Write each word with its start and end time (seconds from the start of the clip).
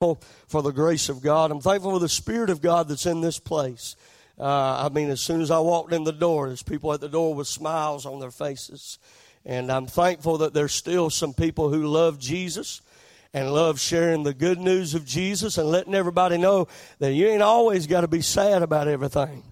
for 0.00 0.62
the 0.62 0.70
grace 0.70 1.10
of 1.10 1.20
God. 1.20 1.50
I'm 1.50 1.60
thankful 1.60 1.92
for 1.92 1.98
the 1.98 2.08
Spirit 2.08 2.48
of 2.48 2.62
God 2.62 2.88
that's 2.88 3.04
in 3.04 3.20
this 3.20 3.38
place. 3.38 3.96
Uh, 4.38 4.86
I 4.86 4.88
mean, 4.88 5.10
as 5.10 5.20
soon 5.20 5.42
as 5.42 5.50
I 5.50 5.58
walked 5.58 5.92
in 5.92 6.04
the 6.04 6.12
door, 6.12 6.46
there's 6.46 6.62
people 6.62 6.94
at 6.94 7.02
the 7.02 7.08
door 7.10 7.34
with 7.34 7.46
smiles 7.46 8.06
on 8.06 8.18
their 8.18 8.30
faces. 8.30 8.98
And 9.44 9.70
I'm 9.70 9.86
thankful 9.86 10.38
that 10.38 10.54
there's 10.54 10.72
still 10.72 11.10
some 11.10 11.34
people 11.34 11.68
who 11.68 11.86
love 11.86 12.18
Jesus 12.18 12.80
and 13.34 13.52
love 13.52 13.78
sharing 13.78 14.22
the 14.22 14.32
good 14.32 14.58
news 14.58 14.94
of 14.94 15.04
Jesus 15.04 15.58
and 15.58 15.68
letting 15.68 15.94
everybody 15.94 16.38
know 16.38 16.68
that 16.98 17.12
you 17.12 17.26
ain't 17.26 17.42
always 17.42 17.86
got 17.86 18.00
to 18.00 18.08
be 18.08 18.22
sad 18.22 18.62
about 18.62 18.88
everything. 18.88 19.42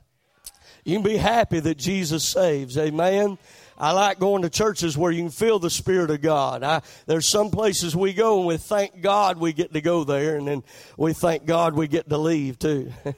You 0.83 0.95
can 0.95 1.03
be 1.03 1.19
happy 1.19 1.61
that 1.61 1.77
Jesus 1.77 2.25
saves. 2.25 2.79
Amen. 2.79 3.37
I 3.81 3.93
like 3.93 4.19
going 4.19 4.43
to 4.43 4.51
churches 4.51 4.99
where 4.99 5.13
you 5.13 5.23
can 5.23 5.31
feel 5.31 5.61
the 5.61 5.71
Spirit 5.71 6.11
of 6.11 6.21
God. 6.21 6.65
I, 6.65 6.83
there's 7.07 7.31
some 7.31 7.51
places 7.51 7.95
we 7.95 8.13
go 8.13 8.39
and 8.39 8.49
we 8.49 8.57
thank 8.57 9.01
God 9.01 9.39
we 9.39 9.53
get 9.53 9.73
to 9.73 9.81
go 9.81 10.03
there, 10.03 10.37
and 10.37 10.49
then 10.49 10.65
we 10.97 11.13
thank 11.13 11.47
God 11.47 11.75
we 11.75 11.87
get 11.87 12.09
to 12.09 12.19
leave 12.19 12.59
too. 12.59 12.93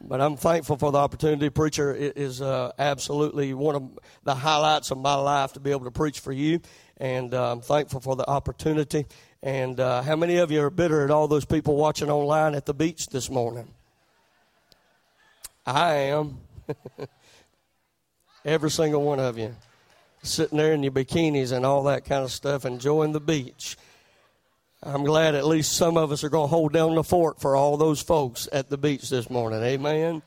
But 0.00 0.20
I'm 0.20 0.36
thankful 0.36 0.76
for 0.76 0.92
the 0.92 0.98
opportunity. 0.98 1.50
Preacher 1.50 1.92
it 1.92 2.16
is 2.16 2.40
uh, 2.40 2.70
absolutely 2.78 3.52
one 3.52 3.74
of 3.74 3.98
the 4.22 4.32
highlights 4.32 4.92
of 4.92 4.98
my 4.98 5.16
life 5.16 5.54
to 5.54 5.60
be 5.60 5.72
able 5.72 5.86
to 5.86 5.90
preach 5.90 6.20
for 6.20 6.30
you, 6.30 6.60
and 6.98 7.34
uh, 7.34 7.50
I'm 7.50 7.60
thankful 7.60 7.98
for 7.98 8.14
the 8.14 8.24
opportunity. 8.30 9.06
And 9.42 9.80
uh, 9.80 10.02
how 10.02 10.14
many 10.14 10.36
of 10.36 10.52
you 10.52 10.62
are 10.62 10.70
bitter 10.70 11.02
at 11.02 11.10
all 11.10 11.26
those 11.26 11.44
people 11.44 11.74
watching 11.74 12.10
online 12.10 12.54
at 12.54 12.64
the 12.64 12.74
beach 12.74 13.08
this 13.08 13.28
morning? 13.28 13.66
I 15.66 15.94
am. 15.94 16.38
Every 18.44 18.70
single 18.70 19.02
one 19.02 19.18
of 19.18 19.36
you 19.36 19.52
sitting 20.22 20.58
there 20.58 20.72
in 20.72 20.82
your 20.82 20.92
bikinis 20.92 21.52
and 21.52 21.64
all 21.64 21.84
that 21.84 22.04
kind 22.04 22.24
of 22.24 22.32
stuff, 22.32 22.64
enjoying 22.64 23.12
the 23.12 23.20
beach. 23.20 23.76
I'm 24.82 25.04
glad 25.04 25.34
at 25.34 25.46
least 25.46 25.72
some 25.72 25.96
of 25.96 26.12
us 26.12 26.22
are 26.22 26.28
going 26.28 26.44
to 26.44 26.54
hold 26.54 26.72
down 26.72 26.94
the 26.94 27.02
fort 27.02 27.40
for 27.40 27.56
all 27.56 27.76
those 27.76 28.00
folks 28.00 28.48
at 28.52 28.70
the 28.70 28.78
beach 28.78 29.10
this 29.10 29.28
morning. 29.28 29.62
Amen. 29.62 30.22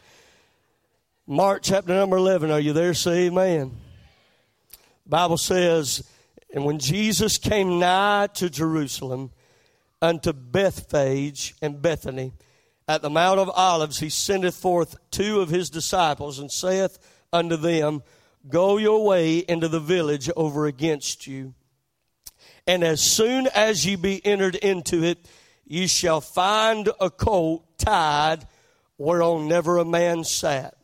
Mark 1.26 1.62
chapter 1.64 1.94
number 1.94 2.18
11. 2.18 2.52
Are 2.52 2.60
you 2.60 2.74
there? 2.74 2.94
Say 2.94 3.28
amen. 3.28 3.72
Bible 5.06 5.38
says, 5.38 6.04
And 6.54 6.66
when 6.66 6.80
Jesus 6.80 7.38
came 7.38 7.80
nigh 7.80 8.28
to 8.36 8.50
Jerusalem, 8.50 9.32
unto 10.02 10.34
Bethphage 10.34 11.56
and 11.62 11.82
Bethany, 11.82 12.34
at 12.88 13.02
the 13.02 13.10
Mount 13.10 13.40
of 13.40 13.50
Olives, 13.50 14.00
he 14.00 14.10
sendeth 14.10 14.56
forth 14.56 14.98
two 15.12 15.40
of 15.40 15.50
his 15.50 15.70
disciples, 15.70 16.40
and 16.40 16.52
saith 16.52 17.00
unto 17.32 17.56
them, 17.56 18.04
Go 18.50 18.78
your 18.78 19.06
way 19.06 19.38
into 19.38 19.68
the 19.68 19.80
village 19.80 20.30
over 20.36 20.66
against 20.66 21.28
you 21.28 21.54
and 22.68 22.84
as 22.84 23.02
soon 23.02 23.48
as 23.48 23.86
ye 23.86 23.96
be 23.96 24.26
entered 24.26 24.56
into 24.56 25.04
it, 25.04 25.18
ye 25.66 25.88
shall 25.88 26.22
find 26.22 26.90
a 27.00 27.10
colt 27.10 27.66
tied 27.78 28.46
whereon 28.98 29.48
never 29.48 29.78
a 29.78 29.86
man 29.86 30.24
sat. 30.24 30.76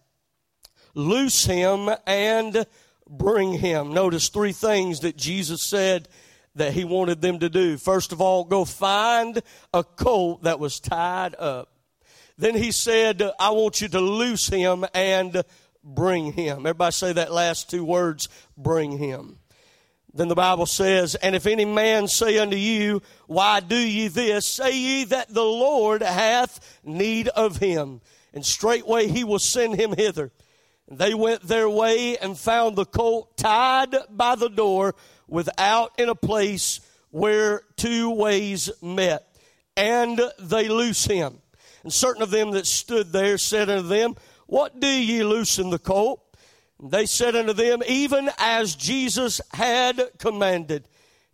Loose 0.94 1.45
him 1.45 1.89
and 2.08 2.66
bring 3.08 3.53
him. 3.53 3.94
Notice 3.94 4.30
three 4.30 4.52
things 4.52 5.02
that 5.02 5.17
Jesus 5.17 5.61
said 5.61 6.09
that 6.55 6.73
he 6.73 6.83
wanted 6.83 7.22
them 7.22 7.39
to 7.39 7.50
do. 7.50 7.78
First 7.78 8.11
of 8.11 8.19
all, 8.19 8.44
go 8.44 8.66
find 8.66 9.41
a 9.73 9.83
colt 9.83 10.44
that 10.44 10.59
was 10.59 10.80
tied 10.80 11.35
up. 11.35 11.72
Then 12.39 12.55
he 12.55 12.72
said, 12.72 13.22
I 13.39 13.52
want 13.52 13.81
you 13.81 13.88
to 13.89 14.00
loose 14.00 14.47
him 14.47 14.85
and 14.94 15.44
bring 15.88 16.33
him. 16.33 16.59
Everybody 16.59 16.91
say 16.91 17.13
that 17.13 17.31
last 17.31 17.69
two 17.69 17.83
words, 17.83 18.30
bring 18.57 18.97
him. 18.97 19.39
Then 20.13 20.27
the 20.27 20.35
Bible 20.35 20.66
says, 20.66 21.16
And 21.16 21.35
if 21.35 21.45
any 21.45 21.66
man 21.66 22.07
say 22.07 22.38
unto 22.39 22.57
you, 22.57 23.02
Why 23.27 23.59
do 23.59 23.75
ye 23.75 24.07
this? 24.07 24.47
Say 24.47 24.77
ye 24.77 25.03
that 25.05 25.33
the 25.33 25.44
Lord 25.44 26.02
hath 26.02 26.79
need 26.83 27.27
of 27.29 27.57
him, 27.57 28.02
and 28.33 28.45
straightway 28.45 29.07
he 29.07 29.23
will 29.23 29.39
send 29.39 29.75
him 29.75 29.94
hither. 29.95 30.31
And 30.89 30.97
they 30.97 31.13
went 31.13 31.44
their 31.44 31.69
way 31.69 32.17
and 32.17 32.38
found 32.38 32.75
the 32.75 32.85
colt 32.85 33.38
tied 33.38 33.95
by 34.09 34.35
the 34.35 34.50
door 34.50 34.95
without 35.28 35.91
in 36.00 36.09
a 36.09 36.16
place 36.16 36.79
where 37.12 37.62
two 37.75 38.09
ways 38.12 38.72
met. 38.81 39.28
And 39.75 40.19
they 40.39 40.69
loose 40.69 41.06
him. 41.06 41.39
And 41.83 41.94
certain 41.94 42.23
of 42.23 42.31
them 42.31 42.51
that 42.51 42.66
stood 42.66 43.12
there 43.12 43.38
said 43.38 43.69
unto 43.69 43.88
them, 43.88 44.16
What 44.47 44.80
do 44.80 44.88
ye 44.88 45.24
loosen 45.24 45.69
the 45.69 45.80
colt? 45.80 46.22
They 46.81 47.06
said 47.06 47.35
unto 47.35 47.53
them, 47.53 47.81
Even 47.88 48.30
as 48.38 48.75
Jesus 48.75 49.41
had 49.53 50.02
commanded. 50.18 50.88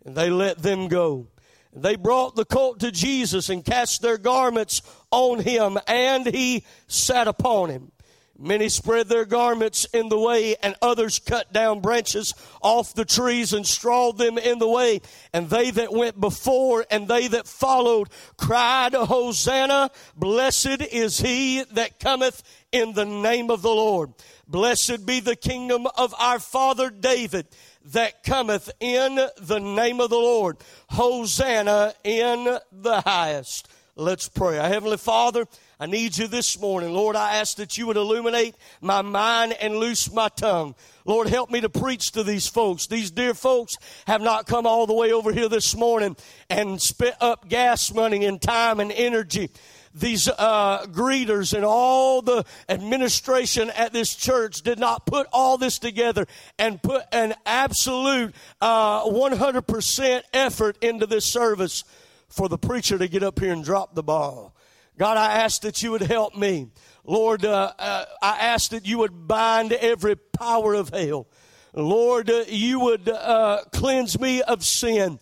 And 0.04 0.16
they 0.16 0.30
let 0.30 0.58
them 0.58 0.88
go. 0.88 1.28
They 1.72 1.96
brought 1.96 2.36
the 2.36 2.44
colt 2.44 2.80
to 2.80 2.92
Jesus 2.92 3.48
and 3.48 3.64
cast 3.64 4.00
their 4.00 4.18
garments 4.18 4.80
on 5.10 5.40
him, 5.40 5.78
and 5.88 6.26
he 6.26 6.64
sat 6.86 7.26
upon 7.26 7.70
him. 7.70 7.90
Many 8.36 8.68
spread 8.68 9.08
their 9.08 9.24
garments 9.24 9.84
in 9.92 10.08
the 10.08 10.18
way, 10.18 10.56
and 10.60 10.74
others 10.82 11.20
cut 11.20 11.52
down 11.52 11.80
branches 11.80 12.34
off 12.60 12.92
the 12.92 13.04
trees 13.04 13.52
and 13.52 13.64
strawed 13.64 14.18
them 14.18 14.38
in 14.38 14.58
the 14.58 14.68
way. 14.68 15.00
And 15.32 15.48
they 15.48 15.70
that 15.70 15.92
went 15.92 16.20
before 16.20 16.84
and 16.90 17.06
they 17.06 17.28
that 17.28 17.46
followed 17.46 18.08
cried, 18.36 18.94
Hosanna! 18.94 19.90
Blessed 20.16 20.82
is 20.92 21.18
he 21.18 21.62
that 21.72 22.00
cometh 22.00 22.42
in 22.72 22.94
the 22.94 23.04
name 23.04 23.50
of 23.50 23.62
the 23.62 23.70
Lord. 23.70 24.12
Blessed 24.48 25.06
be 25.06 25.20
the 25.20 25.36
kingdom 25.36 25.86
of 25.96 26.12
our 26.18 26.40
father 26.40 26.90
David 26.90 27.46
that 27.92 28.24
cometh 28.24 28.70
in 28.80 29.14
the 29.40 29.60
name 29.60 30.00
of 30.00 30.10
the 30.10 30.16
Lord. 30.16 30.56
Hosanna 30.90 31.94
in 32.02 32.58
the 32.72 33.00
highest. 33.02 33.68
Let's 33.96 34.28
pray. 34.28 34.58
Our 34.58 34.68
Heavenly 34.68 34.96
Father, 34.96 35.46
I 35.80 35.86
need 35.86 36.16
you 36.16 36.28
this 36.28 36.60
morning. 36.60 36.92
Lord, 36.92 37.16
I 37.16 37.36
ask 37.36 37.56
that 37.56 37.76
you 37.76 37.86
would 37.86 37.96
illuminate 37.96 38.54
my 38.80 39.02
mind 39.02 39.54
and 39.60 39.76
loose 39.76 40.12
my 40.12 40.28
tongue. 40.28 40.74
Lord, 41.04 41.28
help 41.28 41.50
me 41.50 41.60
to 41.60 41.68
preach 41.68 42.12
to 42.12 42.22
these 42.22 42.46
folks. 42.46 42.86
These 42.86 43.10
dear 43.10 43.34
folks 43.34 43.76
have 44.06 44.22
not 44.22 44.46
come 44.46 44.66
all 44.66 44.86
the 44.86 44.94
way 44.94 45.12
over 45.12 45.32
here 45.32 45.48
this 45.48 45.76
morning 45.76 46.16
and 46.48 46.80
spent 46.80 47.16
up 47.20 47.48
gas 47.48 47.92
money 47.92 48.24
and 48.24 48.40
time 48.40 48.80
and 48.80 48.92
energy 48.92 49.50
these 49.94 50.28
uh, 50.28 50.84
greeters 50.86 51.54
and 51.54 51.64
all 51.64 52.20
the 52.20 52.44
administration 52.68 53.70
at 53.70 53.92
this 53.92 54.14
church 54.14 54.62
did 54.62 54.78
not 54.78 55.06
put 55.06 55.26
all 55.32 55.56
this 55.56 55.78
together 55.78 56.26
and 56.58 56.82
put 56.82 57.04
an 57.12 57.34
absolute 57.46 58.34
uh, 58.60 59.04
100% 59.04 60.22
effort 60.32 60.76
into 60.82 61.06
this 61.06 61.24
service 61.24 61.84
for 62.28 62.48
the 62.48 62.58
preacher 62.58 62.98
to 62.98 63.06
get 63.06 63.22
up 63.22 63.38
here 63.38 63.52
and 63.52 63.64
drop 63.64 63.94
the 63.94 64.02
ball. 64.02 64.53
God, 64.96 65.16
I 65.16 65.38
ask 65.38 65.62
that 65.62 65.82
you 65.82 65.90
would 65.90 66.02
help 66.02 66.36
me. 66.36 66.68
Lord, 67.04 67.44
uh, 67.44 67.72
uh 67.78 68.04
I 68.22 68.38
ask 68.38 68.70
that 68.70 68.86
you 68.86 68.98
would 68.98 69.26
bind 69.26 69.72
every 69.72 70.16
power 70.16 70.74
of 70.74 70.90
hell. 70.90 71.26
Lord, 71.74 72.30
uh, 72.30 72.44
you 72.46 72.78
would 72.80 73.08
uh, 73.08 73.62
cleanse 73.72 74.18
me 74.20 74.42
of 74.42 74.64
sin, 74.64 75.18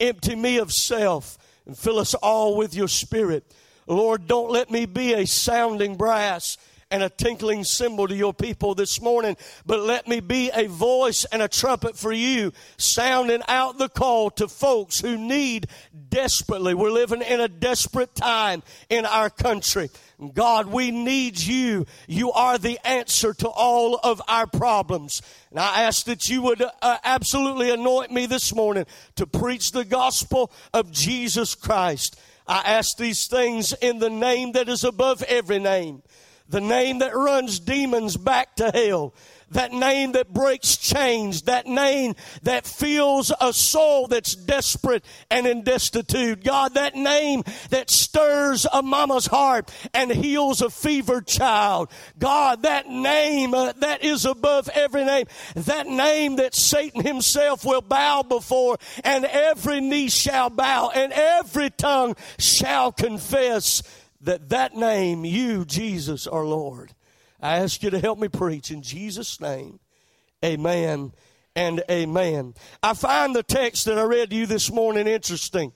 empty 0.00 0.34
me 0.34 0.58
of 0.58 0.72
self, 0.72 1.38
and 1.64 1.78
fill 1.78 1.98
us 1.98 2.14
all 2.14 2.56
with 2.56 2.74
your 2.74 2.88
spirit. 2.88 3.54
Lord, 3.86 4.26
don't 4.26 4.50
let 4.50 4.70
me 4.70 4.86
be 4.86 5.12
a 5.12 5.26
sounding 5.26 5.96
brass 5.96 6.56
and 6.92 7.02
a 7.02 7.08
tinkling 7.08 7.64
cymbal 7.64 8.06
to 8.06 8.14
your 8.14 8.32
people 8.32 8.76
this 8.76 9.00
morning, 9.00 9.36
but 9.66 9.80
let 9.80 10.06
me 10.06 10.20
be 10.20 10.50
a 10.54 10.68
voice 10.68 11.24
and 11.32 11.42
a 11.42 11.48
trumpet 11.48 11.96
for 11.96 12.12
you, 12.12 12.52
sounding 12.76 13.42
out 13.48 13.78
the 13.78 13.88
call 13.88 14.30
to 14.30 14.46
folks 14.46 15.00
who 15.00 15.16
need 15.16 15.66
desperately. 16.08 16.74
We're 16.74 16.90
living 16.90 17.22
in 17.22 17.40
a 17.40 17.48
desperate 17.48 18.14
time 18.14 18.62
in 18.88 19.06
our 19.06 19.30
country. 19.30 19.90
God, 20.34 20.66
we 20.66 20.92
need 20.92 21.40
you. 21.40 21.86
You 22.06 22.30
are 22.32 22.58
the 22.58 22.78
answer 22.86 23.34
to 23.34 23.48
all 23.48 23.96
of 23.96 24.22
our 24.28 24.46
problems. 24.46 25.20
And 25.50 25.58
I 25.58 25.82
ask 25.82 26.06
that 26.06 26.28
you 26.28 26.42
would 26.42 26.62
uh, 26.62 26.98
absolutely 27.02 27.70
anoint 27.70 28.12
me 28.12 28.26
this 28.26 28.54
morning 28.54 28.86
to 29.16 29.26
preach 29.26 29.72
the 29.72 29.84
gospel 29.84 30.52
of 30.72 30.92
Jesus 30.92 31.54
Christ. 31.56 32.20
I 32.46 32.58
ask 32.58 32.96
these 32.96 33.26
things 33.26 33.72
in 33.72 33.98
the 33.98 34.10
name 34.10 34.52
that 34.52 34.68
is 34.68 34.84
above 34.84 35.22
every 35.24 35.58
name, 35.58 36.02
the 36.52 36.60
name 36.60 36.98
that 36.98 37.16
runs 37.16 37.58
demons 37.58 38.16
back 38.16 38.54
to 38.56 38.70
hell, 38.70 39.14
that 39.52 39.72
name 39.72 40.12
that 40.12 40.32
breaks 40.32 40.76
chains, 40.76 41.42
that 41.42 41.66
name 41.66 42.14
that 42.42 42.66
fills 42.66 43.32
a 43.40 43.52
soul 43.52 44.06
that's 44.06 44.34
desperate 44.34 45.04
and 45.30 45.46
in 45.46 45.62
destitute. 45.62 46.44
God, 46.44 46.74
that 46.74 46.94
name 46.94 47.42
that 47.70 47.90
stirs 47.90 48.66
a 48.70 48.82
mama's 48.82 49.26
heart 49.26 49.70
and 49.94 50.10
heals 50.10 50.60
a 50.60 50.68
fevered 50.70 51.26
child. 51.26 51.90
God, 52.18 52.62
that 52.62 52.88
name 52.88 53.54
uh, 53.54 53.72
that 53.78 54.04
is 54.04 54.24
above 54.26 54.68
every 54.70 55.04
name, 55.04 55.26
that 55.54 55.86
name 55.86 56.36
that 56.36 56.54
Satan 56.54 57.02
himself 57.02 57.64
will 57.64 57.82
bow 57.82 58.22
before 58.22 58.78
and 59.04 59.24
every 59.24 59.80
knee 59.80 60.08
shall 60.08 60.50
bow 60.50 60.90
and 60.94 61.12
every 61.12 61.70
tongue 61.70 62.14
shall 62.38 62.92
confess 62.92 63.82
that 64.22 64.48
that 64.50 64.74
name, 64.74 65.24
you, 65.24 65.64
Jesus, 65.64 66.26
are 66.26 66.44
Lord. 66.44 66.92
I 67.40 67.58
ask 67.58 67.82
you 67.82 67.90
to 67.90 67.98
help 67.98 68.18
me 68.18 68.28
preach 68.28 68.70
in 68.70 68.82
Jesus' 68.82 69.40
name. 69.40 69.80
Amen 70.44 71.12
and 71.54 71.82
amen. 71.90 72.54
I 72.82 72.94
find 72.94 73.34
the 73.34 73.42
text 73.42 73.84
that 73.86 73.98
I 73.98 74.02
read 74.02 74.30
to 74.30 74.36
you 74.36 74.46
this 74.46 74.70
morning 74.70 75.06
interesting. 75.06 75.72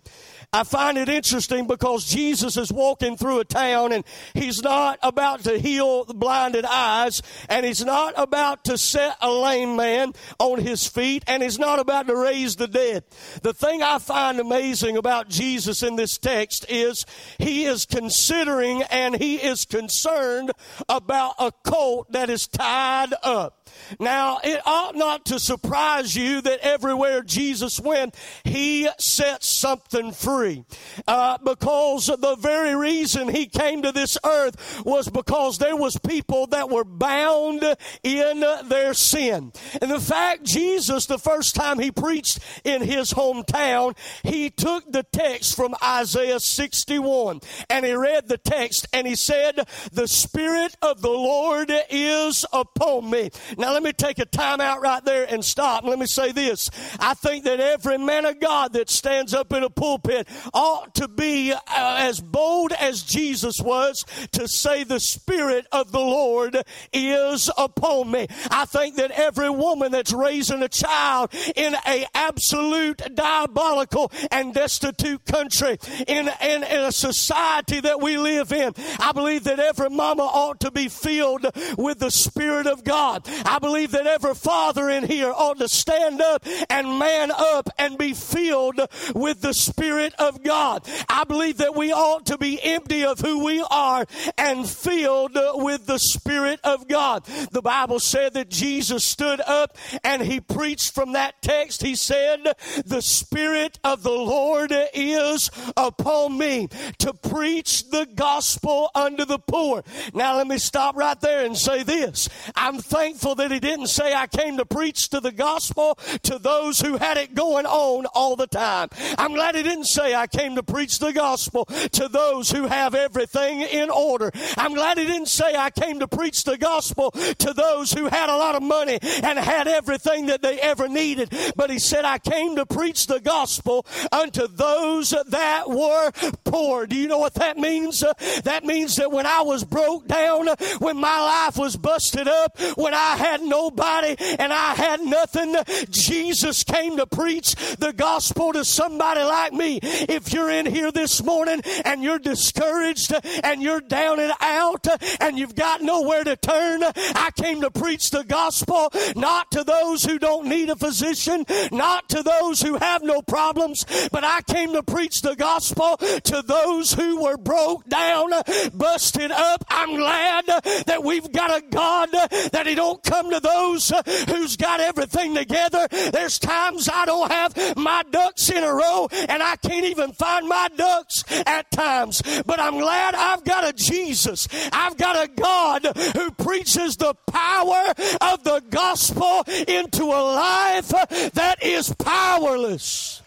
I 0.57 0.65
find 0.65 0.97
it 0.97 1.11
interesting 1.11 1.67
because 1.67 2.07
Jesus 2.07 2.57
is 2.57 2.73
walking 2.73 3.19
through 3.19 3.41
a 3.41 3.45
town 3.45 3.93
and 3.93 4.07
he's 4.33 4.63
not 4.63 4.99
about 5.03 5.45
to 5.45 5.59
heal 5.59 6.05
the 6.05 6.15
blinded 6.15 6.65
eyes 6.65 7.21
and 7.51 7.67
he's 7.67 7.85
not 7.85 8.15
about 8.17 8.65
to 8.65 8.79
set 8.79 9.19
a 9.21 9.31
lame 9.31 9.77
man 9.77 10.15
on 10.39 10.59
his 10.59 10.87
feet 10.87 11.25
and 11.27 11.43
he's 11.43 11.59
not 11.59 11.79
about 11.79 12.07
to 12.07 12.17
raise 12.17 12.57
the 12.57 12.69
dead. 12.69 13.05
The 13.43 13.53
thing 13.53 13.83
I 13.83 13.99
find 13.99 14.41
amazing 14.41 14.97
about 14.97 15.29
Jesus 15.29 15.83
in 15.83 15.97
this 15.97 16.17
text 16.17 16.65
is 16.71 17.05
he 17.39 17.67
is 17.67 17.85
considering 17.85 18.83
and 18.85 19.15
he 19.15 19.37
is 19.37 19.67
concerned 19.67 20.53
about 20.89 21.35
a 21.39 21.53
colt 21.67 22.11
that 22.13 22.31
is 22.31 22.47
tied 22.47 23.13
up. 23.23 23.66
Now, 23.99 24.39
it 24.43 24.61
ought 24.67 24.97
not 24.97 25.27
to 25.27 25.39
surprise 25.39 26.17
you 26.17 26.41
that 26.43 26.61
everywhere 26.61 27.23
Jesus 27.23 27.81
went, 27.81 28.15
he 28.45 28.89
set 28.99 29.43
something 29.45 30.13
free. 30.13 30.65
Uh, 31.07 31.39
because 31.45 32.07
the 32.07 32.37
very 32.39 32.75
reason 32.75 33.29
he 33.29 33.47
came 33.47 33.83
to 33.83 33.93
this 33.93 34.19
earth 34.25 34.85
was 34.85 35.09
because 35.09 35.59
there 35.59 35.77
was 35.77 35.97
people 35.99 36.47
that 36.49 36.71
were 36.71 36.85
bound 36.85 37.65
in 38.03 38.45
their 38.69 38.95
sin. 38.95 39.53
And 39.81 39.91
the 39.91 40.01
fact 40.01 40.45
Jesus, 40.45 41.07
the 41.07 41.19
first 41.19 41.55
time 41.55 41.79
he 41.79 41.91
preached 41.91 42.39
in 42.65 42.83
his 42.83 43.13
hometown, 43.13 43.97
he 44.23 44.51
took 44.51 44.91
the 44.91 45.03
text 45.03 45.57
from 45.57 45.75
Isaiah 45.83 46.41
61 46.41 47.41
and 47.71 47.85
he 47.85 47.93
read 47.93 48.29
the 48.29 48.39
text 48.39 48.87
and 48.93 49.07
he 49.07 49.15
said, 49.15 49.67
the 49.93 50.09
Spirit 50.09 50.77
of 50.83 51.03
the 51.03 51.11
Lord 51.11 51.73
is 51.91 52.45
upon 52.53 53.11
me. 53.11 53.31
Now 53.59 53.66
let 53.71 53.83
me 53.83 53.93
take 53.93 54.19
a 54.19 54.25
time 54.25 54.61
out 54.61 54.81
right 54.81 55.05
there 55.05 55.25
and 55.29 55.45
stop. 55.45 55.85
Let 55.85 55.99
me 55.99 56.07
say 56.07 56.33
this. 56.33 56.71
I 57.01 57.15
think 57.15 57.45
that 57.45 57.61
every 57.61 57.99
man 57.99 58.25
of 58.27 58.41
God 58.41 58.73
that 58.75 58.91
stands 58.91 59.35
up 59.35 59.53
in 59.53 59.63
a 59.63 59.71
pulpit 59.71 60.29
ought 60.53 60.95
to 60.97 61.09
be 61.09 61.53
uh, 61.53 61.59
as 61.99 62.21
bold 62.21 62.73
as 62.73 63.03
Jesus 63.03 63.61
was 63.61 64.05
to 64.33 64.49
say 64.49 64.85
the 64.85 65.01
Spirit 65.01 65.67
of 65.73 65.93
the 65.93 66.01
Lord 66.01 66.63
is 66.93 67.51
upon 67.57 68.11
me. 68.11 68.27
I 68.51 68.65
think 68.65 68.97
that 68.97 69.11
every 69.11 69.51
woman 69.51 69.93
that's 69.93 70.13
raising 70.13 70.63
a 70.63 70.69
child 70.69 71.33
in 71.55 71.75
a 71.87 72.07
absolute 72.15 73.03
diabolical 73.15 74.11
and 74.31 74.55
destitute 74.55 75.25
country, 75.25 75.79
in, 76.07 76.29
in, 76.43 76.63
in 76.63 76.81
a 76.83 76.93
society 76.93 77.81
that 77.81 78.01
we 78.01 78.17
live 78.19 78.53
in, 78.53 78.73
I 79.01 79.13
believe 79.13 79.45
that 79.45 79.59
every 79.59 79.91
mama 79.91 80.23
ought 80.23 80.61
to 80.61 80.71
be 80.71 80.89
filled 80.89 81.47
with 81.77 81.99
the 81.99 82.11
Spirit 82.11 82.67
of 82.67 82.85
God. 82.85 83.27
I 83.45 83.56
believe 83.59 83.93
that 83.93 84.07
every 84.07 84.35
father 84.35 84.89
in 84.91 85.05
here 85.05 85.33
ought 85.33 85.59
to 85.59 85.69
stand 85.69 86.21
up 86.21 86.45
and 86.71 86.99
man 86.99 87.31
up 87.31 87.71
and 87.79 87.99
be 87.99 88.13
filled 88.13 88.81
with 89.15 89.41
the 89.41 89.55
Spirit 89.55 90.15
of 90.19 90.43
God. 90.43 90.87
I 91.09 91.25
believe 91.25 91.59
that 91.59 91.75
we 91.75 91.93
ought 91.93 92.27
to 92.27 92.39
be 92.39 92.63
empty 92.63 93.05
of 93.05 93.21
who 93.21 93.45
we 93.45 93.65
are 93.71 94.07
and 94.39 94.69
filled 94.69 95.39
with 95.55 95.87
the 95.87 95.99
Spirit 95.99 96.61
of 96.65 96.89
God. 96.89 97.25
The 97.51 97.63
Bible 97.63 98.01
said 98.01 98.35
that 98.35 98.51
Jesus 98.51 99.05
stood 99.05 99.41
up 99.41 99.77
and 100.05 100.23
he 100.23 100.41
preached 100.41 100.95
from 100.95 101.13
that 101.13 101.41
text. 101.43 101.83
He 101.83 101.95
said, 101.95 102.41
The 102.85 103.03
Spirit 103.03 103.79
of 103.85 104.03
the 104.03 104.11
Lord 104.11 104.73
is 104.95 105.51
upon 105.77 106.39
me 106.39 106.69
to 106.99 107.13
preach 107.15 107.89
the 107.91 108.07
gospel 108.15 108.91
unto 108.95 109.25
the 109.25 109.39
poor. 109.39 109.83
Now, 110.15 110.37
let 110.37 110.47
me 110.47 110.59
stop 110.59 110.97
right 110.97 111.21
there 111.21 111.45
and 111.45 111.57
say 111.57 111.83
this. 111.83 112.29
I'm 112.55 112.79
thankful 112.79 113.35
that 113.37 113.46
he 113.51 113.61
didn't 113.61 113.89
say, 113.89 114.15
I 114.15 114.27
came 114.27 114.57
to 114.59 114.65
preach 114.65 115.09
to 115.11 115.21
the 115.21 115.33
gospel 115.33 115.99
to 116.23 116.39
those 116.39 116.81
who 116.81 116.97
had 116.97 117.17
it 117.17 117.35
going 117.35 117.67
on 117.67 118.07
all 118.07 118.37
the 118.37 118.47
time. 118.47 118.89
I'm 119.19 119.35
glad 119.35 119.55
he 119.55 119.63
didn't 119.63 119.87
say, 119.87 120.15
I 120.15 120.27
came 120.27 120.57
to 120.57 120.63
preach 120.63 120.99
the 120.99 121.13
gospel 121.13 121.65
to 121.65 122.09
those 122.09 122.51
who 122.51 122.67
have 122.67 122.95
everything 122.95 123.61
in 123.61 123.91
order. 123.91 124.31
I'm 124.57 124.75
glad 124.75 124.99
he 124.99 125.07
didn't 125.07 125.29
say, 125.29 125.55
I 125.57 125.71
came 125.71 126.01
to 126.01 126.09
preach 126.09 126.45
the 126.45 126.59
gospel 126.59 127.11
to 127.11 127.53
those 127.53 127.93
who 127.93 128.07
had 128.07 128.29
a 128.29 128.37
lot 128.37 128.55
of 128.55 128.63
money 128.63 128.99
and 129.23 129.39
had 129.39 129.69
everything 129.69 130.27
that 130.27 130.43
they 130.43 130.59
ever 130.61 130.89
needed. 130.89 131.33
But 131.57 131.71
he 131.71 131.79
said, 131.79 132.05
I 132.05 132.19
came 132.19 132.57
to 132.57 132.67
preach 132.67 133.07
the 133.07 133.21
gospel 133.21 133.87
unto 134.13 134.47
those 134.49 135.11
that 135.11 135.69
were 135.69 136.11
poor. 136.45 136.87
Do 136.87 136.97
you 136.97 137.09
know 137.09 137.19
what 137.19 137.35
that 137.35 137.57
means? 137.57 138.03
That 138.45 138.65
means 138.65 138.97
that 138.97 139.13
when 139.13 139.27
I 139.27 139.43
was 139.43 139.65
broke 139.65 140.07
down, 140.07 140.49
when 140.79 140.97
my 140.97 141.21
life 141.21 141.57
was 141.57 141.77
busted 141.77 142.29
up, 142.29 142.59
when 142.77 142.95
I 142.95 143.17
had 143.17 143.36
nobody 143.43 144.17
and 144.39 144.53
I 144.53 144.75
had 144.75 145.01
nothing, 145.01 145.57
Jesus 145.91 146.65
came 146.65 146.97
to 146.97 147.07
preach 147.07 147.55
the 147.77 147.93
gospel 147.93 148.53
to 148.53 148.65
somebody 148.65 149.23
like 149.23 149.53
me. 149.53 149.79
If 149.83 150.33
you're 150.33 150.51
in 150.51 150.67
here 150.67 150.93
this 150.93 151.23
morning 151.23 151.63
and 151.85 152.03
you're 152.03 152.19
discouraged 152.19 153.15
and 153.45 153.63
you're 153.63 153.81
down 153.81 154.21
and 154.21 154.33
out 154.41 154.87
and 155.21 155.39
you've 155.39 155.55
got 155.55 155.83
nowhere 155.83 156.25
to 156.25 156.37
turn, 156.37 156.83
I 156.85 157.31
came 157.37 157.61
to 157.63 157.71
preach 157.71 158.11
the 158.11 158.25
gospel 158.25 158.91
not 159.15 159.51
to 159.53 159.65
those 159.65 160.05
who 160.05 160.19
don't 160.19 160.47
need 160.47 160.71
a 160.71 160.77
physician, 160.77 161.45
not 161.73 162.09
to 162.11 162.23
those 162.23 162.61
who 162.61 162.77
have 162.77 163.03
no 163.03 163.23
problems, 163.23 163.85
but 164.13 164.25
I 164.25 164.43
came 164.43 164.73
to 164.73 164.83
preach 164.83 165.23
the 165.23 165.35
gospel 165.37 165.97
to 165.97 166.43
those 166.47 166.93
who 166.93 167.23
were 167.23 167.37
broke 167.37 167.89
down, 167.89 168.31
busted 168.75 169.31
up. 169.31 169.65
I'm 169.69 169.97
glad 169.97 170.47
that 170.87 171.03
we've 171.03 171.31
got 171.33 171.63
a 171.63 171.65
God 171.67 172.11
that 172.13 172.67
He 172.67 172.75
don't 172.75 173.03
come 173.03 173.16
to 173.25 173.41
those 173.41 173.93
uh, 173.93 174.03
who's 174.29 174.57
got 174.57 174.81
everything 174.81 175.35
together. 175.35 175.87
There's 175.91 176.39
times 176.39 176.89
I 176.93 177.05
don't 177.07 177.31
have 177.31 177.77
my 177.77 178.03
ducks 178.11 178.51
in 178.51 178.63
a 178.63 178.73
row 178.73 179.09
and 179.11 179.43
I 179.43 179.57
can't 179.57 179.87
even 179.87 180.13
find 180.13 180.49
my 180.49 180.69
ducks 180.77 181.25
at 181.47 181.71
times. 181.71 182.23
But 182.45 182.61
I'm 182.61 182.79
glad 182.79 183.15
I've 183.15 183.45
got 183.45 183.69
a 183.69 183.73
Jesus. 183.73 184.49
I've 184.73 184.97
got 184.97 185.29
a 185.29 185.29
God 185.33 185.87
who 186.15 186.31
preaches 186.33 186.97
the 186.97 187.15
power 187.31 187.93
of 188.21 188.45
the 188.45 188.63
gospel 188.71 189.45
into 189.67 190.05
a 190.05 190.23
life 190.35 190.89
that 190.89 191.57
is 191.63 191.95
powerless. 191.95 193.23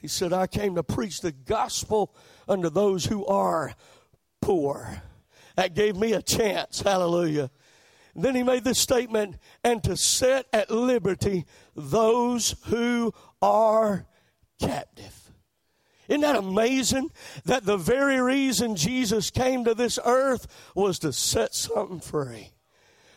He 0.00 0.08
said, 0.08 0.32
I 0.32 0.46
came 0.46 0.76
to 0.76 0.82
preach 0.82 1.20
the 1.20 1.32
gospel 1.32 2.14
unto 2.48 2.70
those 2.70 3.04
who 3.04 3.26
are 3.26 3.74
poor. 4.40 5.02
That 5.56 5.74
gave 5.74 5.96
me 5.96 6.14
a 6.14 6.22
chance. 6.22 6.80
Hallelujah. 6.80 7.50
Then 8.14 8.34
he 8.34 8.42
made 8.42 8.64
this 8.64 8.78
statement, 8.78 9.36
and 9.62 9.82
to 9.84 9.96
set 9.96 10.46
at 10.52 10.70
liberty 10.70 11.46
those 11.74 12.56
who 12.66 13.12
are 13.40 14.06
captive. 14.60 15.32
Isn't 16.08 16.22
that 16.22 16.36
amazing? 16.36 17.10
That 17.44 17.64
the 17.64 17.76
very 17.76 18.20
reason 18.20 18.74
Jesus 18.74 19.30
came 19.30 19.64
to 19.64 19.74
this 19.74 19.98
earth 20.04 20.46
was 20.74 20.98
to 21.00 21.12
set 21.12 21.54
something 21.54 22.00
free. 22.00 22.50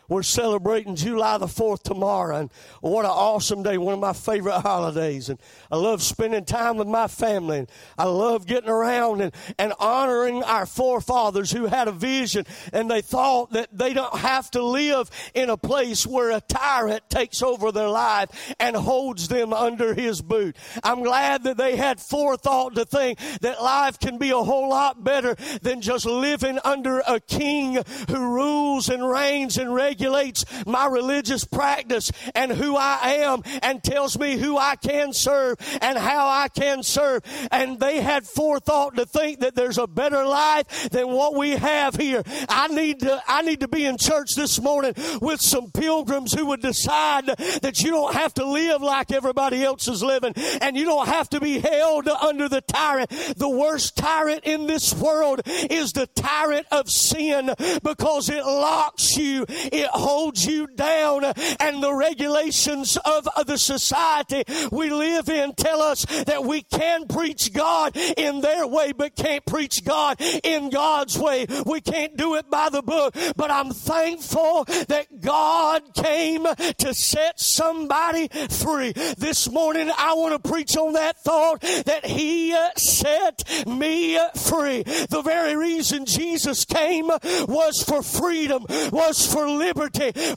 We're 0.09 0.23
celebrating 0.23 0.95
July 0.95 1.37
the 1.37 1.45
4th 1.45 1.83
tomorrow, 1.83 2.35
and 2.35 2.51
what 2.81 3.05
an 3.05 3.11
awesome 3.11 3.63
day, 3.63 3.77
one 3.77 3.93
of 3.93 3.99
my 4.01 4.11
favorite 4.11 4.59
holidays. 4.59 5.29
And 5.29 5.39
I 5.71 5.77
love 5.77 6.03
spending 6.03 6.43
time 6.43 6.75
with 6.75 6.87
my 6.87 7.07
family, 7.07 7.59
and 7.59 7.71
I 7.97 8.05
love 8.05 8.45
getting 8.45 8.69
around 8.69 9.21
and, 9.21 9.33
and 9.57 9.73
honoring 9.79 10.43
our 10.43 10.65
forefathers 10.65 11.51
who 11.51 11.67
had 11.67 11.87
a 11.87 11.93
vision, 11.93 12.45
and 12.73 12.91
they 12.91 13.01
thought 13.01 13.51
that 13.51 13.69
they 13.71 13.93
don't 13.93 14.17
have 14.17 14.51
to 14.51 14.63
live 14.63 15.09
in 15.33 15.49
a 15.49 15.57
place 15.57 16.05
where 16.05 16.31
a 16.31 16.41
tyrant 16.41 17.09
takes 17.09 17.41
over 17.41 17.71
their 17.71 17.89
life 17.89 18.53
and 18.59 18.75
holds 18.75 19.29
them 19.29 19.53
under 19.53 19.93
his 19.93 20.21
boot. 20.21 20.57
I'm 20.83 21.03
glad 21.03 21.43
that 21.43 21.55
they 21.55 21.77
had 21.77 22.01
forethought 22.01 22.75
to 22.75 22.83
think 22.83 23.19
that 23.39 23.61
life 23.61 23.99
can 23.99 24.17
be 24.17 24.31
a 24.31 24.37
whole 24.37 24.69
lot 24.69 25.01
better 25.01 25.35
than 25.61 25.79
just 25.79 26.05
living 26.05 26.59
under 26.65 27.01
a 27.07 27.21
king 27.21 27.77
who 28.09 28.33
rules 28.35 28.89
and 28.89 29.07
reigns 29.07 29.57
and 29.57 29.73
regulates 29.73 29.92
regulates 29.93 30.43
my 30.65 30.87
religious 30.87 31.45
practice 31.45 32.11
and 32.33 32.51
who 32.51 32.75
I 32.75 33.17
am 33.19 33.43
and 33.61 33.83
tells 33.83 34.17
me 34.17 34.37
who 34.37 34.57
I 34.57 34.75
can 34.75 35.13
serve 35.13 35.57
and 35.81 35.97
how 35.97 36.27
I 36.27 36.47
can 36.47 36.81
serve. 36.81 37.21
And 37.51 37.79
they 37.79 38.01
had 38.01 38.25
forethought 38.25 38.95
to 38.95 39.05
think 39.05 39.41
that 39.41 39.53
there's 39.53 39.77
a 39.77 39.85
better 39.85 40.25
life 40.25 40.89
than 40.89 41.09
what 41.09 41.35
we 41.35 41.51
have 41.51 41.95
here. 41.95 42.23
I 42.49 42.69
need 42.69 43.01
to, 43.01 43.21
I 43.27 43.43
need 43.43 43.59
to 43.59 43.67
be 43.67 43.85
in 43.85 43.97
church 43.99 44.29
this 44.35 44.59
morning 44.59 44.95
with 45.21 45.41
some 45.41 45.69
pilgrims 45.71 46.33
who 46.33 46.47
would 46.47 46.61
decide 46.61 47.27
that 47.27 47.81
you 47.81 47.91
don't 47.91 48.15
have 48.15 48.33
to 48.35 48.45
live 48.45 48.81
like 48.81 49.11
everybody 49.11 49.63
else 49.63 49.87
is 49.87 50.01
living 50.01 50.33
and 50.59 50.75
you 50.75 50.85
don't 50.85 51.07
have 51.07 51.29
to 51.29 51.39
be 51.39 51.59
held 51.59 52.07
under 52.07 52.49
the 52.49 52.61
tyrant. 52.61 53.11
The 53.37 53.49
worst 53.49 53.95
tyrant 53.95 54.43
in 54.45 54.65
this 54.65 54.91
world 54.95 55.41
is 55.45 55.91
the 55.91 56.07
tyrant 56.07 56.65
of 56.71 56.89
sin 56.89 57.53
because 57.83 58.29
it 58.29 58.43
locks 58.43 59.15
you 59.17 59.45
it 59.49 59.82
holds 59.91 60.45
you 60.45 60.67
down, 60.67 61.25
and 61.59 61.83
the 61.83 61.93
regulations 61.93 62.97
of 62.97 63.27
the 63.45 63.57
society 63.57 64.43
we 64.71 64.89
live 64.89 65.29
in 65.29 65.53
tell 65.53 65.81
us 65.81 66.05
that 66.25 66.43
we 66.43 66.61
can 66.61 67.07
preach 67.07 67.53
God 67.53 67.95
in 67.95 68.41
their 68.41 68.67
way, 68.67 68.91
but 68.91 69.15
can't 69.15 69.45
preach 69.45 69.83
God 69.83 70.17
in 70.43 70.69
God's 70.69 71.17
way. 71.17 71.45
We 71.65 71.81
can't 71.81 72.17
do 72.17 72.35
it 72.35 72.49
by 72.49 72.69
the 72.69 72.81
book, 72.81 73.15
but 73.35 73.51
I'm 73.51 73.71
thankful 73.71 74.65
that 74.65 75.21
God 75.21 75.93
came 75.93 76.43
to 76.43 76.93
set 76.93 77.39
somebody 77.39 78.29
free. 78.49 78.93
This 79.17 79.49
morning, 79.49 79.91
I 79.97 80.13
want 80.13 80.41
to 80.41 80.49
preach 80.49 80.75
on 80.77 80.93
that 80.93 81.17
thought 81.23 81.61
that 81.61 82.05
He 82.05 82.55
set 82.75 83.67
me 83.67 84.19
free. 84.35 84.83
The 84.83 85.21
very 85.23 85.55
reason 85.55 86.05
Jesus 86.05 86.65
came 86.65 87.07
was 87.07 87.83
for 87.83 88.01
freedom, 88.01 88.65
was 88.91 89.31
for 89.31 89.49
liberty, 89.49 89.72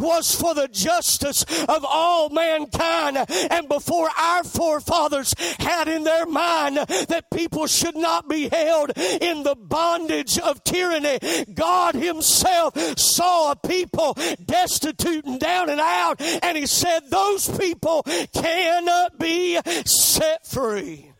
was 0.00 0.34
for 0.34 0.54
the 0.54 0.68
justice 0.68 1.44
of 1.68 1.84
all 1.84 2.30
mankind. 2.30 3.18
And 3.50 3.68
before 3.68 4.08
our 4.18 4.44
forefathers 4.44 5.34
had 5.58 5.88
in 5.88 6.04
their 6.04 6.26
mind 6.26 6.76
that 6.76 7.30
people 7.32 7.66
should 7.66 7.96
not 7.96 8.28
be 8.28 8.48
held 8.48 8.92
in 8.96 9.42
the 9.42 9.56
bondage 9.56 10.38
of 10.38 10.62
tyranny, 10.64 11.18
God 11.52 11.94
Himself 11.94 12.76
saw 12.98 13.52
a 13.52 13.56
people 13.56 14.16
destitute 14.44 15.24
and 15.24 15.40
down 15.40 15.70
and 15.70 15.80
out, 15.80 16.20
and 16.20 16.56
He 16.56 16.66
said, 16.66 17.10
Those 17.10 17.48
people 17.58 18.02
cannot 18.32 19.18
be 19.18 19.58
set 19.84 20.46
free. 20.46 21.12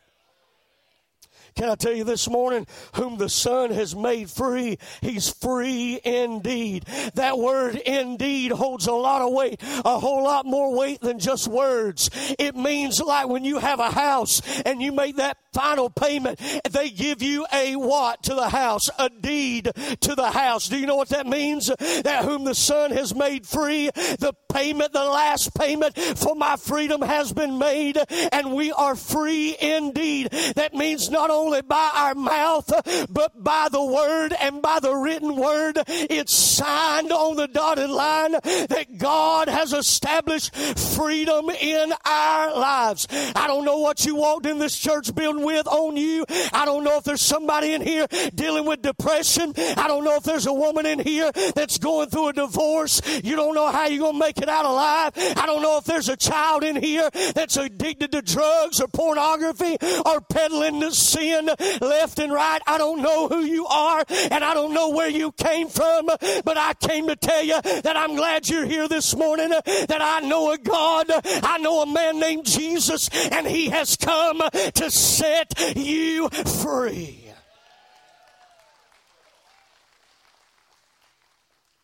Can 1.57 1.71
I 1.71 1.75
tell 1.75 1.95
you 1.95 2.05
this 2.05 2.29
morning, 2.29 2.67
whom 2.97 3.17
the 3.17 3.31
Son 3.31 3.71
has 3.71 3.97
made 3.97 4.31
free, 4.31 4.79
he's 5.01 5.31
free 5.31 5.99
indeed. 6.05 6.85
That 7.15 7.39
word 7.39 7.77
indeed 7.77 8.53
holds 8.53 8.87
a 8.87 8.93
lot 8.93 9.23
of 9.23 9.33
weight, 9.33 9.63
a 9.63 9.99
whole 9.99 10.23
lot 10.23 10.45
more 10.45 10.77
weight 10.77 11.01
than 11.01 11.19
just 11.19 11.49
words. 11.49 12.11
It 12.39 12.57
means 12.57 13.01
like 13.01 13.29
when 13.29 13.45
you 13.45 13.59
have 13.59 13.81
a 13.81 13.91
house 13.91 14.43
and 14.67 14.83
you 14.83 14.93
make 14.93 15.17
that 15.17 15.39
final 15.55 15.89
payment, 15.89 16.39
they 16.71 16.91
give 16.91 17.23
you 17.23 17.47
a 17.51 17.75
what 17.77 18.23
to 18.25 18.35
the 18.35 18.51
house? 18.51 18.91
A 18.99 19.09
deed 19.09 19.71
to 20.01 20.15
the 20.15 20.31
house. 20.31 20.69
Do 20.69 20.77
you 20.77 20.87
know 20.87 20.97
what 20.97 21.09
that 21.09 21.27
means? 21.27 21.69
That 22.05 22.27
whom 22.27 22.45
the 22.45 22.55
Son 22.55 22.91
has 22.91 23.15
made 23.15 23.47
free, 23.47 23.91
the 23.95 24.35
payment, 24.53 24.93
the 24.93 25.05
last 25.05 25.55
payment 25.55 25.97
for 25.97 26.35
my 26.35 26.57
freedom 26.57 27.01
has 27.01 27.33
been 27.33 27.57
made, 27.57 27.99
and 28.31 28.53
we 28.53 28.73
are 28.73 28.95
free 28.95 29.57
indeed. 29.59 30.29
That 30.57 30.75
means 30.75 31.09
not 31.09 31.31
only 31.31 31.46
by 31.69 31.91
our 31.95 32.15
mouth, 32.15 32.71
but 33.11 33.43
by 33.43 33.69
the 33.71 33.83
word 33.85 34.35
and 34.41 34.63
by 34.63 34.81
the 34.81 34.95
written 34.95 35.37
word. 35.37 35.79
It's 35.87 36.35
signed 36.35 37.13
on 37.13 37.37
the 37.37 37.49
dotted 37.49 37.91
line 37.91 38.33
that 38.33 38.99
God 38.99 39.49
has 39.49 39.73
established 39.73 40.55
freedom 40.55 41.51
in 41.51 41.93
our 42.05 42.57
lives. 42.57 43.07
I 43.35 43.47
don't 43.47 43.65
know 43.65 43.79
what 43.79 44.05
you 44.05 44.17
walked 44.17 44.47
in 44.47 44.59
this 44.59 44.79
church 44.79 45.15
building 45.15 45.45
with 45.45 45.67
on 45.67 45.97
you. 45.97 46.25
I 46.53 46.65
don't 46.65 46.85
know 46.85 46.99
if 46.99 47.05
there's 47.05 47.21
somebody 47.21 47.75
in 47.75 47.83
here 47.83 48.07
dealing 48.35 48.67
with 48.67 48.83
depression. 48.83 49.53
I 49.57 49.89
don't 49.89 50.05
know 50.05 50.17
if 50.17 50.23
there's 50.23 50.47
a 50.47 50.53
woman 50.53 50.87
in 50.87 50.99
here 50.99 51.31
that's 51.55 51.79
going 51.79 52.09
through 52.09 52.29
a 52.29 52.33
divorce. 52.33 53.01
You 53.23 53.37
don't 53.37 53.55
know 53.55 53.71
how 53.71 53.87
you're 53.87 54.01
going 54.01 54.15
to 54.15 54.19
make 54.19 54.39
it 54.39 54.49
out 54.49 54.65
alive. 54.65 55.13
I 55.17 55.45
don't 55.47 55.63
know 55.63 55.79
if 55.79 55.85
there's 55.85 56.09
a 56.09 56.17
child 56.17 56.65
in 56.65 56.77
here 56.77 57.11
that's 57.35 57.57
addicted 57.57 58.13
to 58.13 58.23
drugs 58.23 58.81
or 58.81 58.89
pornography 58.89 59.77
or 60.05 60.21
peddling 60.21 60.81
the 60.81 60.91
sin 60.93 61.36
left 61.81 62.19
and 62.19 62.33
right. 62.33 62.61
I 62.67 62.79
don't 62.79 63.03
know 63.03 63.29
who 63.29 63.41
you 63.41 63.67
are 63.67 64.05
and 64.09 64.45
I 64.45 64.55
don't 64.55 64.73
know 64.73 64.91
where 64.91 65.09
you 65.09 65.33
came 65.33 65.69
from, 65.69 66.07
but 66.07 66.57
I 66.57 66.75
came 66.75 67.09
to 67.09 67.17
tell 67.17 67.43
you 67.43 67.61
that 67.63 67.97
I'm 67.97 68.17
glad 68.17 68.49
you're 68.49 68.67
here 68.67 68.89
this 68.89 69.15
morning, 69.17 69.51
that 69.51 70.01
I 70.01 70.21
know 70.21 70.53
a 70.53 70.59
God, 70.59 71.07
I 71.25 71.59
know 71.59 71.83
a 71.83 71.87
man 71.87 72.19
named 72.19 72.47
Jesus, 72.47 73.09
and 73.31 73.47
he 73.47 73.71
has 73.71 73.97
come 73.97 74.43
to 74.75 74.91
set 74.91 75.77
you 75.77 76.29
free. 76.29 77.23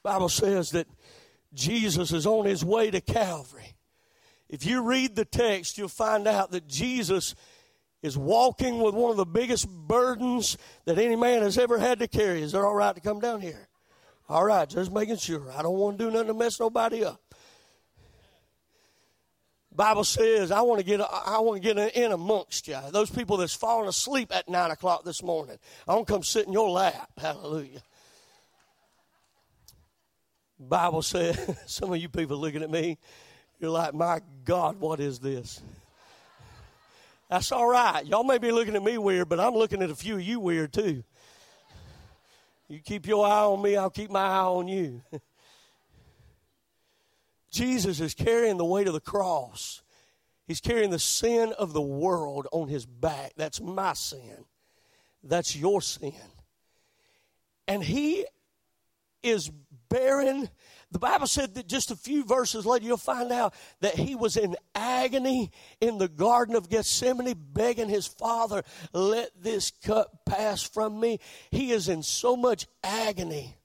Bible 0.03 0.29
says 0.29 0.71
that 0.71 0.89
Jesus 1.55 2.13
is 2.13 2.27
on 2.27 2.45
his 2.45 2.65
way 2.65 2.91
to 2.91 3.01
Calvary. 3.01 3.77
If 4.49 4.67
you 4.67 4.83
read 4.83 5.17
the 5.17 5.25
text, 5.25 5.79
you'll 5.79 5.89
find 5.89 6.27
out 6.27 6.51
that 6.51 6.67
Jesus 6.67 7.35
is 8.03 8.19
walking 8.19 8.81
with 8.81 8.95
one 8.95 9.11
of 9.11 9.17
the 9.17 9.25
biggest 9.25 9.69
burdens 9.69 10.59
that 10.85 10.99
any 10.99 11.17
man 11.17 11.43
has 11.43 11.57
ever 11.57 11.79
had 11.79 12.01
to 12.01 12.09
carry. 12.09 12.43
Is 12.43 12.55
it 12.55 12.59
all 12.59 12.75
right 12.75 12.95
to 12.95 13.01
come 13.01 13.21
down 13.21 13.41
here? 13.41 13.69
All 14.29 14.45
right, 14.45 14.69
just 14.69 14.93
making 14.93 15.17
sure. 15.17 15.51
I 15.57 15.63
don't 15.63 15.79
want 15.79 15.99
to 15.99 16.05
do 16.05 16.11
nothing 16.11 16.29
to 16.29 16.35
mess 16.35 16.59
nobody 16.59 17.05
up. 17.05 17.21
Bible 19.75 20.05
says, 20.05 20.51
I 20.51 20.61
want 20.63 20.81
to 20.81 20.85
get, 20.85 21.01
I 21.01 21.39
want 21.41 21.63
to 21.63 21.75
get 21.75 21.97
in 21.97 22.13
amongst 22.13 22.69
you. 22.69 22.79
Those 22.91 23.11
people 23.11 23.39
that's 23.39 23.55
falling 23.55 23.89
asleep 23.89 24.35
at 24.35 24.49
nine 24.49 24.71
o'clock 24.71 25.05
this 25.05 25.23
morning. 25.23 25.59
I 25.89 25.95
want 25.95 26.07
to 26.07 26.13
come 26.13 26.23
sit 26.23 26.47
in 26.47 26.53
your 26.53 26.69
lap. 26.69 27.11
Hallelujah. 27.17 27.83
Bible 30.59 31.03
says, 31.03 31.57
some 31.67 31.93
of 31.93 31.99
you 31.99 32.09
people 32.09 32.37
looking 32.37 32.63
at 32.63 32.71
me, 32.71 32.99
you're 33.61 33.71
like, 33.71 33.95
my 33.95 34.21
God, 34.45 34.79
what 34.79 35.01
is 35.01 35.19
this? 35.21 35.63
That's 37.33 37.51
all 37.51 37.67
right. 37.67 38.05
Y'all 38.05 38.25
may 38.25 38.37
be 38.37 38.53
looking 38.53 38.77
at 38.77 38.83
me 38.83 38.99
weird, 38.99 39.31
but 39.31 39.41
I'm 39.41 39.55
looking 39.55 39.81
at 39.81 39.89
a 39.89 39.95
few 39.95 40.17
of 40.17 40.23
you 40.23 40.39
weird 40.39 40.71
too. 40.71 41.03
You 42.69 42.79
keep 42.81 43.07
your 43.07 43.27
eye 43.27 43.45
on 43.45 43.63
me, 43.63 43.75
I'll 43.75 43.89
keep 43.89 44.11
my 44.11 44.21
eye 44.21 44.41
on 44.41 44.69
you. 44.69 45.01
Jesus 47.51 48.01
is 48.01 48.13
carrying 48.13 48.59
the 48.59 48.67
weight 48.67 48.87
of 48.87 48.93
the 48.93 49.01
cross. 49.01 49.81
He's 50.47 50.61
carrying 50.61 50.91
the 50.91 50.99
sin 50.99 51.55
of 51.59 51.73
the 51.73 51.81
world 51.81 52.49
on 52.53 52.69
his 52.69 52.85
back. 52.85 53.33
That's 53.35 53.63
my 53.63 53.95
sin. 53.95 54.45
That's 55.25 55.57
your 55.57 55.81
sin. 55.81 56.13
And 57.67 57.83
he 57.83 58.27
is 59.23 59.51
bearing, 59.89 60.51
the 60.93 60.99
Bible 60.99 61.27
said 61.27 61.55
that 61.55 61.67
just 61.67 61.91
a 61.91 61.97
few 61.97 62.23
verses 62.23 62.67
later, 62.67 62.85
you'll 62.85 62.99
find 62.99 63.33
out 63.33 63.55
that 63.81 63.95
he 63.95 64.15
was 64.15 64.37
in 64.37 64.57
agony 64.75 65.51
in 65.81 65.97
the 65.97 66.09
Garden 66.09 66.55
of 66.55 66.69
Gethsemane, 66.69 67.35
begging 67.35 67.89
his 67.89 68.07
Father, 68.07 68.63
let 68.93 69.31
this 69.43 69.71
cup 69.71 70.27
pass 70.27 70.63
from 70.63 71.01
me. 71.01 71.19
He 71.51 71.73
is 71.73 71.89
in 71.89 72.03
so 72.03 72.37
much 72.37 72.67
agony 72.85 73.57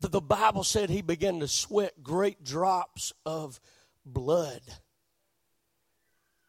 that 0.00 0.10
the 0.10 0.20
Bible 0.20 0.64
said 0.64 0.90
he 0.90 1.00
began 1.00 1.38
to 1.40 1.48
sweat 1.48 2.02
great 2.02 2.42
drops 2.42 3.12
of 3.24 3.60
blood. 4.04 4.62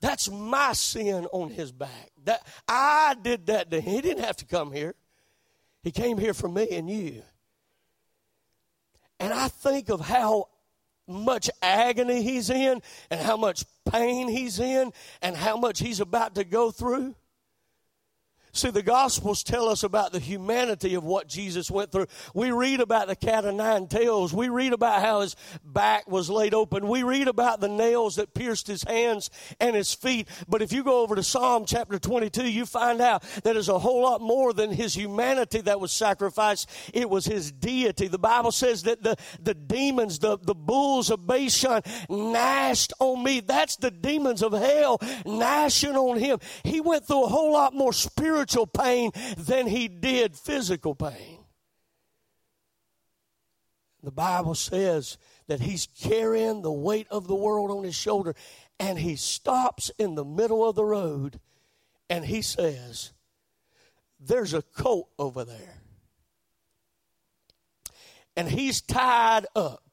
That's 0.02 0.30
my 0.30 0.74
sin 0.74 1.28
on 1.32 1.52
his 1.52 1.72
back. 1.72 2.12
That 2.26 2.46
I 2.68 3.16
did 3.22 3.46
that 3.46 3.70
to 3.70 3.80
him. 3.80 3.94
He 3.94 4.02
didn't 4.02 4.24
have 4.24 4.38
to 4.38 4.46
come 4.46 4.72
here. 4.72 4.96
He 5.84 5.92
came 5.92 6.18
here 6.18 6.34
for 6.34 6.50
me 6.50 6.68
and 6.72 6.90
you. 6.90 7.22
And 9.20 9.34
I 9.34 9.48
think 9.48 9.90
of 9.90 10.02
how 10.02 10.50
much 11.08 11.50
agony 11.62 12.22
he's 12.22 12.50
in 12.50 12.82
and 13.10 13.20
how 13.20 13.38
much 13.38 13.64
pain 13.90 14.28
he's 14.28 14.60
in 14.60 14.92
and 15.22 15.36
how 15.36 15.58
much 15.58 15.80
he's 15.80 16.00
about 16.00 16.36
to 16.36 16.44
go 16.44 16.72
through. 16.72 17.16
See, 18.58 18.72
the 18.72 18.82
Gospels 18.82 19.44
tell 19.44 19.70
us 19.70 19.84
about 19.84 20.12
the 20.12 20.20
humanity 20.20 20.96
of 20.96 21.04
what 21.04 21.28
Jesus 21.28 21.70
went 21.70 21.92
through. 21.92 22.08
We 22.34 22.50
read 22.50 22.80
about 22.80 23.08
the 23.08 23.16
cat 23.16 23.46
of 23.46 23.54
nine 23.54 23.86
tails. 23.86 24.34
We 24.34 24.50
read 24.50 24.74
about 24.74 25.00
how 25.04 25.22
his 25.22 25.36
back 25.64 26.10
was 26.10 26.28
laid 26.28 26.56
open. 26.56 26.88
We 26.88 27.04
read 27.04 27.28
about 27.28 27.60
the 27.60 27.70
nails 27.70 28.16
that 28.16 28.34
pierced 28.34 28.66
his 28.66 28.82
hands 28.82 29.30
and 29.60 29.76
his 29.76 29.94
feet. 29.94 30.28
But 30.48 30.64
if 30.64 30.74
you 30.74 30.84
go 30.84 31.04
over 31.04 31.16
to 31.16 31.22
Psalm 31.22 31.66
chapter 31.68 32.00
22, 32.00 32.50
you 32.50 32.66
find 32.66 33.00
out 33.00 33.22
that 33.22 33.44
there's 33.44 33.70
a 33.70 33.78
whole 33.78 34.02
lot 34.02 34.22
more 34.22 34.54
than 34.54 34.72
his 34.72 34.96
humanity 34.96 35.62
that 35.62 35.80
was 35.80 35.92
sacrificed. 35.92 36.68
It 36.96 37.12
was 37.12 37.26
his 37.26 37.52
deity. 37.52 38.08
The 38.08 38.18
Bible 38.18 38.52
says 38.52 38.82
that 38.84 39.04
the, 39.04 39.18
the 39.40 39.54
demons, 39.54 40.18
the, 40.18 40.40
the 40.40 40.56
bulls 40.56 41.12
of 41.12 41.28
Bashan, 41.28 41.84
gnashed 42.10 42.92
on 42.98 43.24
me. 43.24 43.40
That's 43.40 43.76
the 43.76 43.92
demons 43.92 44.42
of 44.42 44.54
hell 44.54 45.00
gnashing 45.28 45.96
on 45.96 46.18
him. 46.18 46.40
He 46.64 46.82
went 46.82 47.06
through 47.06 47.26
a 47.26 47.28
whole 47.28 47.54
lot 47.54 47.76
more 47.76 47.94
spiritual 47.94 48.47
spiritual 48.48 48.68
pain 48.68 49.12
than 49.38 49.68
he 49.68 49.88
did 49.88 50.36
physical 50.36 50.96
pain. 50.96 51.40
The 54.04 54.12
Bible 54.12 54.56
says 54.56 55.18
that 55.48 55.60
he's 55.60 55.88
carrying 56.00 56.62
the 56.62 56.72
weight 56.72 57.08
of 57.10 57.28
the 57.28 57.36
world 57.36 57.72
on 57.72 57.84
his 57.84 57.96
shoulder 57.96 58.36
and 58.80 58.98
he 58.98 59.16
stops 59.16 59.92
in 59.98 60.16
the 60.16 60.24
middle 60.24 60.68
of 60.68 60.76
the 60.76 60.86
road 60.86 61.40
and 62.10 62.24
he 62.24 62.42
says, 62.42 63.12
There's 64.20 64.54
a 64.54 64.62
colt 64.62 65.10
over 65.20 65.44
there. 65.44 65.82
And 68.38 68.48
he's 68.48 68.82
tied 68.82 69.48
up. 69.56 69.87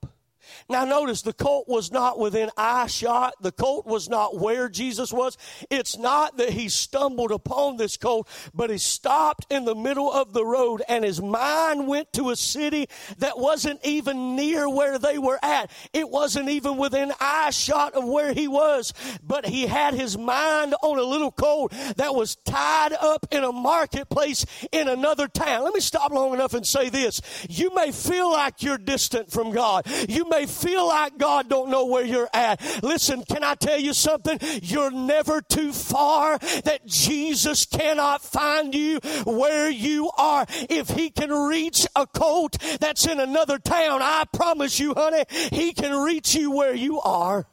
Now, 0.68 0.84
notice 0.84 1.22
the 1.22 1.32
colt 1.32 1.68
was 1.68 1.92
not 1.92 2.18
within 2.18 2.50
eye 2.56 2.86
shot. 2.86 3.34
The 3.40 3.52
colt 3.52 3.86
was 3.86 4.08
not 4.08 4.38
where 4.38 4.68
Jesus 4.68 5.12
was. 5.12 5.36
It's 5.70 5.96
not 5.96 6.36
that 6.38 6.50
he 6.50 6.68
stumbled 6.68 7.30
upon 7.30 7.76
this 7.76 7.96
colt, 7.96 8.28
but 8.54 8.70
he 8.70 8.78
stopped 8.78 9.46
in 9.50 9.64
the 9.64 9.74
middle 9.74 10.10
of 10.10 10.32
the 10.32 10.44
road 10.44 10.82
and 10.88 11.04
his 11.04 11.20
mind 11.20 11.86
went 11.86 12.12
to 12.14 12.30
a 12.30 12.36
city 12.36 12.88
that 13.18 13.38
wasn't 13.38 13.80
even 13.84 14.36
near 14.36 14.68
where 14.68 14.98
they 14.98 15.18
were 15.18 15.38
at. 15.42 15.70
It 15.92 16.08
wasn't 16.08 16.48
even 16.48 16.76
within 16.76 17.12
eye 17.20 17.50
shot 17.50 17.94
of 17.94 18.04
where 18.04 18.32
he 18.32 18.48
was, 18.48 18.92
but 19.22 19.46
he 19.46 19.66
had 19.66 19.94
his 19.94 20.16
mind 20.16 20.74
on 20.82 20.98
a 20.98 21.02
little 21.02 21.32
colt 21.32 21.72
that 21.96 22.14
was 22.14 22.36
tied 22.44 22.92
up 22.92 23.26
in 23.30 23.44
a 23.44 23.52
marketplace 23.52 24.46
in 24.72 24.88
another 24.88 25.28
town. 25.28 25.64
Let 25.64 25.74
me 25.74 25.80
stop 25.80 26.12
long 26.12 26.34
enough 26.34 26.54
and 26.54 26.66
say 26.66 26.88
this. 26.88 27.20
You 27.48 27.74
may 27.74 27.92
feel 27.92 28.30
like 28.30 28.62
you're 28.62 28.78
distant 28.78 29.30
from 29.30 29.52
God. 29.52 29.86
You 30.08 30.28
may 30.28 30.43
feel 30.46 30.86
like 30.88 31.18
God 31.18 31.48
don't 31.48 31.70
know 31.70 31.86
where 31.86 32.04
you're 32.04 32.28
at. 32.32 32.60
Listen, 32.82 33.22
can 33.24 33.44
I 33.44 33.54
tell 33.54 33.78
you 33.78 33.92
something? 33.92 34.38
You're 34.62 34.90
never 34.90 35.40
too 35.40 35.72
far 35.72 36.38
that 36.38 36.86
Jesus 36.86 37.66
cannot 37.66 38.22
find 38.22 38.74
you 38.74 38.98
where 39.24 39.70
you 39.70 40.10
are. 40.16 40.46
If 40.48 40.90
he 40.90 41.10
can 41.10 41.30
reach 41.30 41.86
a 41.96 42.06
colt 42.06 42.56
that's 42.80 43.06
in 43.06 43.20
another 43.20 43.58
town, 43.58 44.00
I 44.02 44.24
promise 44.32 44.78
you, 44.78 44.94
honey, 44.94 45.24
he 45.52 45.72
can 45.72 45.96
reach 46.02 46.34
you 46.34 46.50
where 46.50 46.74
you 46.74 47.00
are. 47.00 47.46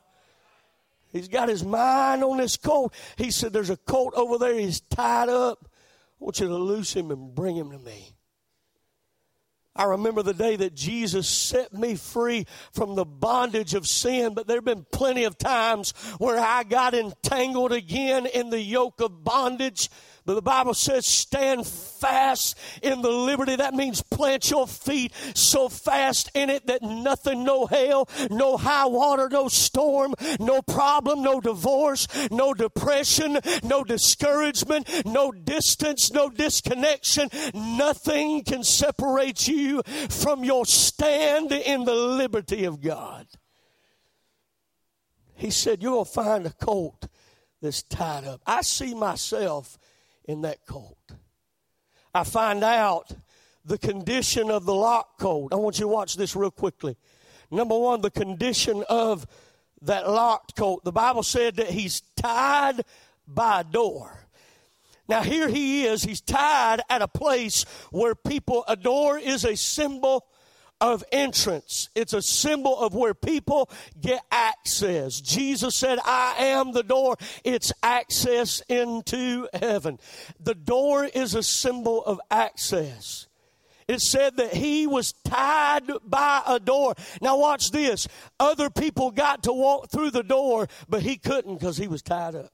He's 1.12 1.28
got 1.28 1.50
his 1.50 1.64
mind 1.64 2.24
on 2.24 2.38
this 2.38 2.58
colt. 2.58 2.94
He 3.18 3.32
said, 3.32 3.52
There's 3.52 3.70
a 3.70 3.78
colt 3.78 4.14
over 4.16 4.38
there. 4.38 4.54
He's 4.54 4.80
tied 4.80 5.30
up. 5.30 5.68
I 5.70 6.24
want 6.24 6.40
you 6.40 6.48
to 6.48 6.56
loose 6.56 6.94
him 6.94 7.12
and 7.12 7.36
bring 7.36 7.56
him 7.56 7.72
to 7.72 7.80
me. 7.80 8.14
I 9.76 9.86
remember 9.86 10.22
the 10.22 10.34
day 10.34 10.58
that 10.58 10.76
Jesus 10.76 11.30
set 11.30 11.74
me 11.74 11.96
free 11.96 12.46
from 12.74 12.96
the 12.96 13.06
bondage 13.06 13.74
of 13.74 13.88
sin, 13.88 14.34
but 14.34 14.46
there 14.46 14.58
have 14.58 14.66
been 14.66 14.86
plenty 14.92 15.24
of 15.24 15.38
times 15.38 15.92
where 16.18 16.38
I 16.38 16.64
got 16.64 16.94
entangled 16.94 17.72
again 17.72 18.26
in 18.26 18.50
the 18.50 18.60
yoke 18.62 19.00
of 19.00 19.24
bondage. 19.24 19.90
But 20.26 20.36
the 20.36 20.42
Bible 20.42 20.76
says, 20.76 21.06
stand 21.06 21.66
fast 21.66 22.56
in 22.84 23.02
the 23.02 23.10
liberty. 23.10 23.56
That 23.56 23.74
means 23.74 24.04
plant 24.04 24.52
your 24.52 24.68
feet 24.68 25.14
so 25.34 25.68
fast 25.68 26.30
in 26.36 26.52
it 26.52 26.68
that 26.68 26.84
nothing, 26.84 27.44
no 27.44 27.66
hail, 27.66 28.08
no 28.30 28.58
high 28.58 28.86
water, 28.86 29.30
no 29.32 29.48
storm, 29.48 30.14
no 30.40 30.62
problem, 30.62 31.24
no 31.24 31.42
divorce, 31.42 32.08
no 32.30 32.54
depression, 32.54 33.40
no 33.64 33.84
discouragement, 33.84 35.06
no 35.06 35.32
distance, 35.32 36.12
no 36.12 36.30
disconnection. 36.30 37.30
Nothing 37.56 38.44
can 38.44 38.64
separate 38.64 39.48
you 39.48 39.82
from 40.10 40.44
your 40.44 40.66
stand 40.66 41.52
in 41.52 41.86
the 41.86 41.96
liberty 41.96 42.66
of 42.66 42.80
God. 42.80 43.26
He 45.34 45.50
said, 45.50 45.82
You're 45.82 45.94
going 45.94 46.06
to 46.06 46.12
find 46.12 46.46
a 46.46 46.52
colt 46.52 47.08
that's 47.60 47.82
tied 47.82 48.26
up. 48.26 48.42
I 48.46 48.62
see 48.62 48.94
myself 48.94 49.80
in 50.26 50.42
that 50.42 50.66
colt. 50.66 50.98
I 52.14 52.24
find 52.24 52.64
out 52.64 53.12
the 53.64 53.78
condition 53.78 54.50
of 54.50 54.66
the 54.66 54.74
lock 54.74 55.20
colt. 55.20 55.54
I 55.54 55.58
want 55.58 55.78
you 55.78 55.86
to 55.86 55.88
watch 55.88 56.16
this 56.16 56.36
real 56.36 56.52
quickly. 56.52 56.98
Number 57.50 57.78
one, 57.78 58.02
the 58.02 58.12
condition 58.12 58.84
of 58.90 59.28
that 59.82 60.10
locked 60.10 60.56
colt. 60.56 60.84
The 60.84 60.92
Bible 60.92 61.24
said 61.24 61.58
that 61.58 61.70
he's 61.70 62.02
tied 62.16 62.82
by 63.28 63.62
a 63.62 63.64
door. 63.64 64.28
Now, 65.08 65.22
here 65.24 65.50
he 65.50 65.86
is. 65.86 66.04
He's 66.04 66.22
tied 66.22 66.82
at 66.90 67.02
a 67.02 67.08
place 67.08 67.64
where 67.92 68.16
people, 68.16 68.64
a 68.68 68.76
door 68.76 69.18
is 69.18 69.44
a 69.44 69.58
symbol 69.58 70.26
of 70.82 71.04
entrance. 71.12 71.90
It's 71.96 72.14
a 72.14 72.22
symbol 72.22 72.78
of 72.78 72.96
where 72.96 73.14
people 73.14 73.70
get 74.02 74.24
access. 74.32 75.22
Jesus 75.22 75.76
said, 75.76 76.00
I 76.04 76.36
am 76.40 76.74
the 76.74 76.84
door. 76.84 77.18
It's 77.44 77.72
access 77.84 78.62
into 78.68 79.48
heaven. 79.54 80.00
The 80.40 80.56
door 80.56 81.06
is 81.06 81.36
a 81.36 81.44
symbol 81.44 82.04
of 82.04 82.20
access. 82.32 83.28
It 83.88 84.02
said 84.02 84.38
that 84.38 84.54
he 84.54 84.88
was 84.88 85.14
tied 85.26 85.84
by 86.04 86.42
a 86.48 86.60
door. 86.60 86.96
Now, 87.22 87.38
watch 87.38 87.72
this. 87.72 88.08
Other 88.40 88.70
people 88.70 89.12
got 89.12 89.44
to 89.44 89.54
walk 89.54 89.90
through 89.92 90.12
the 90.12 90.24
door, 90.24 90.68
but 90.90 91.04
he 91.04 91.18
couldn't 91.18 91.56
because 91.56 91.78
he 91.78 91.88
was 91.88 92.02
tied 92.02 92.36
up. 92.36 92.52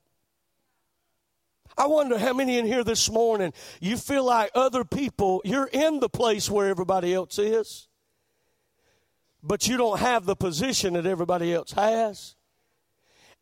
I 1.78 1.86
wonder 1.86 2.18
how 2.18 2.34
many 2.34 2.58
in 2.58 2.66
here 2.66 2.84
this 2.84 3.10
morning 3.10 3.54
you 3.80 3.98
feel 3.98 4.24
like 4.24 4.50
other 4.56 4.84
people, 4.84 5.42
you're 5.46 5.70
in 5.72 6.00
the 6.00 6.10
place 6.10 6.50
where 6.50 6.70
everybody 6.70 7.14
else 7.14 7.38
is 7.38 7.88
but 9.48 9.68
you 9.68 9.78
don't 9.78 10.00
have 10.00 10.26
the 10.26 10.36
position 10.36 10.94
that 10.94 11.06
everybody 11.06 11.54
else 11.54 11.72
has. 11.72 12.36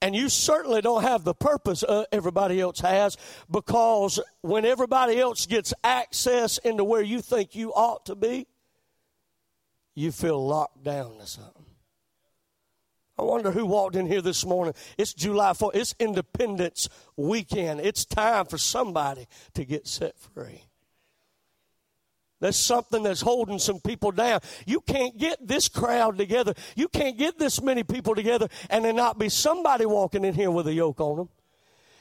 And 0.01 0.15
you 0.15 0.29
certainly 0.29 0.81
don't 0.81 1.01
have 1.01 1.24
the 1.24 1.33
purpose 1.33 1.81
uh, 1.81 2.05
everybody 2.12 2.62
else 2.62 2.79
has 2.81 3.17
because 3.50 4.19
when 4.41 4.65
everybody 4.65 5.19
else 5.19 5.45
gets 5.45 5.74
access 5.83 6.57
into 6.59 6.83
where 6.83 7.01
you 7.01 7.21
think 7.21 7.55
you 7.55 7.74
ought 7.74 8.05
to 8.05 8.15
be, 8.15 8.45
you 9.95 10.12
feel 10.12 10.46
locked 10.46 10.83
down 10.83 11.18
to 11.18 11.25
something. 11.25 11.65
I 13.18 13.24
wonder 13.24 13.51
who 13.51 13.65
walked 13.65 13.96
in 13.96 14.07
here 14.07 14.22
this 14.22 14.46
morning. 14.46 14.74
It's 14.98 15.13
July 15.13 15.51
4th. 15.51 15.72
It's 15.74 15.96
Independence 16.00 16.89
weekend. 17.15 17.79
It's 17.79 18.03
time 18.03 18.46
for 18.46 18.57
somebody 18.57 19.25
to 19.53 19.63
get 19.63 19.87
set 19.87 20.20
free. 20.20 20.65
There's 22.46 22.58
something 22.58 23.01
that's 23.01 23.22
holding 23.22 23.58
some 23.58 23.79
people 23.79 24.12
down. 24.12 24.40
You 24.68 24.79
can't 24.79 25.18
get 25.18 25.48
this 25.48 25.68
crowd 25.68 26.20
together. 26.20 26.53
You 26.75 26.88
can't 26.88 27.18
get 27.18 27.40
this 27.40 27.60
many 27.60 27.84
people 27.84 28.14
together 28.14 28.50
and 28.70 28.86
there 28.86 28.94
not 28.94 29.18
be 29.18 29.29
somebody 29.29 29.88
walking 29.88 30.24
in 30.24 30.36
here 30.36 30.51
with 30.51 30.68
a 30.68 30.74
yoke 30.74 31.01
on 31.01 31.18
them. 31.18 31.29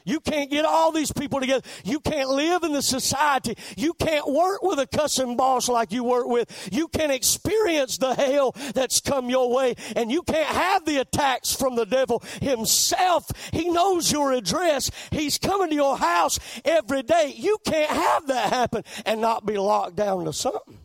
You 0.04 0.20
can't 0.20 0.50
get 0.50 0.66
all 0.66 0.92
these 0.92 1.10
people 1.12 1.40
together. 1.40 1.66
You 1.82 1.98
can't 1.98 2.28
live 2.28 2.62
in 2.62 2.72
the 2.72 2.82
society. 2.82 3.56
You 3.76 3.94
can't 3.94 4.30
work 4.30 4.62
with 4.62 4.78
a 4.78 4.86
cussing 4.86 5.36
boss 5.36 5.66
like 5.68 5.92
you 5.92 6.04
work 6.04 6.26
with. 6.26 6.68
You 6.70 6.88
can't 6.88 7.10
experience 7.10 7.96
the 7.96 8.14
hell 8.14 8.54
that's 8.74 9.00
come 9.00 9.30
your 9.30 9.54
way. 9.54 9.74
And 9.96 10.12
you 10.12 10.22
can't 10.22 10.54
have 10.54 10.84
the 10.84 10.98
attacks 10.98 11.54
from 11.54 11.74
the 11.76 11.86
devil 11.86 12.22
himself. 12.42 13.30
He 13.50 13.70
knows 13.70 14.12
your 14.12 14.32
address. 14.32 14.90
He's 15.10 15.38
coming 15.38 15.70
to 15.70 15.74
your 15.74 15.96
house 15.96 16.38
every 16.66 17.02
day. 17.02 17.32
You 17.34 17.56
can't 17.66 17.90
have 17.90 18.26
that 18.26 18.52
happen 18.52 18.84
and 19.06 19.22
not 19.22 19.46
be 19.46 19.56
locked 19.56 19.96
down 19.96 20.26
to 20.26 20.34
something. 20.34 20.78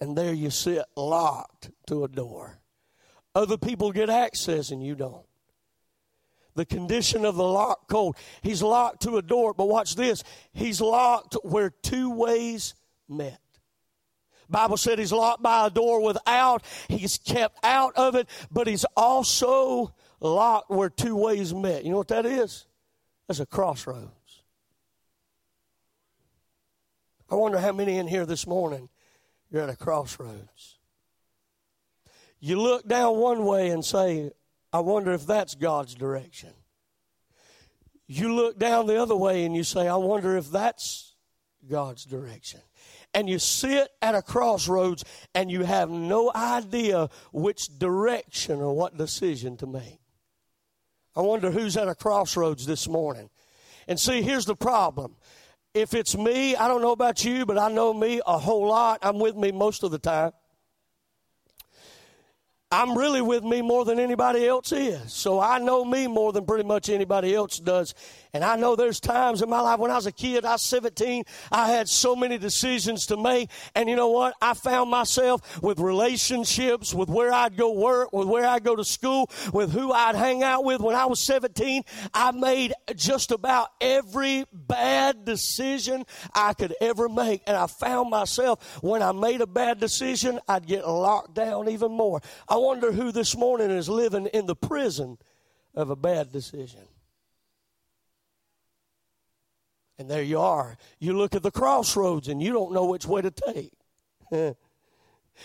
And 0.00 0.16
there 0.16 0.32
you 0.32 0.48
sit 0.48 0.84
locked 0.96 1.70
to 1.88 2.04
a 2.04 2.08
door. 2.08 2.58
Other 3.34 3.58
people 3.58 3.92
get 3.92 4.08
access 4.08 4.70
and 4.70 4.82
you 4.82 4.94
don't 4.94 5.25
the 6.56 6.64
condition 6.64 7.24
of 7.24 7.36
the 7.36 7.44
lock 7.44 7.88
colt. 7.88 8.16
He's 8.42 8.62
locked 8.62 9.02
to 9.02 9.18
a 9.18 9.22
door, 9.22 9.54
but 9.54 9.68
watch 9.68 9.94
this. 9.94 10.24
He's 10.52 10.80
locked 10.80 11.36
where 11.44 11.70
two 11.70 12.10
ways 12.10 12.74
met. 13.08 13.40
Bible 14.48 14.76
said 14.76 14.98
he's 14.98 15.12
locked 15.12 15.42
by 15.42 15.66
a 15.66 15.70
door 15.70 16.02
without. 16.02 16.64
He's 16.88 17.18
kept 17.18 17.58
out 17.64 17.96
of 17.96 18.14
it, 18.14 18.28
but 18.50 18.66
he's 18.66 18.84
also 18.96 19.94
locked 20.20 20.70
where 20.70 20.90
two 20.90 21.16
ways 21.16 21.52
met. 21.52 21.84
You 21.84 21.92
know 21.92 21.98
what 21.98 22.08
that 22.08 22.26
is? 22.26 22.66
That's 23.28 23.40
a 23.40 23.46
crossroads. 23.46 24.10
I 27.28 27.34
wonder 27.34 27.58
how 27.58 27.72
many 27.72 27.98
in 27.98 28.06
here 28.06 28.24
this 28.24 28.46
morning 28.46 28.88
you're 29.50 29.62
at 29.62 29.68
a 29.68 29.76
crossroads. 29.76 30.78
You 32.38 32.60
look 32.60 32.86
down 32.86 33.16
one 33.16 33.44
way 33.44 33.70
and 33.70 33.84
say, 33.84 34.30
I 34.76 34.80
wonder 34.80 35.14
if 35.14 35.26
that's 35.26 35.54
God's 35.54 35.94
direction. 35.94 36.50
You 38.06 38.34
look 38.34 38.58
down 38.58 38.86
the 38.86 39.00
other 39.00 39.16
way 39.16 39.46
and 39.46 39.56
you 39.56 39.64
say, 39.64 39.88
I 39.88 39.96
wonder 39.96 40.36
if 40.36 40.50
that's 40.50 41.14
God's 41.66 42.04
direction. 42.04 42.60
And 43.14 43.26
you 43.26 43.38
sit 43.38 43.88
at 44.02 44.14
a 44.14 44.20
crossroads 44.20 45.02
and 45.34 45.50
you 45.50 45.62
have 45.62 45.88
no 45.88 46.30
idea 46.34 47.08
which 47.32 47.78
direction 47.78 48.60
or 48.60 48.76
what 48.76 48.98
decision 48.98 49.56
to 49.56 49.66
make. 49.66 49.98
I 51.16 51.22
wonder 51.22 51.50
who's 51.50 51.78
at 51.78 51.88
a 51.88 51.94
crossroads 51.94 52.66
this 52.66 52.86
morning. 52.86 53.30
And 53.88 53.98
see, 53.98 54.20
here's 54.20 54.44
the 54.44 54.56
problem. 54.56 55.16
If 55.72 55.94
it's 55.94 56.14
me, 56.14 56.54
I 56.54 56.68
don't 56.68 56.82
know 56.82 56.92
about 56.92 57.24
you, 57.24 57.46
but 57.46 57.56
I 57.56 57.70
know 57.70 57.94
me 57.94 58.20
a 58.26 58.36
whole 58.36 58.68
lot. 58.68 58.98
I'm 59.00 59.20
with 59.20 59.36
me 59.36 59.52
most 59.52 59.84
of 59.84 59.90
the 59.90 59.98
time. 59.98 60.32
I'm 62.76 62.94
really 62.96 63.22
with 63.22 63.42
me 63.42 63.62
more 63.62 63.86
than 63.86 63.98
anybody 63.98 64.46
else 64.46 64.70
is. 64.70 65.10
So 65.10 65.40
I 65.40 65.58
know 65.58 65.82
me 65.82 66.06
more 66.06 66.30
than 66.30 66.44
pretty 66.44 66.64
much 66.64 66.90
anybody 66.90 67.34
else 67.34 67.58
does. 67.58 67.94
And 68.34 68.44
I 68.44 68.56
know 68.56 68.76
there's 68.76 69.00
times 69.00 69.40
in 69.40 69.48
my 69.48 69.62
life 69.62 69.78
when 69.78 69.90
I 69.90 69.94
was 69.94 70.04
a 70.04 70.12
kid, 70.12 70.44
I 70.44 70.52
was 70.52 70.62
17, 70.64 71.24
I 71.50 71.70
had 71.70 71.88
so 71.88 72.14
many 72.14 72.36
decisions 72.36 73.06
to 73.06 73.16
make. 73.16 73.48
And 73.74 73.88
you 73.88 73.96
know 73.96 74.10
what? 74.10 74.34
I 74.42 74.52
found 74.52 74.90
myself 74.90 75.62
with 75.62 75.78
relationships, 75.78 76.92
with 76.92 77.08
where 77.08 77.32
I'd 77.32 77.56
go 77.56 77.72
work, 77.72 78.12
with 78.12 78.28
where 78.28 78.46
I'd 78.46 78.62
go 78.62 78.76
to 78.76 78.84
school, 78.84 79.30
with 79.54 79.72
who 79.72 79.90
I'd 79.90 80.14
hang 80.14 80.42
out 80.42 80.62
with. 80.62 80.82
When 80.82 80.94
I 80.94 81.06
was 81.06 81.20
17, 81.20 81.82
I 82.12 82.30
made 82.32 82.74
just 82.94 83.30
about 83.30 83.70
every 83.80 84.44
bad 84.52 85.24
decision 85.24 86.04
I 86.34 86.52
could 86.52 86.74
ever 86.82 87.08
make. 87.08 87.40
And 87.46 87.56
I 87.56 87.68
found 87.68 88.10
myself 88.10 88.82
when 88.82 89.02
I 89.02 89.12
made 89.12 89.40
a 89.40 89.46
bad 89.46 89.80
decision, 89.80 90.40
I'd 90.46 90.66
get 90.66 90.86
locked 90.86 91.32
down 91.32 91.70
even 91.70 91.90
more. 91.90 92.20
I 92.46 92.56
wonder 92.66 92.90
who 92.90 93.12
this 93.12 93.36
morning 93.36 93.70
is 93.70 93.88
living 93.88 94.26
in 94.26 94.46
the 94.46 94.56
prison 94.56 95.18
of 95.72 95.88
a 95.88 95.94
bad 95.94 96.32
decision. 96.32 96.80
And 100.00 100.10
there 100.10 100.24
you 100.24 100.40
are. 100.40 100.76
You 100.98 101.12
look 101.12 101.36
at 101.36 101.44
the 101.44 101.52
crossroads 101.52 102.26
and 102.26 102.42
you 102.42 102.52
don't 102.52 102.72
know 102.72 102.86
which 102.86 103.06
way 103.06 103.22
to 103.22 103.30
take. 103.30 103.72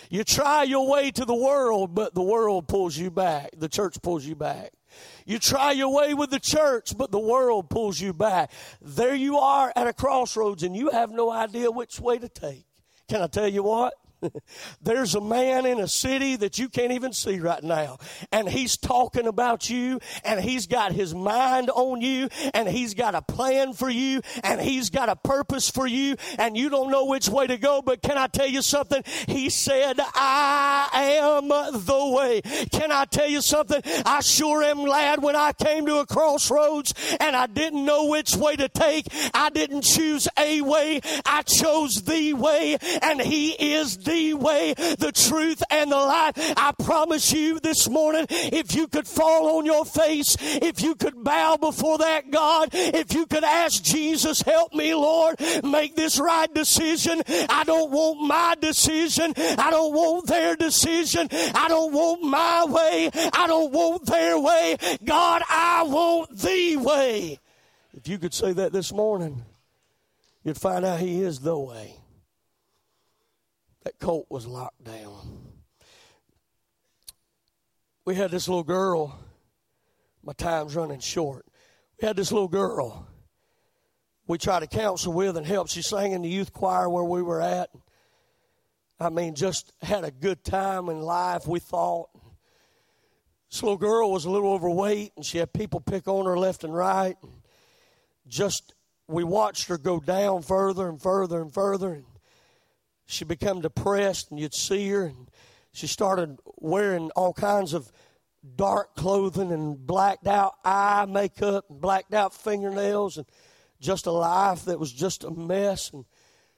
you 0.10 0.23
try 0.23 0.63
your 0.63 0.89
way 0.89 1.12
to 1.12 1.23
the 1.23 1.36
world, 1.36 1.93
but 1.93 2.15
the 2.15 2.23
world 2.23 2.67
pulls 2.67 2.97
you 2.97 3.12
back. 3.12 3.51
The 3.55 3.69
church 3.69 4.01
pulls 4.01 4.25
you 4.25 4.36
back. 4.36 4.71
You 5.27 5.38
try 5.38 5.73
your 5.73 5.93
way 5.93 6.15
with 6.15 6.31
the 6.31 6.39
church, 6.39 6.97
but 6.97 7.12
the 7.12 7.19
world 7.19 7.69
pulls 7.69 8.01
you 8.01 8.13
back. 8.13 8.51
There 8.81 9.13
you 9.13 9.38
are 9.38 9.71
at 9.75 9.86
a 9.86 9.93
crossroads 9.93 10.63
and 10.63 10.75
you 10.75 10.89
have 10.89 11.12
no 11.12 11.31
idea 11.31 11.69
which 11.69 11.99
way 11.99 12.17
to 12.17 12.27
take. 12.27 12.65
Can 13.07 13.21
I 13.21 13.27
tell 13.27 13.47
you 13.47 13.62
what? 13.62 13.93
There's 14.81 15.15
a 15.15 15.21
man 15.21 15.65
in 15.65 15.79
a 15.79 15.88
city 15.88 16.36
that 16.38 16.60
you 16.60 16.69
can't 16.69 16.91
even 16.91 17.13
see 17.13 17.39
right 17.39 17.63
now, 17.63 17.97
and 18.31 18.47
he's 18.47 18.77
talking 18.77 19.27
about 19.27 19.69
you, 19.69 19.99
and 20.23 20.39
he's 20.39 20.67
got 20.67 20.91
his 20.91 21.13
mind 21.13 21.69
on 21.69 22.01
you, 22.01 22.29
and 22.53 22.67
he's 22.67 22.93
got 22.93 23.15
a 23.15 23.21
plan 23.21 23.73
for 23.73 23.89
you, 23.89 24.21
and 24.43 24.62
he's 24.62 24.89
got 24.89 25.10
a 25.10 25.15
purpose 25.15 25.69
for 25.69 25.88
you, 25.88 26.15
and 26.38 26.57
you 26.57 26.69
don't 26.69 26.91
know 26.91 27.05
which 27.05 27.27
way 27.27 27.47
to 27.47 27.57
go. 27.57 27.81
But 27.81 28.01
can 28.01 28.17
I 28.17 28.27
tell 28.27 28.47
you 28.47 28.62
something? 28.62 29.03
He 29.27 29.49
said, 29.49 29.99
I 29.99 31.19
am 31.21 31.47
the 31.47 32.12
way. 32.15 32.41
Can 32.71 32.91
I 32.91 33.05
tell 33.05 33.27
you 33.27 33.41
something? 33.41 33.81
I 34.05 34.21
sure 34.21 34.63
am 34.63 34.86
glad 34.86 35.21
when 35.21 35.36
I 35.36 35.53
came 35.53 35.86
to 35.88 35.97
a 35.97 36.05
crossroads 36.05 36.93
and 37.19 37.36
I 37.36 37.47
didn't 37.47 37.86
know 37.86 38.07
which 38.07 38.36
way 38.36 38.55
to 38.55 38.69
take. 38.69 39.07
I 39.34 39.49
didn't 39.49 39.84
choose 39.84 40.27
a 40.38 40.62
way, 40.62 41.01
I 41.25 41.41
chose 41.43 42.03
the 42.03 42.34
way, 42.34 42.77
and 43.01 43.21
he 43.21 43.51
is 43.73 43.97
the 43.97 44.11
the 44.12 44.34
way, 44.34 44.74
the 44.74 45.12
truth, 45.13 45.63
and 45.69 45.91
the 45.91 45.95
life. 45.95 46.34
I 46.58 46.74
promise 46.84 47.32
you 47.32 47.60
this 47.60 47.89
morning, 47.89 48.26
if 48.30 48.76
you 48.76 48.88
could 48.88 49.08
fall 49.08 49.58
on 49.58 49.65
your 49.65 49.86
face, 49.86 50.36
if 50.41 50.82
you 50.82 50.95
could 50.95 51.24
bow 51.24 51.56
before 51.56 51.97
that 52.00 52.30
God, 52.30 52.69
if 52.74 53.13
you 53.13 53.26
could 53.26 53.45
ask 53.45 53.82
Jesus, 53.82 54.41
help 54.41 54.74
me, 54.74 54.93
Lord, 54.93 55.39
make 55.63 55.95
this 55.95 56.19
right 56.19 56.54
decision. 56.54 57.21
I 57.50 57.63
don't 57.63 57.91
want 57.91 58.21
my 58.21 58.56
decision. 58.60 59.34
I 59.38 59.71
don't 59.71 59.93
want 59.93 60.28
their 60.28 60.58
decision. 60.58 61.30
I 61.32 61.67
don't 61.69 61.93
want 61.93 62.24
my 62.24 62.65
way. 62.65 63.10
I 63.13 63.47
don't 63.47 63.71
want 63.71 64.06
their 64.08 64.38
way. 64.38 64.78
God, 65.06 65.41
I 65.50 65.84
want 65.84 66.38
the 66.38 66.78
way. 66.78 67.39
If 67.93 68.10
you 68.10 68.17
could 68.17 68.34
say 68.34 68.52
that 68.54 68.74
this 68.74 68.91
morning, 68.91 69.43
you'd 70.43 70.58
find 70.58 70.84
out 70.84 71.00
He 71.00 71.21
is 71.21 71.39
the 71.39 71.58
way 71.58 72.00
that 73.84 74.00
colt 74.00 74.28
was 74.30 74.46
locked 74.46 74.84
down. 74.84 75.52
We 78.06 78.15
had 78.15 78.32
this 78.32 78.48
little 78.48 78.63
girl. 78.63 79.20
My 80.24 80.34
time's 80.34 80.76
running 80.76 81.00
short. 81.00 81.46
We 82.00 82.08
had 82.08 82.15
this 82.15 82.32
little 82.32 82.48
girl. 82.48 83.08
We 84.28 84.38
tried 84.38 84.62
to 84.62 84.67
counsel 84.67 85.13
with 85.13 85.38
and 85.38 85.46
help. 85.46 85.70
She 85.70 85.82
sang 85.82 86.12
in 86.12 86.22
the 86.22 86.30
youth 86.30 86.54
choir 86.54 86.89
where 86.89 87.04
we 87.04 87.22
were 87.22 87.41
at. 87.41 87.70
I 89.00 89.10
mean, 89.10 89.34
just 89.36 89.74
had 89.82 90.04
a 90.04 90.12
good 90.12 90.44
time 90.44 90.89
in 90.89 91.02
life, 91.02 91.48
we 91.48 91.60
thought. 91.60 92.10
This 93.50 93.63
little 93.63 93.78
girl 93.78 94.12
was 94.12 94.26
a 94.26 94.30
little 94.30 94.54
overweight, 94.54 95.13
and 95.15 95.26
she 95.26 95.39
had 95.39 95.52
people 95.52 95.82
pick 95.82 96.08
on 96.08 96.26
her 96.26 96.38
left 96.38 96.63
and 96.63 96.74
right. 96.74 97.17
And 97.24 97.32
Just, 98.28 98.74
we 99.08 99.24
watched 99.24 99.67
her 99.67 99.78
go 99.78 100.00
down 100.00 100.44
further 100.44 100.88
and 100.88 101.02
further 101.02 101.41
and 101.41 101.54
further. 101.54 101.94
And 101.94 102.06
she 103.12 103.26
became 103.26 103.60
depressed, 103.60 104.32
and 104.32 104.39
you'd 104.39 104.54
see 104.54 104.88
her, 104.89 105.06
and 105.06 105.30
she 105.74 105.86
started 105.86 106.39
wearing 106.58 107.12
all 107.12 107.34
kinds 107.34 107.74
of 107.74 107.91
dark 108.56 108.95
clothing 108.95 109.52
and 109.52 109.86
blacked 109.86 110.28
out 110.28 110.54
eye 110.63 111.06
makeup 111.08 111.65
and 111.69 111.82
blacked 111.82 112.13
out 112.13 112.34
fingernails 112.34 113.17
and 113.17 113.28
just 113.80 114.06
a 114.06 114.12
life 114.12 114.65
that 114.65 114.80
was 114.80 114.91
just 114.91 115.24
a 115.24 115.30
mess. 115.30 115.91
And 115.91 116.06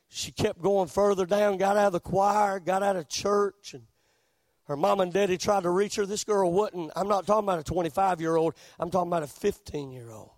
she 0.09 0.31
kept 0.31 0.61
going 0.61 0.87
further 0.87 1.25
down 1.25 1.57
got 1.57 1.75
out 1.75 1.87
of 1.87 1.93
the 1.93 1.99
choir 1.99 2.59
got 2.59 2.83
out 2.83 2.95
of 2.95 3.09
church. 3.09 3.73
And 3.73 3.83
her 4.67 4.77
mom 4.77 5.01
and 5.01 5.11
daddy 5.11 5.37
tried 5.37 5.63
to 5.63 5.71
reach 5.71 5.95
her. 5.95 6.05
This 6.05 6.23
girl 6.23 6.53
wouldn't 6.53 6.91
i'm 6.95 7.07
not 7.07 7.25
talking 7.25 7.45
about 7.45 7.59
a 7.59 7.63
25 7.63 8.21
year 8.21 8.35
old 8.35 8.53
i'm 8.79 8.89
talking 8.89 9.09
about 9.09 9.23
a 9.23 9.27
15 9.27 9.91
year 9.91 10.11
old 10.11 10.29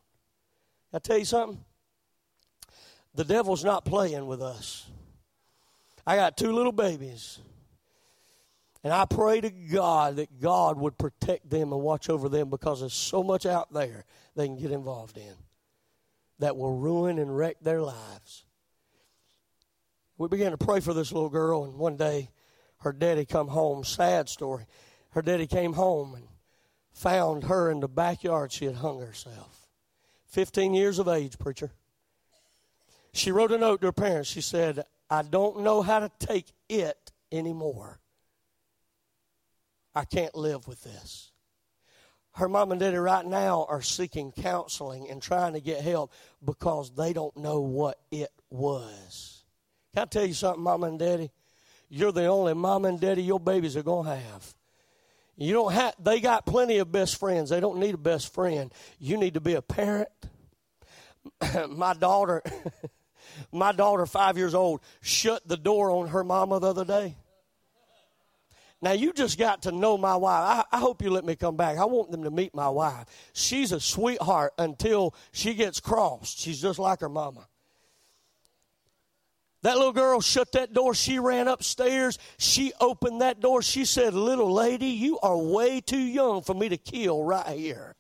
i 0.94 1.00
tell 1.00 1.18
you 1.18 1.26
something? 1.26 1.64
The 3.14 3.26
devil's 3.26 3.64
not 3.64 3.86
playing 3.86 4.26
with 4.26 4.42
us 4.42 4.88
I 6.06 6.16
got 6.16 6.38
two 6.38 6.52
little 6.52 6.72
babies. 6.72 7.40
And 8.84 8.94
I 8.94 9.06
pray 9.06 9.42
to 9.42 9.50
God 9.50 10.18
that 10.18 10.40
God 10.40 10.78
would 10.78 10.98
protect 10.98 11.50
them 11.50 11.74
and 11.74 11.82
watch 11.82 12.08
over 12.08 12.30
them 12.30 12.52
because 12.52 12.82
there's 12.82 12.94
so 12.94 13.24
much 13.24 13.48
out 13.48 13.74
there 13.74 14.06
they 14.36 14.46
can 14.46 14.58
get 14.58 14.72
involved 14.72 15.18
in 15.18 15.34
that 16.38 16.56
will 16.56 16.78
ruin 16.78 17.18
and 17.18 17.36
wreck 17.36 17.58
their 17.62 17.82
lives. 17.82 18.46
We 20.18 20.28
began 20.28 20.52
to 20.52 20.58
pray 20.58 20.82
for 20.82 20.94
this 20.94 21.12
little 21.12 21.30
girl, 21.30 21.64
and 21.64 21.76
one 21.76 21.98
day 21.98 22.30
her 22.82 22.94
daddy 22.94 23.26
come 23.26 23.48
home. 23.48 23.84
Sad 23.84 24.30
story. 24.30 24.66
Her 25.10 25.24
daddy 25.24 25.48
came 25.48 25.74
home 25.74 26.14
and 26.14 26.28
found 26.94 27.46
her 27.46 27.72
in 27.72 27.80
the 27.80 27.88
backyard. 27.88 28.52
She 28.52 28.66
had 28.66 28.76
hung 28.76 29.00
herself. 29.00 29.68
15 30.28 30.74
years 30.76 31.00
of 31.00 31.08
age, 31.08 31.40
preacher. 31.40 31.72
She 33.14 33.32
wrote 33.32 33.52
a 33.52 33.58
note 33.58 33.82
to 33.82 33.88
her 33.88 33.94
parents. 33.94 34.30
She 34.30 34.42
said, 34.42 34.84
I 35.10 35.22
don't 35.22 35.62
know 35.62 35.82
how 35.82 36.00
to 36.00 36.12
take 36.20 36.52
it 36.70 37.12
anymore. 37.32 38.00
I 39.94 40.04
can't 40.04 40.36
live 40.36 40.68
with 40.68 40.84
this. 40.84 41.32
Her 42.34 42.50
mom 42.50 42.72
and 42.72 42.82
daddy 42.82 42.98
right 42.98 43.26
now 43.26 43.66
are 43.70 43.82
seeking 43.82 44.34
counseling 44.34 45.10
and 45.10 45.22
trying 45.22 45.54
to 45.54 45.62
get 45.62 45.82
help 45.82 46.12
because 46.44 46.92
they 46.94 47.14
don't 47.14 47.36
know 47.38 47.62
what 47.62 47.98
it 48.12 48.32
was. 48.50 49.44
Can 49.94 50.04
I 50.04 50.06
tell 50.06 50.26
you 50.26 50.34
something, 50.34 50.62
mom 50.62 50.84
and 50.84 51.00
daddy? 51.00 51.32
You're 51.88 52.12
the 52.12 52.26
only 52.26 52.54
mom 52.54 52.84
and 52.84 53.00
daddy 53.00 53.24
your 53.24 53.40
babies 53.40 53.78
are 53.78 53.84
going 53.84 54.06
to 54.06 54.16
have. 54.16 54.54
You 55.38 55.54
don't 55.54 55.72
have, 55.72 55.96
they 55.98 56.20
got 56.20 56.46
plenty 56.46 56.80
of 56.80 56.92
best 56.92 57.18
friends. 57.18 57.50
They 57.50 57.62
don't 57.62 57.80
need 57.80 57.96
a 57.96 57.98
best 57.98 58.34
friend. 58.34 58.74
You 59.00 59.16
need 59.16 59.36
to 59.36 59.42
be 59.42 59.54
a 59.54 59.62
parent. 59.62 60.10
My 61.70 61.94
daughter, 61.94 62.42
My 63.52 63.72
daughter, 63.72 64.06
five 64.06 64.38
years 64.38 64.54
old, 64.54 64.82
shut 65.02 65.48
the 65.48 65.58
door 65.58 65.92
on 65.92 66.10
her 66.10 66.24
mama 66.24 66.60
the 66.60 66.68
other 66.68 66.86
day. 66.86 67.16
Now, 68.82 68.92
you 68.92 69.14
just 69.14 69.40
got 69.40 69.64
to 69.64 69.72
know 69.72 69.98
my 69.98 70.16
wife. 70.16 70.66
I, 70.72 70.78
I, 70.78 70.80
hope 70.80 71.02
you 71.02 71.10
let 71.10 71.26
me 71.26 71.36
come 71.36 71.56
back. 71.56 71.78
I 71.78 71.86
want 71.86 72.12
them 72.12 72.24
to 72.24 72.30
meet 72.30 72.54
my 72.54 72.70
wife. 72.70 73.06
She's 73.34 73.72
a 73.72 73.80
sweetheart 73.80 74.54
until 74.60 75.16
she 75.32 75.54
gets 75.54 75.80
crossed. 75.80 76.40
She's 76.40 76.62
just 76.62 76.78
like 76.78 77.00
her 77.00 77.10
mama. 77.10 77.48
That 79.64 79.78
little 79.78 79.94
girl 79.94 80.22
shut 80.22 80.52
that 80.52 80.74
door. 80.74 80.94
She 80.94 81.18
ran 81.18 81.48
upstairs. 81.48 82.20
She 82.38 82.74
opened 82.80 83.22
that 83.22 83.40
door. 83.40 83.64
She 83.64 83.86
said, 83.86 84.14
Little 84.14 84.54
lady, 84.54 84.90
you 84.90 85.18
are 85.24 85.36
way 85.36 85.82
too 85.82 85.98
young 85.98 86.44
for 86.44 86.54
me 86.54 86.70
to 86.70 86.78
kill 86.78 87.24
right 87.24 87.58
here. 87.58 87.96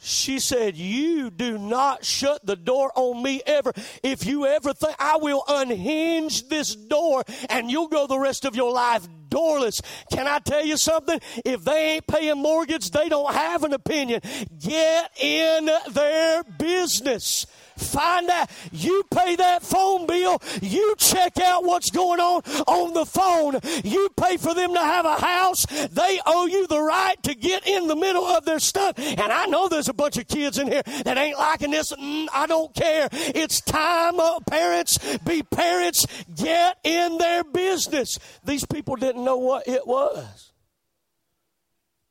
She 0.00 0.38
said, 0.38 0.76
You 0.76 1.30
do 1.30 1.58
not 1.58 2.04
shut 2.04 2.44
the 2.44 2.56
door 2.56 2.92
on 2.94 3.22
me 3.22 3.42
ever. 3.46 3.72
If 4.02 4.26
you 4.26 4.46
ever 4.46 4.72
think, 4.72 4.94
I 4.98 5.16
will 5.16 5.42
unhinge 5.48 6.48
this 6.48 6.74
door 6.74 7.24
and 7.50 7.70
you'll 7.70 7.88
go 7.88 8.06
the 8.06 8.18
rest 8.18 8.44
of 8.44 8.54
your 8.54 8.72
life 8.72 9.06
doorless. 9.28 9.82
Can 10.10 10.26
I 10.26 10.38
tell 10.38 10.64
you 10.64 10.76
something? 10.76 11.20
If 11.44 11.64
they 11.64 11.94
ain't 11.94 12.06
paying 12.06 12.38
mortgage, 12.38 12.90
they 12.90 13.08
don't 13.08 13.32
have 13.32 13.64
an 13.64 13.72
opinion. 13.72 14.20
Get 14.58 15.10
in 15.20 15.70
their 15.92 16.42
business. 16.58 17.46
Find 17.78 18.28
out. 18.30 18.50
You 18.72 19.04
pay 19.10 19.36
that 19.36 19.62
phone 19.62 20.06
bill. 20.06 20.40
You 20.62 20.94
check 20.98 21.38
out 21.38 21.64
what's 21.64 21.90
going 21.90 22.20
on 22.20 22.42
on 22.66 22.94
the 22.94 23.04
phone. 23.04 23.58
You 23.84 24.08
pay 24.16 24.36
for 24.36 24.54
them 24.54 24.74
to 24.74 24.80
have 24.80 25.04
a 25.04 25.16
house. 25.16 25.66
They 25.66 26.20
owe 26.24 26.46
you 26.46 26.66
the 26.66 26.80
right 26.80 27.20
to 27.24 27.34
get 27.34 27.66
in 27.66 27.88
the 27.88 27.96
middle 27.96 28.24
of 28.24 28.44
their 28.44 28.60
stuff. 28.60 28.94
And 28.98 29.20
I 29.20 29.46
know 29.46 29.68
there's 29.68 29.88
a 29.88 29.94
bunch 29.94 30.16
of 30.16 30.28
kids 30.28 30.58
in 30.58 30.68
here 30.68 30.82
that 31.04 31.18
ain't 31.18 31.38
liking 31.38 31.72
this. 31.72 31.92
Mm, 31.92 32.28
I 32.32 32.46
don't 32.46 32.74
care. 32.74 33.08
It's 33.12 33.60
time, 33.60 34.20
uh, 34.20 34.40
parents, 34.48 34.98
be 35.18 35.42
parents. 35.42 36.06
Get 36.34 36.78
in 36.84 37.18
their 37.18 37.44
business. 37.44 38.18
These 38.44 38.64
people 38.66 38.96
didn't 38.96 39.08
didn't 39.08 39.24
know 39.24 39.38
what 39.38 39.66
it 39.66 39.86
was. 39.86 40.52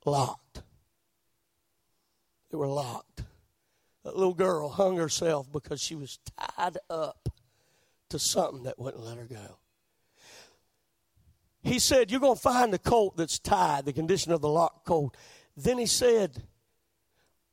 Locked. 0.06 0.64
They 2.52 2.58
were 2.58 2.68
locked. 2.68 3.07
That 4.08 4.16
little 4.16 4.34
girl 4.34 4.70
hung 4.70 4.96
herself 4.96 5.52
because 5.52 5.82
she 5.82 5.94
was 5.94 6.18
tied 6.56 6.78
up 6.90 7.28
to 8.08 8.18
something 8.18 8.64
that 8.64 8.80
wouldn't 8.80 9.04
let 9.04 9.18
her 9.18 9.26
go. 9.26 9.60
He 11.62 11.78
said, 11.78 12.10
You're 12.10 12.22
going 12.22 12.38
to 12.38 12.42
find 12.42 12.72
the 12.72 12.80
colt 12.80 13.18
that's 13.18 13.38
tied, 13.38 13.84
the 13.84 13.92
condition 13.92 14.32
of 14.32 14.40
the 14.40 14.48
locked 14.48 14.86
colt. 14.86 15.18
Then 15.58 15.78
he 15.78 15.88
said, 15.88 16.42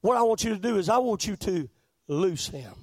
What 0.01 0.17
I 0.17 0.23
want 0.23 0.45
you 0.45 0.51
to 0.51 0.61
do 0.61 0.79
is 0.79 0.89
I 0.89 0.99
want 0.99 1.27
you 1.27 1.35
to 1.35 1.69
loose 2.07 2.47
him. 2.47 2.75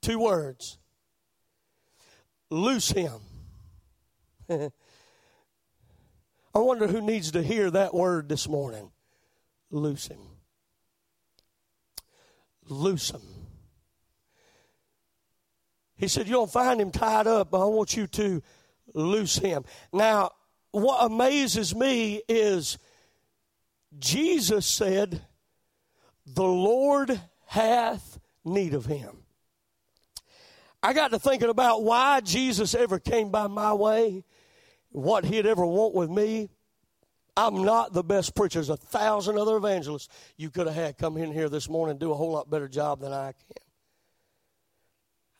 Two 0.00 0.18
words 0.18 0.78
loose 2.48 2.88
him. 2.88 3.20
I 4.48 4.70
wonder 6.54 6.86
who 6.86 7.02
needs 7.02 7.32
to 7.32 7.42
hear 7.42 7.70
that 7.70 7.92
word 7.92 8.30
this 8.30 8.48
morning. 8.48 8.90
Loose 9.70 10.06
him. 10.06 10.20
Loose 12.70 13.10
him. 13.10 13.20
He 15.96 16.08
said, 16.08 16.26
You 16.26 16.32
don't 16.32 16.50
find 16.50 16.80
him 16.80 16.90
tied 16.90 17.26
up, 17.26 17.50
but 17.50 17.60
I 17.60 17.66
want 17.66 17.96
you 17.96 18.06
to 18.06 18.42
loose 18.94 19.36
him. 19.36 19.64
Now, 19.92 20.30
what 20.70 21.04
amazes 21.04 21.74
me 21.74 22.22
is 22.28 22.78
Jesus 23.98 24.66
said, 24.66 25.20
The 26.24 26.42
Lord 26.42 27.20
hath 27.46 28.18
need 28.44 28.72
of 28.74 28.86
him. 28.86 29.24
I 30.82 30.92
got 30.92 31.10
to 31.10 31.18
thinking 31.18 31.50
about 31.50 31.82
why 31.82 32.20
Jesus 32.20 32.74
ever 32.74 32.98
came 32.98 33.30
by 33.30 33.48
my 33.48 33.74
way, 33.74 34.24
what 34.90 35.24
he'd 35.24 35.44
ever 35.44 35.66
want 35.66 35.94
with 35.94 36.08
me. 36.08 36.48
I'm 37.36 37.64
not 37.64 37.92
the 37.92 38.02
best 38.02 38.34
preacher. 38.34 38.58
There's 38.58 38.70
a 38.70 38.76
thousand 38.76 39.38
other 39.38 39.56
evangelists 39.56 40.08
you 40.36 40.50
could 40.50 40.66
have 40.66 40.76
had 40.76 40.98
come 40.98 41.16
in 41.16 41.32
here 41.32 41.48
this 41.48 41.68
morning 41.68 41.92
and 41.92 42.00
do 42.00 42.12
a 42.12 42.14
whole 42.14 42.32
lot 42.32 42.50
better 42.50 42.68
job 42.68 43.00
than 43.00 43.12
I 43.12 43.32
can. 43.32 43.64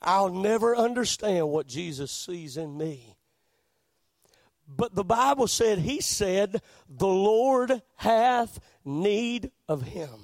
I'll 0.03 0.31
never 0.31 0.75
understand 0.75 1.49
what 1.49 1.67
Jesus 1.67 2.11
sees 2.11 2.57
in 2.57 2.77
me. 2.77 3.17
But 4.67 4.95
the 4.95 5.05
Bible 5.05 5.47
said, 5.47 5.79
He 5.79 6.01
said, 6.01 6.63
The 6.89 7.07
Lord 7.07 7.83
hath 7.97 8.61
need 8.85 9.51
of 9.69 9.83
him. 9.83 10.21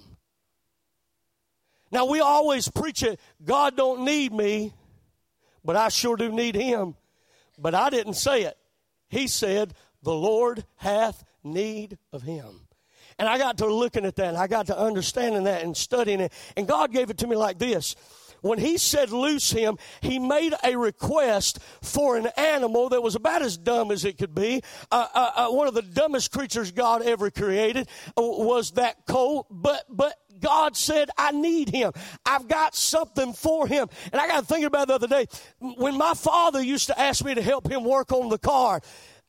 Now 1.90 2.07
we 2.07 2.20
always 2.20 2.68
preach 2.68 3.02
it, 3.02 3.20
God 3.44 3.76
don't 3.76 4.05
need 4.05 4.33
me 4.33 4.72
but 5.66 5.76
I 5.76 5.88
sure 5.88 6.16
do 6.16 6.31
need 6.31 6.55
him. 6.55 6.94
But 7.59 7.74
I 7.74 7.90
didn't 7.90 8.14
say 8.14 8.42
it. 8.42 8.57
He 9.09 9.26
said, 9.26 9.74
The 10.02 10.14
Lord 10.14 10.64
hath 10.76 11.24
need 11.47 11.99
of 12.13 12.23
him. 12.23 12.67
And 13.19 13.29
I 13.29 13.39
got 13.39 13.59
to 13.59 13.67
looking 13.67 14.05
at 14.05 14.17
that 14.17 14.29
and 14.29 14.37
I 14.37 14.47
got 14.47 14.67
to 14.67 14.79
understanding 14.79 15.45
that 15.45 15.63
and 15.63 15.77
studying 15.77 16.21
it. 16.21 16.33
And 16.57 16.69
God 16.69 16.93
gave 16.93 17.09
it 17.11 17.19
to 17.19 17.27
me 17.27 17.37
like 17.37 17.59
this. 17.59 17.97
When 18.43 18.59
he 18.59 18.77
said 18.77 19.11
loose 19.11 19.51
him, 19.51 19.79
he 20.03 20.19
made 20.19 20.55
a 20.63 20.77
request 20.77 21.59
for 21.83 22.17
an 22.17 22.29
animal 22.37 22.91
that 22.91 23.03
was 23.03 23.15
about 23.15 23.43
as 23.43 23.57
dumb 23.57 23.91
as 23.91 24.05
it 24.05 24.19
could 24.19 24.35
be. 24.35 24.63
Uh, 24.91 25.07
uh, 25.15 25.31
uh, 25.37 25.49
one 25.49 25.67
of 25.67 25.75
the 25.75 25.83
dumbest 25.83 26.31
creatures 26.31 26.71
God 26.71 27.03
ever 27.03 27.31
created 27.31 27.89
uh, 28.09 28.23
was 28.23 28.73
that 28.73 29.07
colt, 29.07 29.47
but, 29.51 29.85
but 29.89 30.15
God 30.39 30.77
said, 30.77 31.11
I 31.17 31.33
need 31.33 31.71
him. 31.71 31.93
I've 32.25 32.47
got 32.47 32.75
something 32.75 33.33
for 33.33 33.67
him. 33.67 33.89
And 34.13 34.21
I 34.21 34.29
got 34.29 34.41
to 34.41 34.47
think 34.47 34.67
about 34.67 34.89
the 34.89 34.95
other 34.95 35.09
day. 35.09 35.27
When 35.59 35.97
my 35.97 36.15
father 36.15 36.63
used 36.63 36.89
to 36.89 37.01
ask 37.01 37.25
me 37.25 37.35
to 37.35 37.43
help 37.43 37.71
him 37.71 37.85
work 37.85 38.13
on 38.13 38.29
the 38.29 38.39
car, 38.39 38.81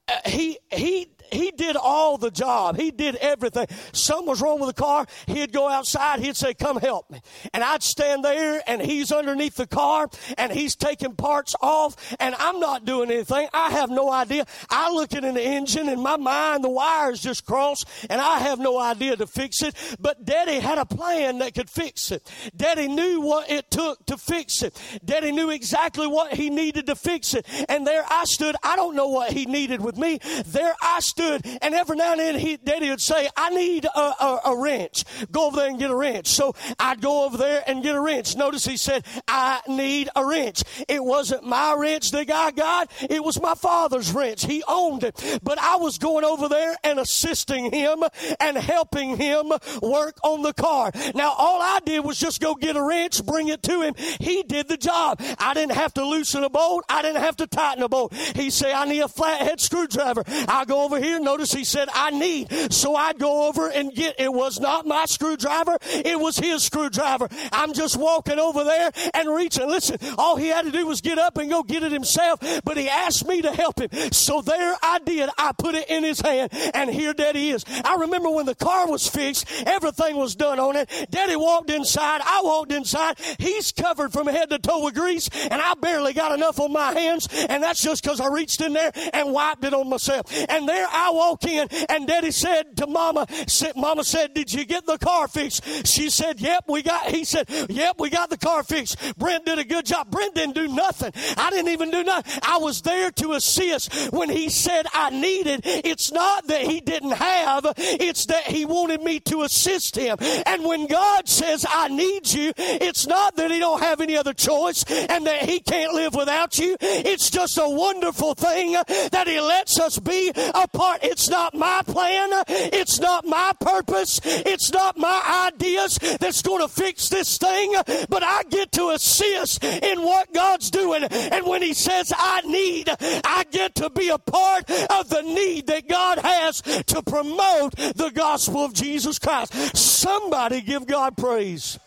Uh, 0.07 0.29
he, 0.29 0.57
he, 0.71 1.09
he 1.31 1.51
did 1.51 1.75
all 1.75 2.17
the 2.17 2.31
job. 2.31 2.77
He 2.77 2.91
did 2.91 3.15
everything. 3.17 3.67
Something 3.91 4.27
was 4.27 4.41
wrong 4.41 4.59
with 4.59 4.75
the 4.75 4.81
car. 4.81 5.05
He'd 5.27 5.51
go 5.51 5.67
outside. 5.67 6.19
He'd 6.19 6.37
say, 6.37 6.53
come 6.53 6.77
help 6.77 7.09
me. 7.09 7.19
And 7.53 7.63
I'd 7.63 7.83
stand 7.83 8.23
there 8.23 8.61
and 8.67 8.81
he's 8.81 9.11
underneath 9.11 9.55
the 9.55 9.67
car 9.67 10.09
and 10.37 10.51
he's 10.51 10.75
taking 10.75 11.15
parts 11.15 11.55
off 11.61 12.15
and 12.19 12.35
I'm 12.39 12.59
not 12.59 12.85
doing 12.85 13.11
anything. 13.11 13.47
I 13.53 13.71
have 13.71 13.89
no 13.89 14.11
idea. 14.11 14.45
I 14.69 14.91
look 14.91 15.13
at 15.13 15.25
an 15.25 15.37
engine 15.37 15.89
and 15.89 16.01
my 16.01 16.17
mind, 16.17 16.63
the 16.63 16.69
wires 16.69 17.21
just 17.21 17.45
cross 17.45 17.83
and 18.09 18.21
I 18.21 18.39
have 18.39 18.59
no 18.59 18.79
idea 18.79 19.15
to 19.17 19.27
fix 19.27 19.61
it. 19.61 19.75
But 19.99 20.25
daddy 20.25 20.59
had 20.59 20.77
a 20.77 20.85
plan 20.85 21.39
that 21.39 21.53
could 21.53 21.69
fix 21.69 22.11
it. 22.11 22.29
Daddy 22.55 22.87
knew 22.87 23.21
what 23.21 23.49
it 23.49 23.69
took 23.69 24.05
to 24.05 24.17
fix 24.17 24.63
it. 24.63 24.79
Daddy 25.03 25.31
knew 25.31 25.49
exactly 25.49 26.07
what 26.07 26.33
he 26.33 26.49
needed 26.49 26.87
to 26.87 26.95
fix 26.95 27.33
it. 27.33 27.45
And 27.67 27.85
there 27.85 28.05
I 28.07 28.23
stood. 28.25 28.55
I 28.63 28.75
don't 28.75 28.95
know 28.95 29.07
what 29.07 29.33
he 29.33 29.45
needed 29.45 29.81
with 29.81 29.96
me. 29.97 30.19
There 30.45 30.73
I 30.81 30.99
stood 30.99 31.17
stood, 31.17 31.45
and 31.61 31.73
every 31.73 31.97
now 31.97 32.11
and 32.11 32.19
then 32.19 32.35
he, 32.35 32.57
Daddy 32.57 32.89
would 32.89 33.01
say, 33.01 33.27
I 33.35 33.49
need 33.49 33.85
a, 33.85 33.99
a, 33.99 34.39
a 34.45 34.57
wrench. 34.57 35.03
Go 35.31 35.47
over 35.47 35.57
there 35.57 35.69
and 35.69 35.79
get 35.79 35.89
a 35.89 35.95
wrench. 35.95 36.27
So 36.27 36.53
I'd 36.79 37.01
go 37.01 37.25
over 37.25 37.37
there 37.37 37.63
and 37.65 37.83
get 37.83 37.95
a 37.95 38.01
wrench. 38.01 38.35
Notice 38.35 38.65
he 38.65 38.77
said, 38.77 39.05
I 39.27 39.61
need 39.67 40.09
a 40.15 40.25
wrench. 40.25 40.63
It 40.87 41.03
wasn't 41.03 41.43
my 41.43 41.73
wrench 41.73 42.11
that 42.11 42.29
I 42.29 42.51
got, 42.51 42.91
it 43.09 43.23
was 43.23 43.41
my 43.41 43.55
father's 43.55 44.11
wrench. 44.11 44.45
He 44.45 44.63
owned 44.67 45.03
it. 45.03 45.39
But 45.43 45.59
I 45.59 45.77
was 45.77 45.97
going 45.97 46.23
over 46.23 46.47
there 46.47 46.75
and 46.83 46.99
assisting 46.99 47.71
him 47.71 48.03
and 48.39 48.57
helping 48.57 49.17
him 49.17 49.51
work 49.81 50.17
on 50.23 50.43
the 50.43 50.53
car. 50.53 50.91
Now, 51.15 51.33
all 51.37 51.61
I 51.61 51.79
did 51.85 52.03
was 52.05 52.19
just 52.19 52.41
go 52.41 52.53
get 52.55 52.75
a 52.75 52.83
wrench, 52.83 53.25
bring 53.25 53.47
it 53.47 53.63
to 53.63 53.81
him. 53.81 53.95
He 54.19 54.43
did 54.43 54.67
the 54.67 54.77
job. 54.77 55.21
I 55.39 55.53
didn't 55.53 55.73
have 55.73 55.93
to 55.95 56.05
loosen 56.05 56.43
a 56.43 56.49
bolt. 56.49 56.85
I 56.89 57.01
didn't 57.01 57.21
have 57.21 57.37
to 57.37 57.47
tighten 57.47 57.83
a 57.83 57.89
bolt. 57.89 58.13
He 58.13 58.49
said, 58.49 58.71
I 58.71 58.85
need 58.85 58.99
a 58.99 59.07
flathead 59.07 59.59
screwdriver. 59.59 59.86
I 59.95 60.65
go 60.65 60.83
over 60.83 60.99
here 60.99 61.19
notice 61.19 61.53
he 61.53 61.63
said, 61.63 61.89
I 61.93 62.11
need. 62.11 62.73
So 62.73 62.95
I'd 62.95 63.19
go 63.19 63.47
over 63.47 63.69
and 63.69 63.93
get, 63.93 64.19
it 64.19 64.31
was 64.31 64.59
not 64.59 64.85
my 64.85 65.05
screwdriver, 65.05 65.77
it 65.81 66.19
was 66.19 66.37
his 66.37 66.63
screwdriver. 66.63 67.27
I'm 67.51 67.73
just 67.73 67.97
walking 67.97 68.39
over 68.39 68.63
there 68.63 68.91
and 69.13 69.33
reaching. 69.33 69.67
Listen, 69.67 69.97
all 70.17 70.35
he 70.35 70.47
had 70.47 70.65
to 70.65 70.71
do 70.71 70.85
was 70.85 71.01
get 71.01 71.19
up 71.19 71.37
and 71.37 71.49
go 71.49 71.63
get 71.63 71.83
it 71.83 71.91
himself, 71.91 72.39
but 72.63 72.77
he 72.77 72.89
asked 72.89 73.27
me 73.27 73.41
to 73.41 73.51
help 73.51 73.79
him. 73.79 73.89
So 74.11 74.41
there 74.41 74.75
I 74.81 74.99
did. 74.99 75.29
I 75.37 75.51
put 75.57 75.75
it 75.75 75.89
in 75.89 76.03
his 76.03 76.21
hand, 76.21 76.51
and 76.73 76.89
here 76.89 77.13
Daddy 77.13 77.49
is. 77.49 77.65
I 77.83 77.95
remember 77.95 78.29
when 78.29 78.45
the 78.45 78.55
car 78.55 78.89
was 78.89 79.07
fixed, 79.07 79.45
everything 79.65 80.15
was 80.15 80.35
done 80.35 80.59
on 80.59 80.75
it. 80.75 80.89
Daddy 81.09 81.35
walked 81.35 81.69
inside, 81.69 82.21
I 82.23 82.41
walked 82.43 82.71
inside. 82.71 83.19
He's 83.37 83.71
covered 83.71 84.13
from 84.13 84.27
head 84.27 84.49
to 84.49 84.59
toe 84.59 84.83
with 84.83 84.95
grease, 84.95 85.29
and 85.49 85.61
I 85.61 85.73
barely 85.75 86.13
got 86.13 86.31
enough 86.31 86.59
on 86.59 86.71
my 86.71 86.93
hands, 86.93 87.27
and 87.49 87.61
that's 87.61 87.81
just 87.81 88.03
because 88.03 88.19
I 88.19 88.27
reached 88.27 88.61
in 88.61 88.73
there 88.73 88.91
and 89.13 89.33
wiped 89.33 89.63
it 89.63 89.73
on 89.81 89.89
myself. 89.89 90.25
And 90.49 90.67
there 90.67 90.87
I 90.89 91.11
walk 91.11 91.45
in 91.45 91.67
and 91.89 92.07
daddy 92.07 92.31
said 92.31 92.77
to 92.77 92.87
mama, 92.87 93.27
mama 93.75 94.03
said, 94.03 94.33
did 94.33 94.53
you 94.53 94.65
get 94.65 94.85
the 94.85 94.97
car 94.97 95.27
fixed? 95.27 95.87
She 95.87 96.09
said, 96.09 96.39
yep, 96.39 96.65
we 96.67 96.81
got, 96.81 97.09
he 97.09 97.23
said, 97.23 97.49
yep, 97.69 97.95
we 97.99 98.09
got 98.09 98.29
the 98.29 98.37
car 98.37 98.63
fixed. 98.63 99.17
Brent 99.17 99.45
did 99.45 99.59
a 99.59 99.63
good 99.63 99.85
job. 99.85 100.09
Brent 100.11 100.35
didn't 100.35 100.55
do 100.55 100.67
nothing. 100.67 101.11
I 101.37 101.49
didn't 101.49 101.69
even 101.69 101.91
do 101.91 102.03
nothing. 102.03 102.39
I 102.43 102.57
was 102.57 102.81
there 102.81 103.11
to 103.11 103.33
assist 103.33 104.11
when 104.11 104.29
he 104.29 104.49
said 104.49 104.85
I 104.93 105.09
needed. 105.09 105.61
It's 105.63 106.11
not 106.11 106.47
that 106.47 106.61
he 106.61 106.81
didn't 106.81 107.11
have, 107.11 107.73
it's 107.77 108.25
that 108.27 108.43
he 108.43 108.65
wanted 108.65 109.01
me 109.01 109.19
to 109.21 109.43
assist 109.43 109.95
him. 109.95 110.17
And 110.45 110.63
when 110.65 110.87
God 110.87 111.27
says 111.27 111.65
I 111.67 111.87
need 111.89 112.31
you, 112.31 112.53
it's 112.57 113.07
not 113.07 113.35
that 113.35 113.51
he 113.51 113.59
don't 113.59 113.81
have 113.81 114.01
any 114.01 114.17
other 114.17 114.33
choice 114.33 114.83
and 114.83 115.25
that 115.27 115.43
he 115.43 115.59
can't 115.59 115.93
live 115.93 116.15
without 116.15 116.57
you. 116.57 116.77
It's 116.81 117.29
just 117.29 117.57
a 117.57 117.69
wonderful 117.69 118.33
thing 118.33 118.73
that 118.73 119.27
he 119.27 119.39
lets 119.57 119.79
us 119.79 119.97
be 119.99 120.31
a 120.35 120.67
part. 120.67 120.99
It's 121.01 121.29
not 121.29 121.53
my 121.53 121.81
plan. 121.85 122.29
It's 122.47 122.99
not 122.99 123.25
my 123.25 123.53
purpose. 123.59 124.19
It's 124.23 124.71
not 124.71 124.97
my 124.97 125.49
ideas 125.51 125.97
that's 126.19 126.41
going 126.41 126.61
to 126.61 126.67
fix 126.67 127.09
this 127.09 127.37
thing. 127.37 127.73
But 128.09 128.23
I 128.23 128.43
get 128.49 128.71
to 128.73 128.89
assist 128.89 129.63
in 129.63 130.01
what 130.01 130.31
God's 130.33 130.69
doing. 130.69 131.03
And 131.05 131.45
when 131.45 131.61
He 131.61 131.73
says 131.73 132.13
I 132.15 132.41
need, 132.41 132.89
I 132.99 133.45
get 133.49 133.75
to 133.75 133.89
be 133.89 134.09
a 134.09 134.19
part 134.19 134.69
of 134.69 135.09
the 135.09 135.21
need 135.23 135.67
that 135.67 135.87
God 135.87 136.19
has 136.19 136.61
to 136.61 137.01
promote 137.01 137.75
the 137.75 138.11
gospel 138.13 138.65
of 138.65 138.73
Jesus 138.73 139.17
Christ. 139.17 139.75
Somebody 139.75 140.61
give 140.61 140.85
God 140.85 141.17
praise. 141.17 141.79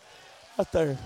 Right 0.57 0.71
there. 0.73 0.97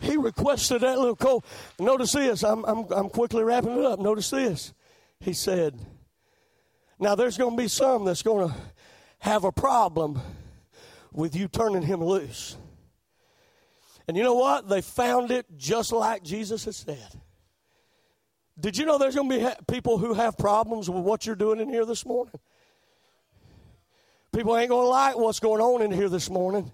He 0.00 0.16
requested 0.16 0.80
that 0.80 0.98
little 0.98 1.16
colt. 1.16 1.44
Notice 1.78 2.12
this. 2.12 2.42
I'm, 2.42 2.64
I'm, 2.64 2.86
I'm 2.90 3.08
quickly 3.10 3.42
wrapping 3.42 3.78
it 3.78 3.84
up. 3.84 4.00
Notice 4.00 4.30
this. 4.30 4.72
He 5.20 5.34
said, 5.34 5.78
Now 6.98 7.14
there's 7.14 7.36
going 7.36 7.56
to 7.56 7.62
be 7.62 7.68
some 7.68 8.04
that's 8.04 8.22
going 8.22 8.48
to 8.48 8.54
have 9.18 9.44
a 9.44 9.52
problem 9.52 10.18
with 11.12 11.36
you 11.36 11.48
turning 11.48 11.82
him 11.82 12.02
loose. 12.02 12.56
And 14.08 14.16
you 14.16 14.22
know 14.22 14.34
what? 14.34 14.68
They 14.68 14.80
found 14.80 15.30
it 15.30 15.46
just 15.56 15.92
like 15.92 16.24
Jesus 16.24 16.64
had 16.64 16.74
said. 16.74 17.08
Did 18.58 18.76
you 18.76 18.84
know 18.84 18.98
there's 18.98 19.14
going 19.14 19.30
to 19.30 19.36
be 19.36 19.42
ha- 19.42 19.56
people 19.68 19.98
who 19.98 20.14
have 20.14 20.36
problems 20.36 20.90
with 20.90 21.04
what 21.04 21.26
you're 21.26 21.36
doing 21.36 21.60
in 21.60 21.68
here 21.68 21.84
this 21.84 22.04
morning? 22.04 22.34
People 24.32 24.56
ain't 24.56 24.70
going 24.70 24.84
to 24.84 24.88
like 24.88 25.18
what's 25.18 25.40
going 25.40 25.60
on 25.60 25.82
in 25.82 25.90
here 25.90 26.08
this 26.08 26.30
morning. 26.30 26.72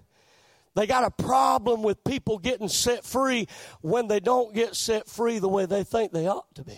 They 0.77 0.85
got 0.85 1.05
a 1.05 1.09
problem 1.09 1.81
with 1.81 2.03
people 2.03 2.37
getting 2.37 2.67
set 2.67 3.03
free 3.03 3.47
when 3.81 4.07
they 4.07 4.19
don't 4.19 4.53
get 4.53 4.75
set 4.75 5.07
free 5.07 5.39
the 5.39 5.49
way 5.49 5.65
they 5.65 5.83
think 5.83 6.11
they 6.11 6.27
ought 6.27 6.53
to 6.53 6.63
be. 6.63 6.77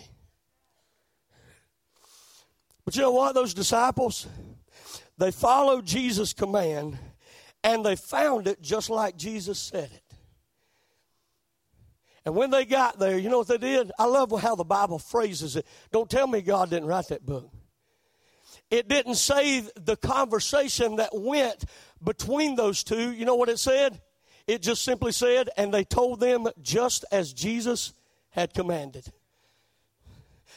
But 2.86 2.96
you 2.96 3.02
know 3.02 3.10
what? 3.10 3.34
Those 3.34 3.52
disciples, 3.52 4.26
they 5.18 5.30
followed 5.30 5.84
Jesus' 5.84 6.32
command 6.32 6.98
and 7.62 7.84
they 7.84 7.94
found 7.94 8.46
it 8.46 8.62
just 8.62 8.88
like 8.88 9.18
Jesus 9.18 9.58
said 9.58 9.90
it. 9.92 10.16
And 12.24 12.34
when 12.34 12.50
they 12.50 12.64
got 12.64 12.98
there, 12.98 13.18
you 13.18 13.28
know 13.28 13.40
what 13.40 13.48
they 13.48 13.58
did? 13.58 13.92
I 13.98 14.06
love 14.06 14.32
how 14.40 14.54
the 14.54 14.64
Bible 14.64 14.98
phrases 14.98 15.56
it. 15.56 15.66
Don't 15.92 16.08
tell 16.08 16.26
me 16.26 16.40
God 16.40 16.70
didn't 16.70 16.88
write 16.88 17.08
that 17.08 17.26
book. 17.26 17.50
It 18.70 18.88
didn't 18.88 19.16
say 19.16 19.64
the 19.74 19.96
conversation 19.96 20.96
that 20.96 21.10
went 21.12 21.64
between 22.02 22.54
those 22.54 22.84
two. 22.84 23.12
You 23.12 23.24
know 23.24 23.34
what 23.34 23.48
it 23.48 23.58
said? 23.58 24.00
It 24.46 24.62
just 24.62 24.82
simply 24.82 25.12
said, 25.12 25.50
and 25.56 25.74
they 25.74 25.84
told 25.84 26.20
them 26.20 26.48
just 26.62 27.04
as 27.10 27.32
Jesus 27.32 27.92
had 28.30 28.54
commanded. 28.54 29.12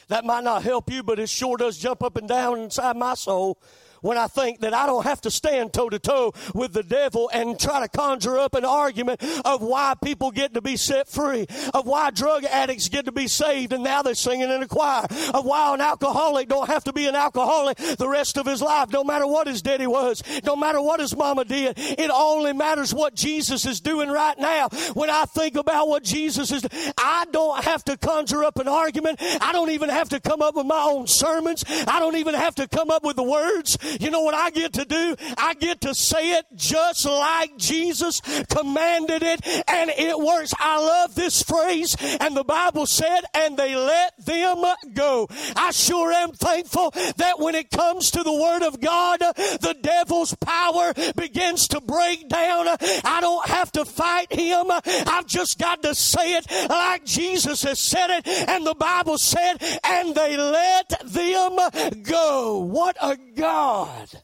That 0.08 0.24
might 0.24 0.44
not 0.44 0.62
help 0.62 0.90
you, 0.90 1.02
but 1.02 1.18
it 1.18 1.28
sure 1.28 1.56
does 1.56 1.78
jump 1.78 2.02
up 2.02 2.16
and 2.16 2.28
down 2.28 2.60
inside 2.60 2.96
my 2.96 3.14
soul 3.14 3.60
when 4.04 4.18
I 4.18 4.26
think 4.26 4.60
that 4.60 4.74
I 4.74 4.84
don't 4.84 5.04
have 5.04 5.22
to 5.22 5.30
stand 5.30 5.72
toe 5.72 5.88
to 5.88 5.98
toe 5.98 6.34
with 6.54 6.74
the 6.74 6.82
devil 6.82 7.30
and 7.32 7.58
try 7.58 7.80
to 7.80 7.88
conjure 7.88 8.38
up 8.38 8.54
an 8.54 8.64
argument 8.64 9.24
of 9.46 9.62
why 9.62 9.94
people 10.04 10.30
get 10.30 10.52
to 10.54 10.60
be 10.60 10.76
set 10.76 11.08
free, 11.08 11.46
of 11.72 11.86
why 11.86 12.10
drug 12.10 12.44
addicts 12.44 12.90
get 12.90 13.06
to 13.06 13.12
be 13.12 13.28
saved 13.28 13.72
and 13.72 13.82
now 13.82 14.02
they're 14.02 14.14
singing 14.14 14.50
in 14.50 14.62
a 14.62 14.68
choir, 14.68 15.06
of 15.32 15.46
why 15.46 15.72
an 15.72 15.80
alcoholic 15.80 16.48
don't 16.48 16.68
have 16.68 16.84
to 16.84 16.92
be 16.92 17.06
an 17.06 17.14
alcoholic 17.14 17.78
the 17.78 18.06
rest 18.06 18.36
of 18.36 18.44
his 18.44 18.60
life, 18.60 18.90
no 18.92 19.04
matter 19.04 19.26
what 19.26 19.46
his 19.46 19.62
daddy 19.62 19.86
was, 19.86 20.22
no 20.44 20.54
matter 20.54 20.82
what 20.82 21.00
his 21.00 21.16
mama 21.16 21.46
did. 21.46 21.72
It 21.78 22.10
only 22.10 22.52
matters 22.52 22.92
what 22.92 23.14
Jesus 23.14 23.64
is 23.64 23.80
doing 23.80 24.10
right 24.10 24.38
now. 24.38 24.68
When 24.92 25.08
I 25.08 25.24
think 25.24 25.56
about 25.56 25.88
what 25.88 26.04
Jesus 26.04 26.52
is, 26.52 26.66
I 26.98 27.24
don't 27.32 27.64
have 27.64 27.82
to 27.84 27.96
conjure 27.96 28.44
up 28.44 28.58
an 28.58 28.68
argument. 28.68 29.18
I 29.40 29.52
don't 29.52 29.70
even 29.70 29.88
have 29.88 30.10
to 30.10 30.20
come 30.20 30.42
up 30.42 30.56
with 30.56 30.66
my 30.66 30.82
own 30.82 31.06
sermons. 31.06 31.64
I 31.88 31.98
don't 32.00 32.16
even 32.16 32.34
have 32.34 32.54
to 32.56 32.68
come 32.68 32.90
up 32.90 33.02
with 33.02 33.16
the 33.16 33.22
words. 33.22 33.78
You 34.00 34.10
know 34.10 34.22
what 34.22 34.34
I 34.34 34.50
get 34.50 34.72
to 34.74 34.84
do? 34.84 35.16
I 35.38 35.54
get 35.54 35.80
to 35.82 35.94
say 35.94 36.32
it 36.38 36.46
just 36.54 37.04
like 37.04 37.56
Jesus 37.56 38.20
commanded 38.48 39.22
it, 39.22 39.46
and 39.68 39.90
it 39.90 40.18
works. 40.18 40.54
I 40.58 40.78
love 40.78 41.14
this 41.14 41.42
phrase, 41.42 41.96
and 42.20 42.36
the 42.36 42.44
Bible 42.44 42.86
said, 42.86 43.22
and 43.34 43.56
they 43.56 43.76
let 43.76 44.12
them 44.24 44.64
go. 44.94 45.28
I 45.56 45.70
sure 45.70 46.12
am 46.12 46.32
thankful 46.32 46.92
that 47.16 47.38
when 47.38 47.54
it 47.54 47.70
comes 47.70 48.10
to 48.12 48.22
the 48.22 48.32
Word 48.32 48.62
of 48.62 48.80
God, 48.80 49.20
the 49.20 49.76
devil's 49.80 50.34
power 50.34 50.92
begins 51.16 51.68
to 51.68 51.80
break 51.80 52.28
down. 52.28 52.68
I 53.04 53.18
don't 53.20 53.46
have 53.46 53.72
to 53.72 53.84
fight 53.84 54.32
him. 54.32 54.66
I've 54.70 55.26
just 55.26 55.58
got 55.58 55.82
to 55.82 55.94
say 55.94 56.34
it 56.34 56.46
like 56.68 57.04
Jesus 57.04 57.62
has 57.62 57.78
said 57.78 58.10
it, 58.10 58.26
and 58.48 58.66
the 58.66 58.74
Bible 58.74 59.18
said, 59.18 59.56
and 59.84 60.14
they 60.14 60.36
let 60.36 60.88
them 61.04 61.58
go. 62.02 62.58
What 62.58 62.96
a 63.00 63.16
God! 63.36 63.83
God 63.84 64.22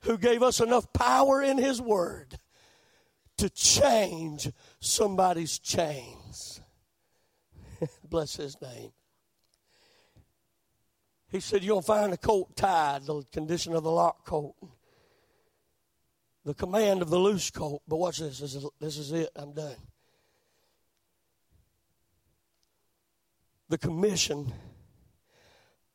who 0.00 0.16
gave 0.16 0.42
us 0.42 0.60
enough 0.60 0.92
power 0.92 1.42
in 1.42 1.58
His 1.58 1.80
Word 1.80 2.38
to 3.38 3.50
change 3.50 4.50
somebody's 4.80 5.58
chains. 5.58 6.60
Bless 8.08 8.36
His 8.36 8.60
name. 8.62 8.92
He 11.28 11.40
said, 11.40 11.64
You'll 11.64 11.82
find 11.82 12.12
a 12.12 12.16
colt 12.16 12.56
tied, 12.56 13.06
the 13.06 13.22
condition 13.32 13.74
of 13.74 13.82
the 13.82 13.90
lock 13.90 14.24
colt, 14.24 14.56
the 16.44 16.54
command 16.54 17.02
of 17.02 17.10
the 17.10 17.18
loose 17.18 17.50
colt. 17.50 17.82
But 17.86 17.96
watch 17.96 18.18
this. 18.18 18.38
This 18.38 18.54
is, 18.54 18.64
this 18.80 18.96
is 18.96 19.12
it. 19.12 19.30
I'm 19.34 19.52
done. 19.52 19.76
The 23.68 23.78
commission 23.78 24.52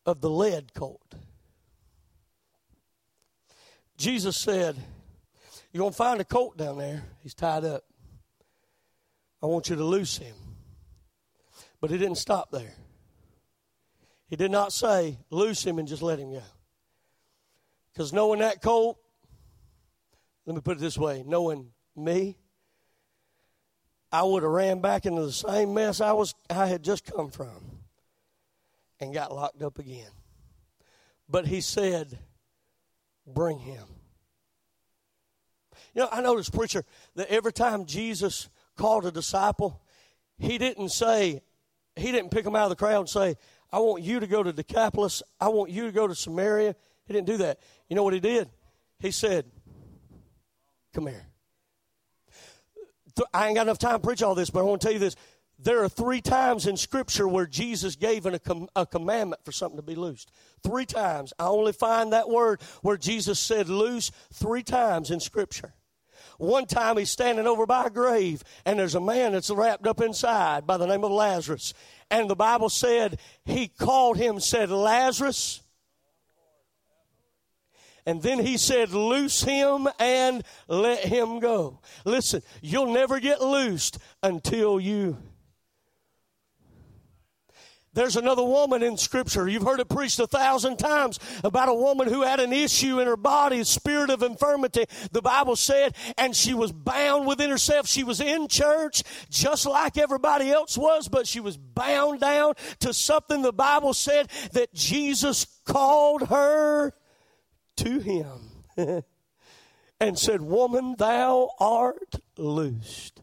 of 0.05 0.19
the 0.19 0.29
lead 0.29 0.73
colt. 0.73 1.15
Jesus 4.01 4.35
said, 4.35 4.75
You're 5.71 5.81
going 5.81 5.91
to 5.91 5.97
find 5.97 6.19
a 6.19 6.23
colt 6.23 6.57
down 6.57 6.79
there. 6.79 7.03
He's 7.21 7.35
tied 7.35 7.63
up. 7.63 7.83
I 9.43 9.45
want 9.45 9.69
you 9.69 9.75
to 9.75 9.83
loose 9.83 10.17
him. 10.17 10.35
But 11.79 11.91
he 11.91 11.99
didn't 11.99 12.17
stop 12.17 12.49
there. 12.49 12.73
He 14.27 14.35
did 14.35 14.49
not 14.49 14.73
say, 14.73 15.19
Loose 15.29 15.63
him 15.63 15.77
and 15.77 15.87
just 15.87 16.01
let 16.01 16.17
him 16.17 16.31
go. 16.33 16.41
Because 17.93 18.11
knowing 18.11 18.39
that 18.39 18.59
colt, 18.59 18.97
let 20.47 20.55
me 20.55 20.61
put 20.61 20.77
it 20.77 20.79
this 20.79 20.97
way 20.97 21.23
knowing 21.23 21.67
me, 21.95 22.37
I 24.11 24.23
would 24.23 24.41
have 24.41 24.51
ran 24.51 24.81
back 24.81 25.05
into 25.05 25.21
the 25.21 25.31
same 25.31 25.75
mess 25.75 26.01
I 26.01 26.13
was 26.13 26.33
I 26.49 26.65
had 26.65 26.83
just 26.83 27.05
come 27.05 27.29
from 27.29 27.81
and 28.99 29.13
got 29.13 29.31
locked 29.31 29.61
up 29.61 29.77
again. 29.77 30.09
But 31.29 31.45
he 31.45 31.61
said, 31.61 32.17
bring 33.33 33.59
him. 33.59 33.83
You 35.93 36.03
know, 36.03 36.09
I 36.11 36.21
noticed, 36.21 36.53
preacher, 36.53 36.85
that 37.15 37.29
every 37.29 37.51
time 37.51 37.85
Jesus 37.85 38.49
called 38.77 39.05
a 39.05 39.11
disciple, 39.11 39.81
he 40.37 40.57
didn't 40.57 40.89
say, 40.89 41.41
he 41.95 42.11
didn't 42.11 42.31
pick 42.31 42.45
them 42.45 42.55
out 42.55 42.63
of 42.63 42.69
the 42.69 42.75
crowd 42.75 42.99
and 43.01 43.09
say, 43.09 43.35
I 43.71 43.79
want 43.79 44.03
you 44.03 44.19
to 44.19 44.27
go 44.27 44.43
to 44.43 44.51
Decapolis. 44.51 45.23
I 45.39 45.49
want 45.49 45.71
you 45.71 45.85
to 45.85 45.91
go 45.91 46.07
to 46.07 46.15
Samaria. 46.15 46.75
He 47.05 47.13
didn't 47.13 47.27
do 47.27 47.37
that. 47.37 47.59
You 47.89 47.95
know 47.95 48.03
what 48.03 48.13
he 48.13 48.19
did? 48.19 48.49
He 48.99 49.11
said, 49.11 49.45
Come 50.93 51.07
here. 51.07 51.25
I 53.33 53.47
ain't 53.47 53.55
got 53.55 53.63
enough 53.63 53.77
time 53.77 53.93
to 53.93 53.99
preach 53.99 54.23
all 54.23 54.35
this, 54.35 54.49
but 54.49 54.59
I 54.59 54.63
want 54.63 54.81
to 54.81 54.87
tell 54.87 54.93
you 54.93 54.99
this. 54.99 55.15
There 55.63 55.83
are 55.83 55.89
three 55.89 56.21
times 56.21 56.65
in 56.65 56.75
Scripture 56.75 57.27
where 57.27 57.45
Jesus 57.45 57.95
gave 57.95 58.25
an, 58.25 58.33
a, 58.33 58.39
com- 58.39 58.69
a 58.75 58.85
commandment 58.85 59.45
for 59.45 59.51
something 59.51 59.77
to 59.77 59.83
be 59.83 59.93
loosed. 59.93 60.31
Three 60.63 60.85
times. 60.85 61.33
I 61.37 61.45
only 61.45 61.71
find 61.71 62.13
that 62.13 62.29
word 62.29 62.61
where 62.81 62.97
Jesus 62.97 63.39
said 63.39 63.69
loose 63.69 64.11
three 64.33 64.63
times 64.63 65.11
in 65.11 65.19
Scripture. 65.19 65.73
One 66.39 66.65
time 66.65 66.97
he's 66.97 67.11
standing 67.11 67.45
over 67.45 67.67
by 67.67 67.85
a 67.85 67.89
grave, 67.91 68.43
and 68.65 68.79
there's 68.79 68.95
a 68.95 69.01
man 69.01 69.33
that's 69.33 69.51
wrapped 69.51 69.85
up 69.85 70.01
inside 70.01 70.65
by 70.65 70.77
the 70.77 70.87
name 70.87 71.03
of 71.03 71.11
Lazarus. 71.11 71.75
And 72.09 72.27
the 72.27 72.35
Bible 72.35 72.69
said 72.69 73.19
he 73.45 73.67
called 73.67 74.17
him, 74.17 74.39
said, 74.39 74.71
Lazarus. 74.71 75.61
And 78.07 78.23
then 78.23 78.39
he 78.39 78.57
said, 78.57 78.93
Loose 78.93 79.43
him 79.43 79.87
and 79.99 80.43
let 80.67 81.05
him 81.05 81.39
go. 81.39 81.81
Listen, 82.03 82.41
you'll 82.61 82.91
never 82.91 83.19
get 83.19 83.41
loosed 83.41 83.99
until 84.23 84.79
you 84.79 85.17
there's 87.93 88.15
another 88.15 88.43
woman 88.43 88.83
in 88.83 88.95
Scripture. 88.95 89.49
You've 89.49 89.63
heard 89.63 89.81
it 89.81 89.89
preached 89.89 90.19
a 90.19 90.27
thousand 90.27 90.77
times 90.77 91.19
about 91.43 91.67
a 91.67 91.73
woman 91.73 92.07
who 92.07 92.21
had 92.21 92.39
an 92.39 92.53
issue 92.53 92.99
in 92.99 93.07
her 93.07 93.17
body, 93.17 93.59
a 93.59 93.65
spirit 93.65 94.09
of 94.09 94.23
infirmity. 94.23 94.85
The 95.11 95.21
Bible 95.21 95.57
said, 95.57 95.95
and 96.17 96.35
she 96.35 96.53
was 96.53 96.71
bound 96.71 97.27
within 97.27 97.49
herself. 97.49 97.87
She 97.87 98.03
was 98.03 98.21
in 98.21 98.47
church 98.47 99.03
just 99.29 99.65
like 99.65 99.97
everybody 99.97 100.49
else 100.51 100.77
was, 100.77 101.09
but 101.09 101.27
she 101.27 101.41
was 101.41 101.57
bound 101.57 102.21
down 102.21 102.53
to 102.79 102.93
something 102.93 103.41
the 103.41 103.51
Bible 103.51 103.93
said 103.93 104.29
that 104.53 104.73
Jesus 104.73 105.45
called 105.65 106.29
her 106.29 106.93
to 107.77 107.99
him 107.99 108.63
and 109.99 110.17
said, 110.17 110.41
Woman, 110.41 110.95
thou 110.97 111.49
art 111.59 112.15
loosed. 112.37 113.21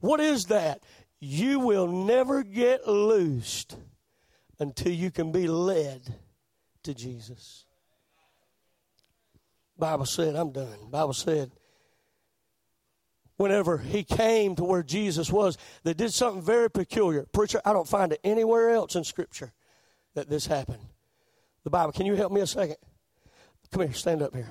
What 0.00 0.20
is 0.20 0.46
that? 0.46 0.82
You 1.20 1.60
will 1.60 1.86
never 1.86 2.42
get 2.42 2.86
loosed 2.86 3.76
until 4.58 4.92
you 4.92 5.10
can 5.10 5.32
be 5.32 5.46
led 5.46 6.02
to 6.82 6.94
Jesus. 6.94 7.64
Bible 9.78 10.06
said, 10.06 10.34
I'm 10.34 10.52
done. 10.52 10.90
Bible 10.90 11.12
said, 11.12 11.50
whenever 13.36 13.78
he 13.78 14.02
came 14.02 14.56
to 14.56 14.64
where 14.64 14.82
Jesus 14.82 15.30
was, 15.30 15.58
they 15.84 15.92
did 15.92 16.12
something 16.12 16.42
very 16.42 16.70
peculiar. 16.70 17.26
Preacher, 17.32 17.60
I 17.64 17.72
don't 17.72 17.88
find 17.88 18.12
it 18.12 18.20
anywhere 18.24 18.70
else 18.70 18.94
in 18.94 19.04
Scripture 19.04 19.52
that 20.14 20.30
this 20.30 20.46
happened. 20.46 20.82
The 21.64 21.70
Bible, 21.70 21.92
can 21.92 22.06
you 22.06 22.14
help 22.14 22.32
me 22.32 22.40
a 22.40 22.46
second? 22.46 22.76
Come 23.70 23.82
here, 23.82 23.92
stand 23.92 24.22
up 24.22 24.34
here. 24.34 24.48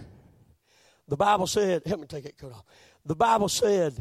The 1.07 1.17
Bible 1.17 1.47
said, 1.47 1.83
help 1.85 2.01
me 2.01 2.07
take 2.07 2.25
that 2.25 2.37
coat 2.37 2.53
off. 2.53 2.65
The 3.05 3.15
Bible 3.15 3.49
said, 3.49 3.93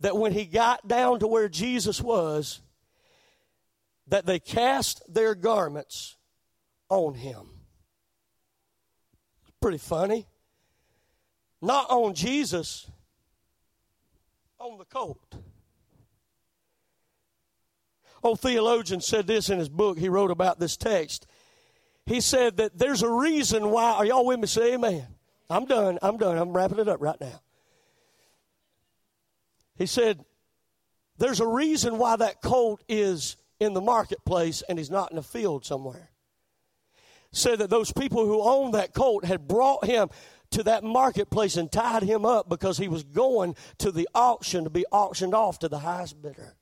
that 0.00 0.16
when 0.16 0.32
he 0.32 0.44
got 0.44 0.86
down 0.86 1.20
to 1.20 1.26
where 1.26 1.48
Jesus 1.48 2.00
was, 2.00 2.60
that 4.06 4.26
they 4.26 4.38
cast 4.38 5.02
their 5.12 5.34
garments 5.34 6.16
on 6.88 7.14
him. 7.14 7.48
Pretty 9.60 9.78
funny. 9.78 10.26
Not 11.60 11.90
on 11.90 12.14
Jesus, 12.14 12.88
on 14.58 14.78
the 14.78 14.84
colt. 14.84 15.36
Old 18.22 18.40
theologian 18.40 19.00
said 19.00 19.26
this 19.26 19.48
in 19.48 19.58
his 19.58 19.68
book. 19.68 19.98
He 19.98 20.08
wrote 20.08 20.30
about 20.30 20.58
this 20.58 20.76
text. 20.76 21.26
He 22.06 22.20
said 22.20 22.56
that 22.56 22.78
there's 22.78 23.02
a 23.02 23.10
reason 23.10 23.70
why. 23.70 23.92
Are 23.92 24.04
y'all 24.04 24.24
with 24.24 24.40
me? 24.40 24.46
Say 24.46 24.74
amen. 24.74 25.06
I'm 25.50 25.66
done. 25.66 25.98
I'm 26.02 26.16
done. 26.16 26.36
I'm 26.36 26.52
wrapping 26.52 26.78
it 26.78 26.88
up 26.88 27.00
right 27.00 27.20
now. 27.20 27.40
He 29.78 29.86
said, 29.86 30.24
There's 31.16 31.40
a 31.40 31.46
reason 31.46 31.98
why 31.98 32.16
that 32.16 32.42
colt 32.42 32.82
is 32.88 33.36
in 33.60 33.72
the 33.72 33.80
marketplace 33.80 34.62
and 34.68 34.78
he's 34.78 34.90
not 34.90 35.12
in 35.12 35.18
a 35.18 35.22
field 35.22 35.64
somewhere. 35.64 36.10
Said 37.32 37.60
that 37.60 37.70
those 37.70 37.92
people 37.92 38.26
who 38.26 38.42
owned 38.42 38.74
that 38.74 38.92
colt 38.92 39.24
had 39.24 39.46
brought 39.46 39.84
him 39.84 40.08
to 40.50 40.62
that 40.64 40.82
marketplace 40.82 41.56
and 41.56 41.70
tied 41.70 42.02
him 42.02 42.24
up 42.24 42.48
because 42.48 42.78
he 42.78 42.88
was 42.88 43.04
going 43.04 43.54
to 43.78 43.92
the 43.92 44.08
auction 44.14 44.64
to 44.64 44.70
be 44.70 44.86
auctioned 44.90 45.34
off 45.34 45.58
to 45.60 45.68
the 45.68 45.78
highest 45.78 46.20
bidder. 46.20 46.56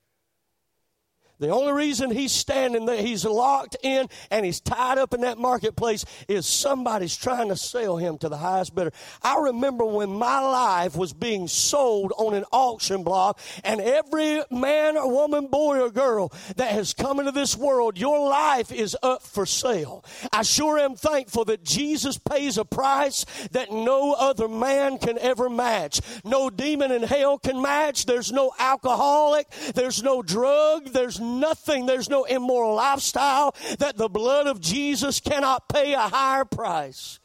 The 1.39 1.49
only 1.49 1.71
reason 1.71 2.09
he's 2.09 2.31
standing 2.31 2.85
there, 2.85 3.01
he's 3.01 3.23
locked 3.23 3.77
in 3.83 4.07
and 4.31 4.45
he's 4.45 4.59
tied 4.59 4.97
up 4.97 5.13
in 5.13 5.21
that 5.21 5.37
marketplace 5.37 6.03
is 6.27 6.47
somebody's 6.47 7.15
trying 7.15 7.49
to 7.49 7.55
sell 7.55 7.97
him 7.97 8.17
to 8.19 8.29
the 8.29 8.37
highest 8.37 8.73
bidder. 8.73 8.91
I 9.21 9.37
remember 9.37 9.85
when 9.85 10.09
my 10.09 10.39
life 10.39 10.95
was 10.95 11.13
being 11.13 11.47
sold 11.47 12.11
on 12.17 12.33
an 12.33 12.43
auction 12.51 13.03
block 13.03 13.39
and 13.63 13.79
every 13.79 14.41
man 14.49 14.97
or 14.97 15.11
woman, 15.11 15.47
boy 15.47 15.79
or 15.79 15.91
girl 15.91 16.31
that 16.55 16.71
has 16.71 16.93
come 16.93 17.19
into 17.19 17.31
this 17.31 17.55
world, 17.55 17.99
your 17.99 18.27
life 18.27 18.71
is 18.71 18.97
up 19.03 19.21
for 19.21 19.45
sale. 19.45 20.03
I 20.33 20.41
sure 20.41 20.79
am 20.79 20.95
thankful 20.95 21.45
that 21.45 21.63
Jesus 21.63 22.17
pays 22.17 22.57
a 22.57 22.65
price 22.65 23.25
that 23.51 23.71
no 23.71 24.13
other 24.13 24.47
man 24.47 24.97
can 24.97 25.19
ever 25.19 25.49
match. 25.49 26.01
No 26.23 26.49
demon 26.49 26.91
in 26.91 27.03
hell 27.03 27.37
can 27.37 27.61
match. 27.61 28.05
There's 28.05 28.31
no 28.31 28.51
alcoholic. 28.57 29.49
There's 29.75 30.01
no 30.01 30.23
drug. 30.23 30.87
There's 30.87 31.19
nothing, 31.27 31.85
there's 31.85 32.09
no 32.09 32.23
immoral 32.23 32.75
lifestyle 32.75 33.55
that 33.79 33.97
the 33.97 34.09
blood 34.09 34.47
of 34.47 34.59
Jesus 34.61 35.19
cannot 35.19 35.67
pay 35.69 35.93
a 35.93 35.99
higher 35.99 36.45
price. 36.45 37.19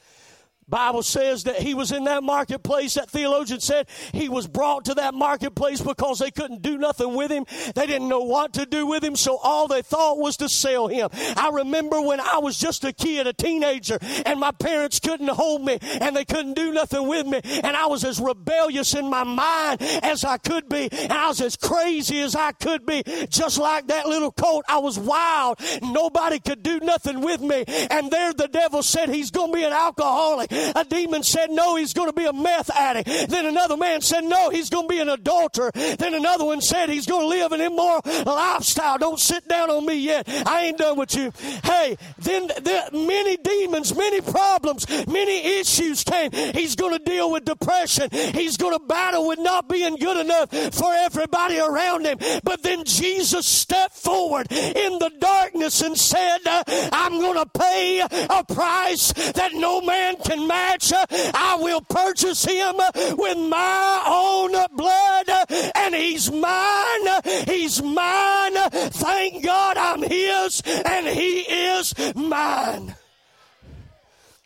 Bible 0.73 1.03
says 1.03 1.45
that 1.45 1.57
he 1.57 1.75
was 1.75 1.93
in 1.93 2.05
that 2.05 2.23
marketplace. 2.23 2.95
That 2.95 3.11
theologian 3.11 3.61
said 3.61 3.87
he 4.13 4.31
was 4.31 4.49
brought 4.49 4.87
to 4.87 4.95
that 4.95 5.13
marketplace 5.13 5.83
because 5.83 6.19
they 6.19 6.31
couldn't 6.31 6.63
do 6.63 6.79
nothing 6.79 7.15
with 7.15 7.31
him. 7.31 7.45
They 7.75 7.87
didn't 7.87 8.09
know 8.09 8.23
what 8.23 8.55
to 8.55 8.65
do 8.65 8.87
with 8.87 9.05
him, 9.05 9.15
so 9.15 9.37
all 9.37 9.69
they 9.69 9.83
thought 9.83 10.17
was 10.17 10.39
to 10.39 10.49
sell 10.49 10.89
him. 10.89 11.11
I 11.37 11.51
remember 11.53 12.01
when 12.01 12.21
I 12.21 12.39
was 12.39 12.57
just 12.57 12.85
a 12.85 12.93
kid, 12.95 13.27
a 13.27 13.35
teenager, 13.35 13.99
and 14.25 14.41
my 14.41 14.51
parents 14.51 14.99
couldn't 14.99 15.29
hold 15.29 15.63
me 15.63 15.79
and 16.01 16.17
they 16.17 16.25
couldn't 16.25 16.55
do 16.55 16.73
nothing 16.73 17.07
with 17.07 17.27
me, 17.27 17.43
and 17.45 17.77
I 17.77 17.85
was 17.85 18.03
as 18.03 18.19
rebellious 18.19 18.95
in 18.95 19.11
my 19.11 19.25
mind 19.25 19.83
as 19.83 20.25
I 20.25 20.39
could 20.39 20.71
be, 20.71 20.89
and 20.91 21.13
I 21.13 21.29
was 21.29 21.43
as 21.43 21.55
crazy 21.55 22.21
as 22.21 22.35
I 22.35 22.53
could 22.53 22.87
be, 22.87 23.03
just 23.29 23.59
like 23.59 23.89
that 23.89 24.07
little 24.07 24.33
colt. 24.33 24.65
I 24.69 24.79
was 24.79 24.99
wild. 24.99 25.59
Nobody 25.83 26.41
could 26.41 26.63
do 26.63 26.81
nothing 26.81 27.21
with 27.21 27.43
me, 27.43 27.65
and 27.91 28.11
there 28.11 28.33
the 28.33 28.49
devil 28.49 28.83
said 28.83 29.11
he's 29.11 29.31
going 29.31 29.53
to 29.53 29.59
be 29.59 29.65
an 29.65 29.75
alcoholic. 29.75 30.51
A 30.75 30.85
demon 30.85 31.23
said, 31.23 31.51
No, 31.51 31.77
he's 31.77 31.93
going 31.93 32.09
to 32.09 32.13
be 32.13 32.25
a 32.25 32.33
meth 32.33 32.71
addict. 32.71 33.31
Then 33.31 33.47
another 33.47 33.77
man 33.77 34.01
said, 34.01 34.25
No, 34.25 34.51
he's 34.51 34.71
going 34.71 34.89
to 34.89 34.93
be 34.93 35.01
an 35.01 35.09
adulterer. 35.09 35.71
Then 35.75 36.15
another 36.15 36.45
one 36.45 36.61
said, 36.61 36.89
He's 36.89 37.07
going 37.07 37.23
to 37.23 37.29
live 37.29 37.53
an 37.53 37.61
immoral 37.61 38.03
lifestyle. 38.25 38.99
Don't 38.99 39.21
sit 39.21 39.47
down 39.49 39.71
on 39.71 39.87
me 39.87 39.95
yet. 39.95 40.29
I 40.29 40.67
ain't 40.67 40.79
done 40.79 40.99
with 40.99 41.15
you. 41.15 41.33
Hey, 41.65 41.97
then 42.19 42.49
the, 42.49 42.91
many 42.93 43.37
demons, 43.37 43.95
many 43.97 44.21
problems, 44.21 44.87
many 45.07 45.61
issues 45.61 46.05
came. 46.05 46.31
He's 46.33 46.77
going 46.77 46.97
to 46.97 47.05
deal 47.05 47.31
with 47.31 47.45
depression. 47.45 48.09
He's 48.11 48.57
going 48.57 48.79
to 48.79 48.85
battle 48.85 49.29
with 49.29 49.39
not 49.39 49.69
being 49.69 49.97
good 49.97 50.19
enough 50.19 50.51
for 50.75 50.93
everybody 50.93 51.59
around 51.59 52.07
him. 52.07 52.19
But 52.45 52.63
then 52.63 52.85
Jesus 52.85 53.47
stepped 53.47 53.97
forward 53.97 54.51
in 54.51 54.99
the 54.99 55.11
darkness 55.19 55.83
and 55.83 55.97
said, 55.99 56.39
I'm 56.47 57.21
going 57.21 57.39
to 57.39 57.47
pay 57.59 58.01
a 58.01 58.45
price 58.45 59.13
that 59.33 59.53
no 59.55 59.81
man 59.81 60.17
can 60.17 60.42
match. 60.47 60.93
I 60.95 61.59
will 61.61 61.81
purchase 61.83 62.45
him 62.45 62.77
with 63.17 63.39
my 63.39 64.03
own 64.07 64.53
blood, 64.77 65.73
and 65.75 65.95
he's 65.95 66.31
mine. 66.31 67.23
He's 67.47 67.83
mine. 67.83 68.55
Thank 68.71 69.45
God 69.45 69.77
I'm 69.77 70.03
his, 70.03 70.63
and 70.65 71.07
he 71.07 71.41
is 71.41 71.95
mine. 72.15 72.95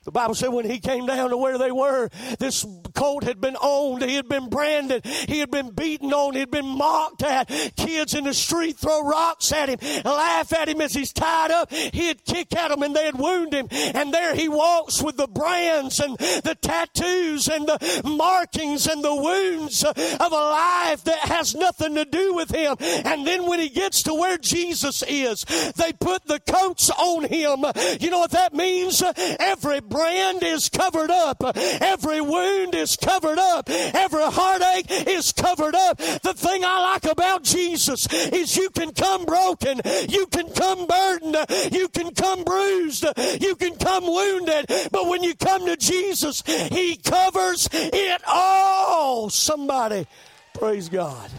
The 0.07 0.13
Bible 0.13 0.37
said 0.37 0.49
when 0.51 0.71
he 0.71 0.79
came 0.79 1.05
down 1.05 1.31
to 1.31 1.37
where 1.37 1.59
they 1.59 1.73
were, 1.73 2.09
this 2.39 2.65
colt 2.95 3.25
had 3.25 3.41
been 3.41 3.57
owned, 3.61 4.05
he 4.05 4.15
had 4.15 4.29
been 4.29 4.49
branded, 4.49 5.05
he 5.05 5.41
had 5.41 5.51
been 5.51 5.71
beaten 5.71 6.13
on, 6.13 6.35
he 6.35 6.41
had 6.41 6.51
been 6.53 6.79
mocked 6.79 7.25
at. 7.25 7.49
Kids 7.77 8.15
in 8.15 8.23
the 8.23 8.33
street 8.33 8.77
throw 8.77 9.05
rocks 9.05 9.51
at 9.51 9.69
him, 9.69 9.81
laugh 10.05 10.53
at 10.53 10.69
him 10.69 10.81
as 10.81 10.95
he's 10.95 11.13
tied 11.13 11.51
up. 11.51 11.73
He'd 11.73 12.25
kick 12.25 12.55
at 12.55 12.69
them 12.69 12.85
and 12.85 12.95
they'd 12.95 13.17
wound 13.17 13.53
him. 13.53 13.67
And 13.73 14.15
there 14.15 14.37
he 14.37 14.49
walks 14.49 15.03
with 15.03 15.17
the 15.17 15.27
brands 15.27 15.99
and 15.99 16.17
the 16.17 16.57
tattoos 16.61 17.49
and 17.49 17.67
the 17.67 18.03
markings 18.05 18.87
and 18.87 19.03
the 19.03 19.15
wounds 19.15 19.83
of 19.83 19.97
a 19.97 20.35
life 20.37 21.03
that 21.03 21.19
has 21.19 21.57
nothing 21.57 21.97
to 21.97 22.05
do 22.05 22.33
with 22.33 22.51
him. 22.55 22.77
And 22.81 23.27
then 23.27 23.47
when 23.47 23.59
he 23.59 23.69
gets 23.69 24.05
to 24.05 24.15
where 24.15 24.39
Jesus 24.39 25.03
is, 25.09 25.45
they 25.75 25.93
put 25.93 26.27
the 26.27 26.39
coats 26.39 26.91
on 26.91 27.25
him. 27.25 27.65
You 28.01 28.11
know 28.11 28.21
what 28.21 28.31
that 28.31 28.55
means? 28.55 29.03
Every 29.41 29.81
brand 29.97 30.43
is 30.43 30.69
covered 30.69 31.11
up. 31.11 31.43
Every 31.57 32.21
wound 32.21 32.75
is 32.75 32.97
covered 32.97 33.39
up. 33.39 33.71
Every 33.71 34.25
heartache 34.25 35.09
is 35.09 35.33
covered 35.33 35.75
up. 35.75 35.97
The 35.97 36.35
thing 36.35 36.65
I 36.65 36.93
like 36.93 37.11
about 37.11 37.43
Jesus 37.43 38.07
is 38.13 38.57
you 38.57 38.69
can 38.71 38.93
come 38.93 39.25
broken. 39.25 39.81
You 40.09 40.27
can 40.27 40.51
come 40.51 40.87
burdened. 40.87 41.37
You 41.73 41.89
can 41.89 42.15
come 42.15 42.45
bruised. 42.45 43.07
You 43.41 43.57
can 43.57 43.77
come 43.77 44.05
wounded. 44.05 44.67
But 44.93 45.09
when 45.09 45.23
you 45.23 45.35
come 45.35 45.65
to 45.67 45.77
Jesus, 45.77 46.43
He 46.47 46.97
covers 46.97 47.69
it 47.73 48.21
all. 48.27 49.31
Somebody, 49.31 50.07
praise 50.53 50.91
God. 50.91 51.31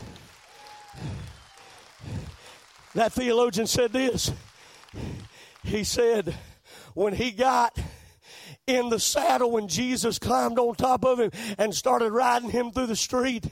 That 2.96 3.14
theologian 3.14 3.68
said 3.68 3.94
this. 3.94 4.32
He 5.64 5.84
said, 5.84 6.34
when 6.96 7.14
he 7.14 7.30
got 7.30 7.78
in 8.68 8.90
the 8.90 9.00
saddle 9.00 9.52
when 9.52 9.70
Jesus 9.70 10.20
climbed 10.20 10.60
on 10.60 10.76
top 10.76 11.06
of 11.06 11.20
him 11.20 11.32
and 11.58 11.74
started 11.74 12.12
riding 12.12 12.50
him 12.50 12.72
through 12.72 12.88
the 12.88 12.98
street. 12.98 13.46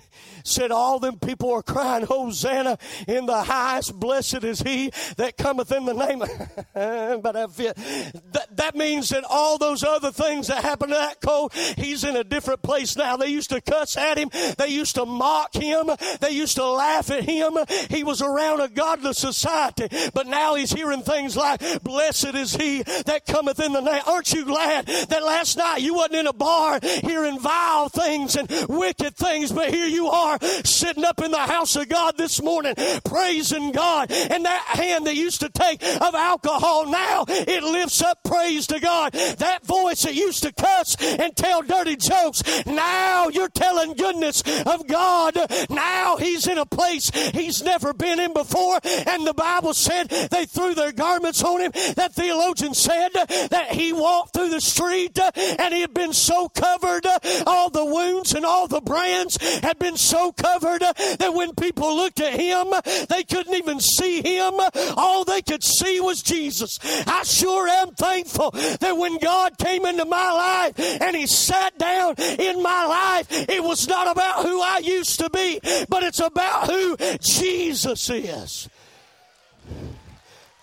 Said, 0.43 0.71
All 0.71 0.99
them 0.99 1.17
people 1.17 1.51
are 1.53 1.63
crying, 1.63 2.05
Hosanna 2.05 2.77
in 3.07 3.25
the 3.25 3.43
highest. 3.43 3.97
Blessed 3.97 4.43
is 4.43 4.59
he 4.59 4.91
that 5.17 5.37
cometh 5.37 5.71
in 5.71 5.85
the 5.85 5.93
name 5.93 6.21
of. 6.21 6.29
but 7.23 7.35
I 7.35 7.47
feel, 7.47 7.73
that, 7.75 8.47
that 8.51 8.75
means 8.75 9.09
that 9.09 9.23
all 9.27 9.57
those 9.57 9.83
other 9.83 10.11
things 10.11 10.47
that 10.47 10.63
happened 10.63 10.91
to 10.91 10.97
that 10.97 11.21
colt, 11.21 11.53
he's 11.53 12.03
in 12.03 12.17
a 12.17 12.23
different 12.23 12.61
place 12.61 12.97
now. 12.97 13.15
They 13.15 13.29
used 13.29 13.49
to 13.51 13.61
cuss 13.61 13.97
at 13.97 14.17
him, 14.17 14.29
they 14.57 14.67
used 14.67 14.95
to 14.95 15.05
mock 15.05 15.55
him, 15.55 15.89
they 16.19 16.31
used 16.31 16.57
to 16.57 16.65
laugh 16.65 17.09
at 17.09 17.23
him. 17.23 17.57
He 17.89 18.03
was 18.03 18.21
around 18.21 18.59
a 18.59 18.67
godless 18.67 19.17
society, 19.17 19.87
but 20.13 20.27
now 20.27 20.55
he's 20.55 20.73
hearing 20.73 21.01
things 21.01 21.37
like, 21.37 21.83
Blessed 21.83 22.35
is 22.35 22.55
he 22.55 22.83
that 22.83 23.25
cometh 23.25 23.61
in 23.61 23.71
the 23.71 23.81
name. 23.81 24.01
Aren't 24.05 24.33
you 24.33 24.45
glad 24.45 24.89
that 25.09 25.23
last 25.23 25.57
night 25.57 25.81
you 25.81 25.93
wasn't 25.93 26.15
in 26.15 26.27
a 26.27 26.33
bar 26.33 26.79
hearing 26.81 27.39
vile 27.39 27.89
things 27.89 28.35
and 28.35 28.49
wicked 28.69 29.15
things, 29.15 29.51
but 29.51 29.73
here 29.73 29.87
you 29.87 30.07
are 30.07 30.37
sitting 30.63 31.03
up 31.03 31.21
in 31.21 31.31
the 31.31 31.37
house 31.37 31.75
of 31.75 31.89
God 31.89 32.17
this 32.17 32.41
morning 32.41 32.75
praising 33.03 33.71
God. 33.71 34.11
And 34.11 34.45
that 34.45 34.63
hand 34.67 35.07
that 35.07 35.15
used 35.15 35.41
to 35.41 35.49
take 35.49 35.83
of 35.83 36.15
alcohol 36.15 36.87
now 36.87 37.25
it 37.27 37.63
lifts 37.63 38.01
up 38.01 38.19
praise 38.23 38.67
to 38.67 38.79
God. 38.79 39.13
That 39.13 39.65
voice 39.65 40.03
that 40.03 40.15
used 40.15 40.43
to 40.43 40.53
cuss 40.53 40.95
and 40.99 41.35
tell 41.35 41.61
dirty 41.61 41.95
jokes 41.95 42.43
now 42.65 43.29
you're 43.29 43.49
telling 43.49 43.93
goodness 43.93 44.41
of 44.65 44.87
God. 44.87 45.35
Now 45.69 46.17
he's 46.17 46.47
in 46.47 46.57
a 46.57 46.65
place 46.65 47.09
he's 47.33 47.63
never 47.63 47.93
been 47.93 48.19
in 48.19 48.33
before. 48.33 48.79
And 48.83 49.25
the 49.25 49.33
Bible 49.33 49.73
said 49.73 50.09
they 50.09 50.45
threw 50.45 50.73
their 50.73 50.91
garments 50.91 51.43
on 51.43 51.61
him. 51.61 51.71
That 51.95 52.13
theologian 52.13 52.73
said 52.73 53.09
that 53.13 53.67
he 53.71 53.93
walked 53.93 54.33
through 54.33 54.49
the 54.49 54.61
street 54.61 54.94
street 54.95 55.19
uh, 55.19 55.31
and 55.59 55.73
he 55.73 55.81
had 55.81 55.93
been 55.93 56.13
so 56.13 56.49
covered, 56.49 57.05
uh, 57.05 57.19
all 57.45 57.69
the 57.69 57.85
wounds 57.85 58.33
and 58.33 58.45
all 58.45 58.67
the 58.67 58.81
brands 58.81 59.37
had 59.61 59.77
been 59.79 59.97
so 59.97 60.31
covered 60.31 60.81
uh, 60.83 60.93
that 61.19 61.33
when 61.33 61.53
people 61.55 61.95
looked 61.95 62.19
at 62.19 62.39
him, 62.39 62.67
they 63.09 63.23
couldn't 63.23 63.55
even 63.55 63.79
see 63.79 64.21
him. 64.21 64.53
All 64.95 65.23
they 65.23 65.41
could 65.41 65.63
see 65.63 65.99
was 65.99 66.21
Jesus. 66.21 66.79
I 67.07 67.23
sure 67.23 67.67
am 67.67 67.91
thankful 67.91 68.51
that 68.51 68.97
when 68.97 69.17
God 69.19 69.57
came 69.57 69.85
into 69.85 70.05
my 70.05 70.31
life 70.31 71.01
and 71.01 71.15
he 71.15 71.27
sat 71.27 71.77
down 71.77 72.15
in 72.17 72.61
my 72.61 72.85
life, 72.85 73.27
it 73.49 73.63
was 73.63 73.87
not 73.87 74.11
about 74.11 74.45
who 74.45 74.61
I 74.61 74.79
used 74.79 75.19
to 75.19 75.29
be, 75.29 75.59
but 75.89 76.03
it's 76.03 76.19
about 76.19 76.69
who 76.69 76.97
Jesus 77.19 78.09
is. 78.09 78.69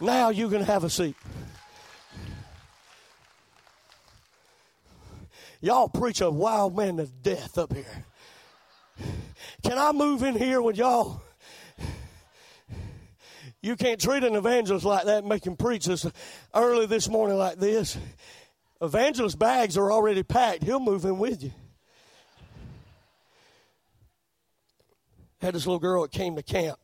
Now 0.00 0.30
you 0.30 0.48
can 0.48 0.62
have 0.62 0.84
a 0.84 0.90
seat. 0.90 1.14
Y'all 5.62 5.88
preach 5.88 6.20
a 6.20 6.28
wild 6.28 6.76
man 6.76 6.96
to 6.96 7.06
death 7.06 7.56
up 7.56 7.72
here. 7.72 8.04
Can 9.62 9.78
I 9.78 9.92
move 9.92 10.24
in 10.24 10.34
here 10.34 10.60
with 10.60 10.76
y'all? 10.76 11.22
You 13.62 13.76
can't 13.76 14.00
treat 14.00 14.24
an 14.24 14.34
evangelist 14.34 14.84
like 14.84 15.04
that 15.04 15.18
and 15.18 15.28
make 15.28 15.46
him 15.46 15.56
preach 15.56 15.86
this 15.86 16.04
early 16.52 16.86
this 16.86 17.08
morning 17.08 17.38
like 17.38 17.60
this. 17.60 17.96
Evangelist 18.80 19.38
bags 19.38 19.78
are 19.78 19.92
already 19.92 20.24
packed. 20.24 20.64
He'll 20.64 20.80
move 20.80 21.04
in 21.04 21.20
with 21.20 21.44
you. 21.44 21.52
Had 25.40 25.54
this 25.54 25.64
little 25.64 25.78
girl 25.78 26.02
that 26.02 26.10
came 26.10 26.34
to 26.34 26.42
camp. 26.42 26.80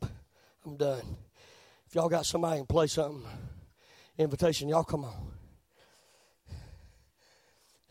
I'm 0.65 0.77
done. 0.77 1.03
If 1.89 1.97
y'all 1.97 2.09
got 2.09 2.27
somebody 2.27 2.59
can 2.59 2.67
play 2.67 2.87
something, 2.87 3.25
invitation, 4.19 4.69
y'all 4.69 4.85
come 4.85 5.05
on. 5.05 5.38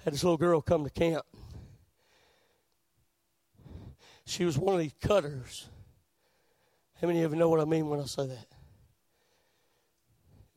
Had 0.08 0.14
this 0.14 0.24
little 0.24 0.38
girl 0.38 0.62
come 0.62 0.86
to 0.86 0.90
camp. 0.90 1.26
She 4.26 4.46
was 4.46 4.58
one 4.58 4.74
of 4.74 4.80
these 4.80 4.96
cutters. 5.02 5.68
How 7.02 7.08
many 7.08 7.24
of 7.24 7.34
you 7.34 7.38
know 7.38 7.50
what 7.50 7.60
I 7.60 7.66
mean 7.66 7.90
when 7.90 8.00
I 8.00 8.06
say 8.06 8.26
that? 8.26 8.48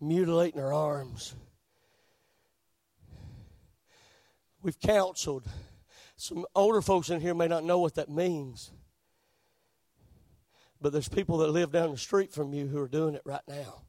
Mutilating 0.01 0.61
her 0.61 0.73
arms. 0.73 1.35
We've 4.63 4.79
counseled. 4.79 5.49
Some 6.15 6.47
older 6.55 6.81
folks 6.81 7.11
in 7.11 7.21
here 7.21 7.35
may 7.35 7.49
not 7.49 7.65
know 7.65 7.81
what 7.81 7.97
that 7.97 8.09
means. 8.09 8.71
But 10.81 10.93
there's 10.93 11.09
people 11.09 11.39
that 11.39 11.51
live 11.51 11.73
down 11.73 11.91
the 11.91 11.99
street 11.99 12.33
from 12.33 12.55
you 12.55 12.69
who 12.69 12.79
are 12.79 12.87
doing 12.87 13.17
it 13.17 13.23
right 13.25 13.43
now. 13.49 13.83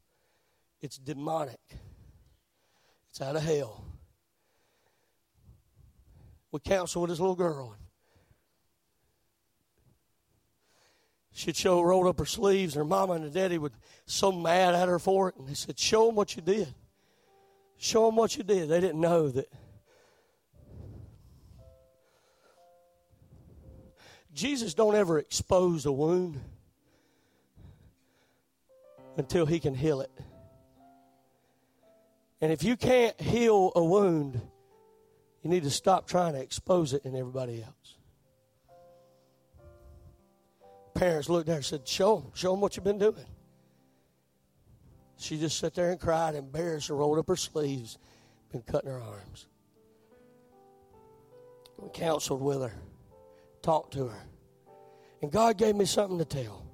It's 0.81 0.97
demonic, 0.97 1.61
it's 3.11 3.21
out 3.21 3.35
of 3.35 3.43
hell. 3.43 3.90
We 6.51 6.59
counsel 6.59 7.01
with 7.01 7.09
his 7.09 7.19
little 7.19 7.35
girl. 7.35 7.75
She'd 11.33 11.55
show 11.55 11.81
rolled 11.81 12.07
up 12.07 12.19
her 12.19 12.25
sleeves, 12.25 12.75
and 12.75 12.81
her 12.81 12.85
mama 12.85 13.13
and 13.13 13.23
her 13.23 13.29
daddy 13.29 13.57
would 13.57 13.71
so 14.05 14.31
mad 14.31 14.75
at 14.75 14.89
her 14.89 14.99
for 14.99 15.29
it. 15.29 15.35
And 15.37 15.47
they 15.47 15.53
said, 15.53 15.79
Show 15.79 16.07
them 16.07 16.15
what 16.15 16.35
you 16.35 16.41
did. 16.41 16.73
Show 17.77 18.05
them 18.05 18.15
what 18.17 18.35
you 18.37 18.43
did. 18.43 18.69
They 18.69 18.81
didn't 18.81 18.99
know 18.99 19.29
that. 19.29 19.47
Jesus 24.33 24.73
don't 24.73 24.95
ever 24.95 25.19
expose 25.19 25.85
a 25.85 25.91
wound 25.91 26.39
until 29.17 29.45
he 29.45 29.59
can 29.59 29.73
heal 29.73 30.01
it. 30.01 30.11
And 32.39 32.51
if 32.51 32.63
you 32.63 32.75
can't 32.75 33.19
heal 33.19 33.71
a 33.75 33.83
wound, 33.83 34.41
you 35.43 35.49
need 35.49 35.63
to 35.63 35.69
stop 35.69 36.07
trying 36.07 36.33
to 36.33 36.39
expose 36.39 36.93
it 36.93 37.05
in 37.05 37.15
everybody 37.15 37.63
else. 37.63 37.97
Parents 40.93 41.29
looked 41.29 41.49
at 41.49 41.53
her 41.53 41.57
and 41.57 41.65
said, 41.65 41.87
Show 41.87 42.17
them, 42.17 42.31
show 42.35 42.51
them 42.51 42.61
what 42.61 42.75
you've 42.75 42.83
been 42.83 42.99
doing. 42.99 43.25
She 45.17 45.37
just 45.37 45.59
sat 45.59 45.73
there 45.73 45.91
and 45.91 45.99
cried, 45.99 46.35
embarrassed, 46.35 46.89
and 46.89 46.97
rolled 46.97 47.19
up 47.19 47.27
her 47.27 47.35
sleeves, 47.35 47.97
been 48.51 48.61
cutting 48.61 48.89
her 48.89 48.99
arms. 48.99 49.47
We 51.77 51.89
counseled 51.89 52.41
with 52.41 52.61
her, 52.61 52.73
talked 53.61 53.93
to 53.93 54.07
her. 54.07 54.23
And 55.21 55.31
God 55.31 55.57
gave 55.57 55.75
me 55.75 55.85
something 55.85 56.17
to 56.17 56.25
tell. 56.25 56.65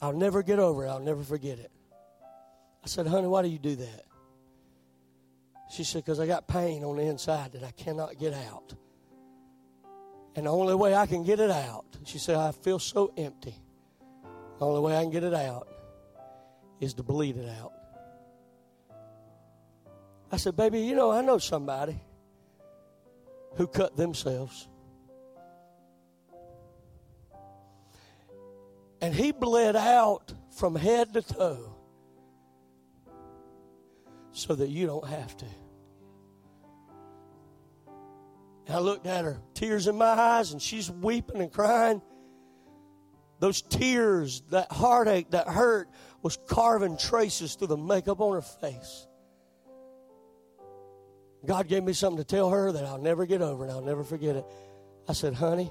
I'll 0.00 0.12
never 0.12 0.42
get 0.42 0.58
over 0.58 0.84
it. 0.84 0.88
I'll 0.88 1.00
never 1.00 1.22
forget 1.22 1.58
it. 1.58 1.70
I 2.84 2.88
said, 2.88 3.06
honey, 3.06 3.26
why 3.28 3.42
do 3.42 3.48
you 3.48 3.58
do 3.58 3.76
that? 3.76 4.04
She 5.68 5.84
said, 5.84 6.04
because 6.04 6.20
I 6.20 6.26
got 6.26 6.46
pain 6.46 6.84
on 6.84 6.96
the 6.96 7.02
inside 7.02 7.52
that 7.52 7.64
I 7.64 7.72
cannot 7.72 8.18
get 8.18 8.32
out. 8.32 8.74
And 10.34 10.46
the 10.46 10.50
only 10.50 10.74
way 10.74 10.94
I 10.94 11.06
can 11.06 11.24
get 11.24 11.40
it 11.40 11.50
out, 11.50 11.84
she 12.04 12.18
said, 12.18 12.36
I 12.36 12.52
feel 12.52 12.78
so 12.78 13.12
empty. 13.16 13.54
The 14.58 14.64
only 14.64 14.80
way 14.80 14.96
I 14.96 15.02
can 15.02 15.10
get 15.10 15.24
it 15.24 15.34
out 15.34 15.68
is 16.80 16.94
to 16.94 17.02
bleed 17.02 17.36
it 17.36 17.48
out. 17.60 17.72
I 20.30 20.36
said, 20.36 20.56
baby, 20.56 20.80
you 20.80 20.94
know, 20.94 21.10
I 21.10 21.22
know 21.22 21.38
somebody 21.38 21.98
who 23.54 23.66
cut 23.66 23.96
themselves. 23.96 24.68
And 29.00 29.14
he 29.14 29.32
bled 29.32 29.76
out 29.76 30.32
from 30.50 30.74
head 30.74 31.12
to 31.14 31.22
toe 31.22 31.75
so 34.36 34.54
that 34.54 34.68
you 34.68 34.86
don't 34.86 35.08
have 35.08 35.34
to. 35.38 35.46
And 38.66 38.76
I 38.76 38.78
looked 38.80 39.06
at 39.06 39.24
her, 39.24 39.40
tears 39.54 39.86
in 39.86 39.96
my 39.96 40.06
eyes, 40.06 40.52
and 40.52 40.60
she's 40.60 40.90
weeping 40.90 41.40
and 41.40 41.50
crying. 41.50 42.02
Those 43.38 43.62
tears, 43.62 44.42
that 44.50 44.70
heartache, 44.70 45.30
that 45.30 45.48
hurt 45.48 45.88
was 46.22 46.38
carving 46.48 46.98
traces 46.98 47.54
through 47.54 47.68
the 47.68 47.76
makeup 47.76 48.20
on 48.20 48.34
her 48.34 48.42
face. 48.42 49.06
God 51.46 51.68
gave 51.68 51.84
me 51.84 51.92
something 51.92 52.18
to 52.18 52.24
tell 52.24 52.50
her 52.50 52.72
that 52.72 52.84
I'll 52.84 52.98
never 52.98 53.24
get 53.24 53.40
over 53.40 53.62
and 53.62 53.72
I'll 53.72 53.82
never 53.82 54.04
forget 54.04 54.36
it. 54.36 54.44
I 55.08 55.12
said, 55.12 55.34
honey, 55.34 55.70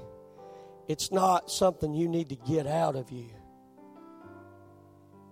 it's 0.87 1.11
not 1.11 1.51
something 1.51 1.93
you 1.93 2.07
need 2.07 2.29
to 2.29 2.35
get 2.35 2.65
out 2.65 2.95
of 2.95 3.11
you, 3.11 3.29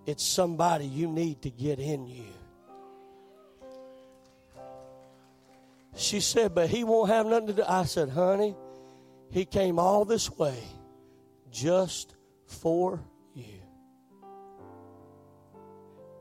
it's 0.05 0.23
somebody 0.23 0.85
you 0.85 1.07
need 1.07 1.41
to 1.43 1.49
get 1.49 1.79
in 1.79 2.05
you. 2.05 2.32
She 5.95 6.19
said, 6.19 6.55
But 6.55 6.69
he 6.69 6.83
won't 6.83 7.09
have 7.09 7.25
nothing 7.25 7.47
to 7.47 7.53
do. 7.53 7.63
I 7.67 7.85
said, 7.85 8.09
Honey, 8.09 8.55
he 9.29 9.45
came 9.45 9.79
all 9.79 10.05
this 10.05 10.29
way 10.31 10.57
just 11.51 12.15
for 12.45 12.99
you. 13.33 13.61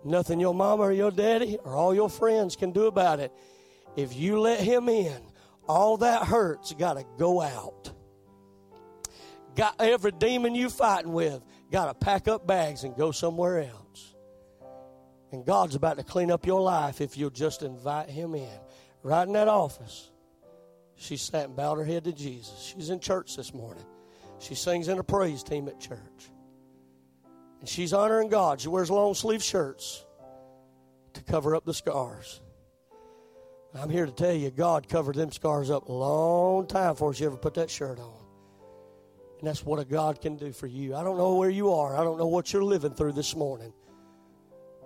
Nothing 0.05 0.41
your 0.41 0.55
mama 0.55 0.83
or 0.85 0.93
your 0.93 1.11
daddy 1.11 1.59
or 1.63 1.75
all 1.75 1.95
your 1.95 2.11
friends 2.11 2.57
can 2.57 2.73
do 2.73 2.87
about 2.87 3.21
it. 3.21 3.33
If 3.97 4.17
you 4.17 4.41
let 4.41 4.61
him 4.61 4.89
in, 4.89 5.21
all 5.69 5.99
that 5.99 6.25
hurt's 6.25 6.73
got 6.73 6.95
to 6.95 7.05
go 7.19 7.41
out. 7.41 7.93
Got 9.55 9.77
every 9.81 10.13
demon 10.13 10.55
you're 10.55 10.71
fighting 10.71 11.13
with, 11.13 11.43
got 11.71 11.87
to 11.87 11.95
pack 11.95 12.27
up 12.27 12.47
bags 12.47 12.85
and 12.85 12.97
go 12.97 13.13
somewhere 13.13 13.61
else. 13.61 14.15
And 15.31 15.45
God's 15.45 15.75
about 15.75 15.99
to 15.99 16.05
clean 16.05 16.31
up 16.31 16.47
your 16.47 16.61
life 16.61 17.01
if 17.01 17.17
you'll 17.17 17.31
just 17.31 17.63
invite 17.63 18.09
him 18.09 18.35
in. 18.35 18.62
Right 19.03 19.27
in 19.27 19.33
that 19.33 19.49
office, 19.49 20.11
she 20.97 21.17
sat 21.17 21.47
and 21.47 21.57
bowed 21.57 21.79
her 21.79 21.85
head 21.85 22.05
to 22.05 22.13
Jesus. 22.13 22.73
She's 22.75 22.91
in 22.91 23.01
church 23.01 23.37
this 23.37 23.53
morning. 23.53 23.85
She 24.39 24.55
sings 24.55 24.89
in 24.89 24.99
a 24.99 25.05
praise 25.05 25.43
team 25.43 25.69
at 25.69 25.81
church. 25.81 26.31
And 27.61 27.69
she's 27.69 27.93
honoring 27.93 28.29
God. 28.29 28.61
She 28.61 28.69
wears 28.69 28.91
long 28.91 29.15
sleeve 29.15 29.43
shirts 29.43 30.05
to 31.15 31.23
cover 31.23 31.55
up 31.55 31.65
the 31.65 31.75
scars. 31.75 32.41
I'm 33.75 33.89
here 33.89 34.07
to 34.07 34.13
tell 34.13 34.35
you, 34.35 34.51
God 34.51 34.89
covered 34.89 35.17
them 35.17 35.33
scars 35.33 35.71
up 35.71 35.89
a 35.89 35.93
long 35.93 36.67
time 36.67 36.93
before 36.93 37.15
she 37.15 37.25
ever 37.25 37.37
put 37.37 37.55
that 37.55 37.71
shirt 37.71 37.99
on. 37.99 38.23
And 39.39 39.49
that's 39.49 39.65
what 39.65 39.81
a 39.81 39.85
God 39.85 40.21
can 40.21 40.37
do 40.37 40.53
for 40.53 40.67
you. 40.67 40.95
I 40.95 41.03
don't 41.03 41.17
know 41.17 41.37
where 41.37 41.51
you 41.51 41.73
are. 41.73 41.97
I 41.97 42.05
don't 42.05 42.19
know 42.19 42.27
what 42.27 42.53
you're 42.53 42.63
living 42.63 42.93
through 42.93 43.13
this 43.13 43.35
morning. 43.35 43.73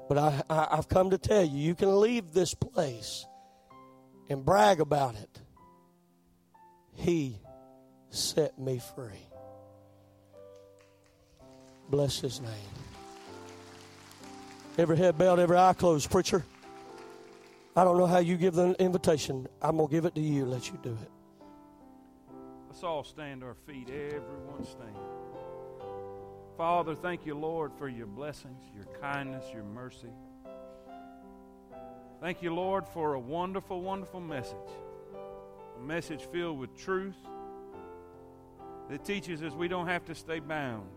But 0.09 0.19
I, 0.19 0.43
I, 0.49 0.69
I've 0.71 0.89
come 0.89 1.11
to 1.11 1.19
tell 1.19 1.43
you, 1.43 1.59
you 1.59 1.75
can 1.75 2.01
leave 2.01 2.33
this 2.33 2.55
place 2.55 3.27
and 4.29 4.45
brag 4.45 4.81
about 4.81 5.15
it. 5.15 5.41
He 6.95 7.39
set 8.11 8.59
me 8.59 8.81
free. 8.95 9.27
Bless 11.89 12.21
his 12.21 12.41
name. 12.41 12.51
Every 14.79 14.97
head 14.97 15.17
bowed, 15.17 15.39
every 15.39 15.57
eye 15.57 15.73
closed, 15.73 16.11
preacher. 16.11 16.45
I 17.77 17.85
don't 17.85 17.99
know 17.99 18.07
how 18.07 18.19
you 18.19 18.37
give 18.37 18.55
the 18.55 18.75
invitation. 18.83 19.47
I'm 19.61 19.77
going 19.77 19.89
to 19.89 19.95
give 19.95 20.05
it 20.07 20.15
to 20.15 20.21
you. 20.21 20.47
Let 20.47 20.69
you 20.69 20.79
do 20.83 20.91
it. 20.91 21.11
Let's 22.69 22.83
all 22.83 23.05
stand 23.05 23.45
our 23.45 23.55
feet. 23.55 23.89
Everyone 23.89 24.65
stand. 24.65 24.97
Father, 26.57 26.95
thank 26.95 27.27
you, 27.27 27.35
Lord, 27.35 27.73
for 27.79 27.89
your 27.89 28.07
blessings, 28.07 28.63
your 28.75 28.87
kindness, 29.01 29.45
your 29.53 29.65
mercy. 29.65 30.13
Thank 32.21 32.43
you, 32.43 32.55
Lord, 32.55 32.89
for 32.89 33.15
a 33.15 33.21
wonderful, 33.21 33.83
wonderful 33.83 34.21
message. 34.21 34.57
A 35.77 35.83
message 35.85 36.27
filled 36.33 36.59
with 36.59 36.75
truth 36.77 37.17
that 38.89 39.05
teaches 39.05 39.43
us 39.43 39.53
we 39.53 39.69
don't 39.69 39.87
have 39.87 40.05
to 40.07 40.15
stay 40.15 40.39
bound. 40.39 40.89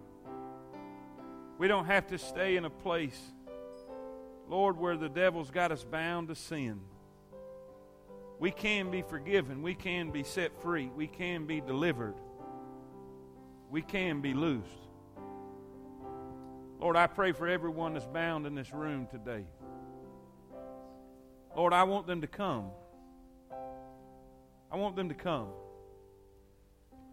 We 1.58 1.68
don't 1.68 1.86
have 1.86 2.08
to 2.08 2.18
stay 2.18 2.56
in 2.56 2.64
a 2.64 2.70
place, 2.70 3.20
Lord, 4.48 4.78
where 4.78 4.96
the 4.96 5.10
devil's 5.10 5.52
got 5.52 5.74
us 5.74 5.84
bound 5.84 6.30
to 6.30 6.36
sin. 6.36 6.80
We 8.40 8.52
can 8.52 8.90
be 8.90 9.02
forgiven. 9.02 9.62
We 9.62 9.76
can 9.76 10.12
be 10.12 10.24
set 10.24 10.62
free. 10.62 10.90
We 10.96 11.08
can 11.08 11.46
be 11.46 11.60
delivered. 11.60 12.16
We 13.70 13.82
can 13.82 14.22
be 14.22 14.34
loosed. 14.34 14.70
Lord, 16.80 16.96
I 16.96 17.08
pray 17.08 17.34
for 17.34 17.46
everyone 17.46 17.94
that's 17.94 18.06
bound 18.06 18.48
in 18.48 18.56
this 18.56 18.74
room 18.74 19.06
today. 19.12 19.44
Lord, 21.60 21.74
I 21.74 21.84
want 21.84 22.08
them 22.08 22.22
to 22.22 22.28
come. 22.28 22.68
I 24.72 24.78
want 24.78 24.96
them 24.96 25.10
to 25.10 25.14
come. 25.14 25.50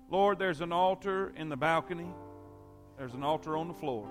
Lord, 0.08 0.38
there's 0.38 0.60
an 0.60 0.70
altar 0.70 1.32
in 1.36 1.48
the 1.48 1.56
balcony, 1.56 2.06
there's 2.96 3.12
an 3.12 3.24
altar 3.24 3.56
on 3.56 3.66
the 3.66 3.74
floor. 3.74 4.06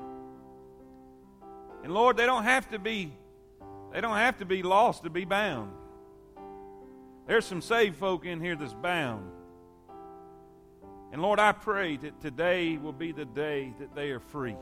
And 1.85 1.93
Lord, 1.93 2.17
they 2.17 2.25
don't 2.25 2.43
have 2.43 2.69
to 2.71 2.79
be 2.79 3.13
they 3.93 4.01
don't 4.01 4.17
have 4.17 4.39
to 4.39 4.45
be 4.45 4.61
lost 4.61 5.03
to 5.03 5.09
be 5.09 5.23
bound. 5.23 5.71
There's 7.27 7.45
some 7.45 7.61
saved 7.61 7.95
folk 7.95 8.25
in 8.25 8.41
here 8.41 8.57
that's 8.57 8.73
bound. 8.73 9.31
And 11.13 11.21
Lord, 11.21 11.39
I 11.39 11.53
pray 11.53 11.95
that 11.95 12.19
today 12.19 12.75
will 12.75 12.91
be 12.91 13.13
the 13.13 13.23
day 13.23 13.73
that 13.79 13.95
they 13.95 14.11
are 14.11 14.19
free. 14.19 14.57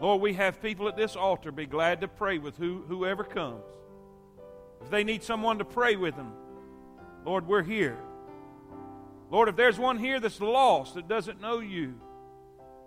Lord, 0.00 0.20
we 0.20 0.32
have 0.32 0.60
people 0.60 0.88
at 0.88 0.96
this 0.96 1.14
altar 1.14 1.52
be 1.52 1.66
glad 1.66 2.00
to 2.00 2.08
pray 2.08 2.38
with 2.38 2.56
who, 2.56 2.82
whoever 2.88 3.22
comes. 3.22 3.62
If 4.82 4.90
they 4.90 5.04
need 5.04 5.22
someone 5.22 5.58
to 5.58 5.64
pray 5.64 5.96
with 5.96 6.16
them, 6.16 6.32
Lord, 7.24 7.46
we're 7.46 7.62
here. 7.62 7.98
Lord, 9.30 9.48
if 9.48 9.56
there's 9.56 9.78
one 9.78 9.98
here 9.98 10.20
that's 10.20 10.40
lost, 10.40 10.94
that 10.94 11.08
doesn't 11.08 11.40
know 11.40 11.58
you, 11.58 11.94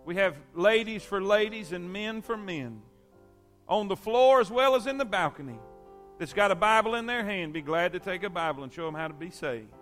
we 0.06 0.16
have 0.16 0.36
ladies 0.56 1.04
for 1.04 1.22
ladies 1.22 1.72
and 1.72 1.92
men 1.92 2.22
for 2.22 2.38
men 2.38 2.82
on 3.68 3.88
the 3.88 3.96
floor 3.96 4.40
as 4.40 4.50
well 4.50 4.76
as 4.76 4.88
in 4.88 4.98
the 4.98 5.06
balcony 5.06 5.60
that's 6.18 6.34
got 6.34 6.52
a 6.52 6.56
Bible 6.56 6.96
in 6.96 7.06
their 7.06 7.24
hand. 7.24 7.54
Be 7.54 7.62
glad 7.62 7.94
to 7.94 8.00
take 8.00 8.24
a 8.24 8.30
Bible 8.30 8.64
and 8.64 8.74
show 8.74 8.86
them 8.86 8.96
how 8.96 9.08
to 9.08 9.14
be 9.14 9.30
saved. 9.30 9.74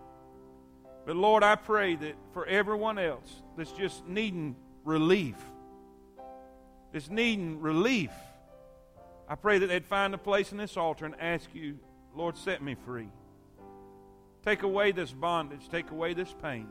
But 1.06 1.16
Lord, 1.16 1.44
I 1.44 1.56
pray 1.56 1.96
that 1.96 2.16
for 2.34 2.46
everyone 2.46 3.00
else 3.00 3.42
that's 3.56 3.72
just 3.72 4.06
needing 4.08 4.56
relief, 4.84 5.38
that's 6.92 7.10
needing 7.10 7.62
relief, 7.62 8.12
I 9.30 9.36
pray 9.36 9.60
that 9.60 9.68
they'd 9.68 9.86
find 9.86 10.14
a 10.14 10.18
place 10.18 10.52
in 10.52 10.58
this 10.58 10.78
altar 10.78 11.06
and 11.06 11.16
ask 11.20 11.50
you, 11.54 11.80
Lord, 12.18 12.36
set 12.36 12.64
me 12.64 12.76
free. 12.86 13.10
Take 14.44 14.64
away 14.64 14.92
this 14.92 15.12
bondage, 15.12 15.70
take 15.70 15.92
away 15.92 16.14
this 16.14 16.34
pain. 16.42 16.68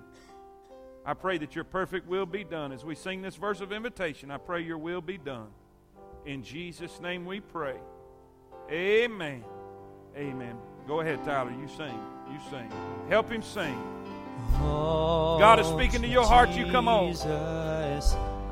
I 1.04 1.14
pray 1.14 1.38
that 1.38 1.54
your 1.54 1.64
perfect 1.64 2.08
will 2.08 2.26
be 2.26 2.42
done. 2.42 2.72
As 2.72 2.84
we 2.84 2.96
sing 2.96 3.22
this 3.22 3.36
verse 3.36 3.60
of 3.60 3.70
invitation, 3.70 4.30
I 4.30 4.38
pray 4.38 4.62
your 4.62 4.78
will 4.78 5.00
be 5.00 5.18
done. 5.18 5.48
In 6.24 6.42
Jesus' 6.42 7.00
name 7.00 7.24
we 7.24 7.38
pray. 7.38 7.76
Amen. 8.70 9.44
Amen. 10.16 10.56
Go 10.88 11.00
ahead, 11.00 11.22
Tyler. 11.24 11.52
You 11.52 11.68
sing. 11.68 11.98
You 12.32 12.40
sing. 12.50 12.68
Help 13.08 13.30
him 13.30 13.42
sing. 13.42 13.80
God 14.58 15.60
is 15.60 15.66
speaking 15.68 16.02
to 16.02 16.08
your 16.08 16.26
heart. 16.26 16.50
You 16.50 16.66
come 16.72 16.88
on. 16.88 17.14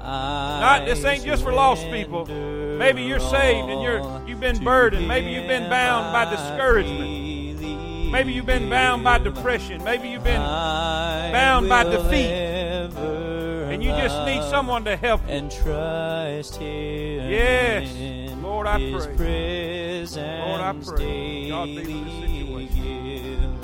Not 0.05 0.85
this 0.87 1.05
ain't 1.05 1.25
just 1.25 1.43
for 1.43 1.53
lost 1.53 1.91
people. 1.91 2.27
Maybe 2.27 3.03
you're 3.03 3.21
saved 3.21 3.69
and 3.69 3.83
you're 3.83 4.01
you've 4.27 4.41
been 4.41 4.63
burdened. 4.63 5.09
Maybe 5.09 5.31
you've 5.31 5.49
been 5.49 5.71
bound 5.71 6.13
by 6.13 6.31
discouragement. 6.31 8.13
Maybe 8.13 8.33
you've 8.33 8.47
been 8.47 8.69
bound 8.71 9.03
by 9.03 9.19
depression. 9.19 9.83
Maybe 9.83 10.09
you've 10.09 10.23
been 10.23 10.41
bound 10.41 11.69
by 11.69 11.85
defeat. 11.85 12.31
And 12.31 13.83
you 13.83 13.91
just 13.91 14.25
need 14.25 14.43
someone 14.51 14.85
to 14.85 14.97
help 14.97 15.23
you. 15.27 15.31
And 15.31 15.51
trust 15.51 16.57
Him. 16.57 17.29
Yes. 17.29 17.93
Lord, 18.41 18.67
I 18.69 18.77
pray. 18.77 20.07
Lord, 20.07 20.61
I 20.61 20.75
pray. 20.85 21.49
God 21.49 21.67
be 21.67 21.77
with 21.77 21.87
the 21.87 22.05
situation. 22.21 23.59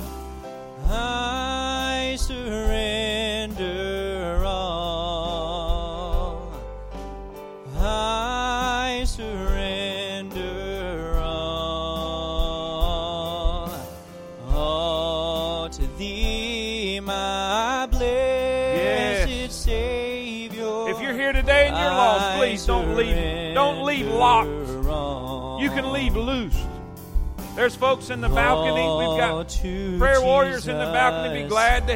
I 0.89 2.17
surrender 2.19 4.00
locked. 24.21 25.61
You 25.61 25.69
can 25.71 25.91
leave 25.91 26.15
loose. 26.15 26.55
There's 27.55 27.75
folks 27.75 28.11
in 28.11 28.21
the 28.21 28.29
balcony. 28.29 28.85
We've 28.99 29.17
got 29.19 29.49
prayer 29.99 30.21
warriors 30.21 30.67
in 30.67 30.77
the 30.77 30.85
balcony. 30.85 31.43
Be 31.43 31.49
glad 31.49 31.79
to 31.79 31.89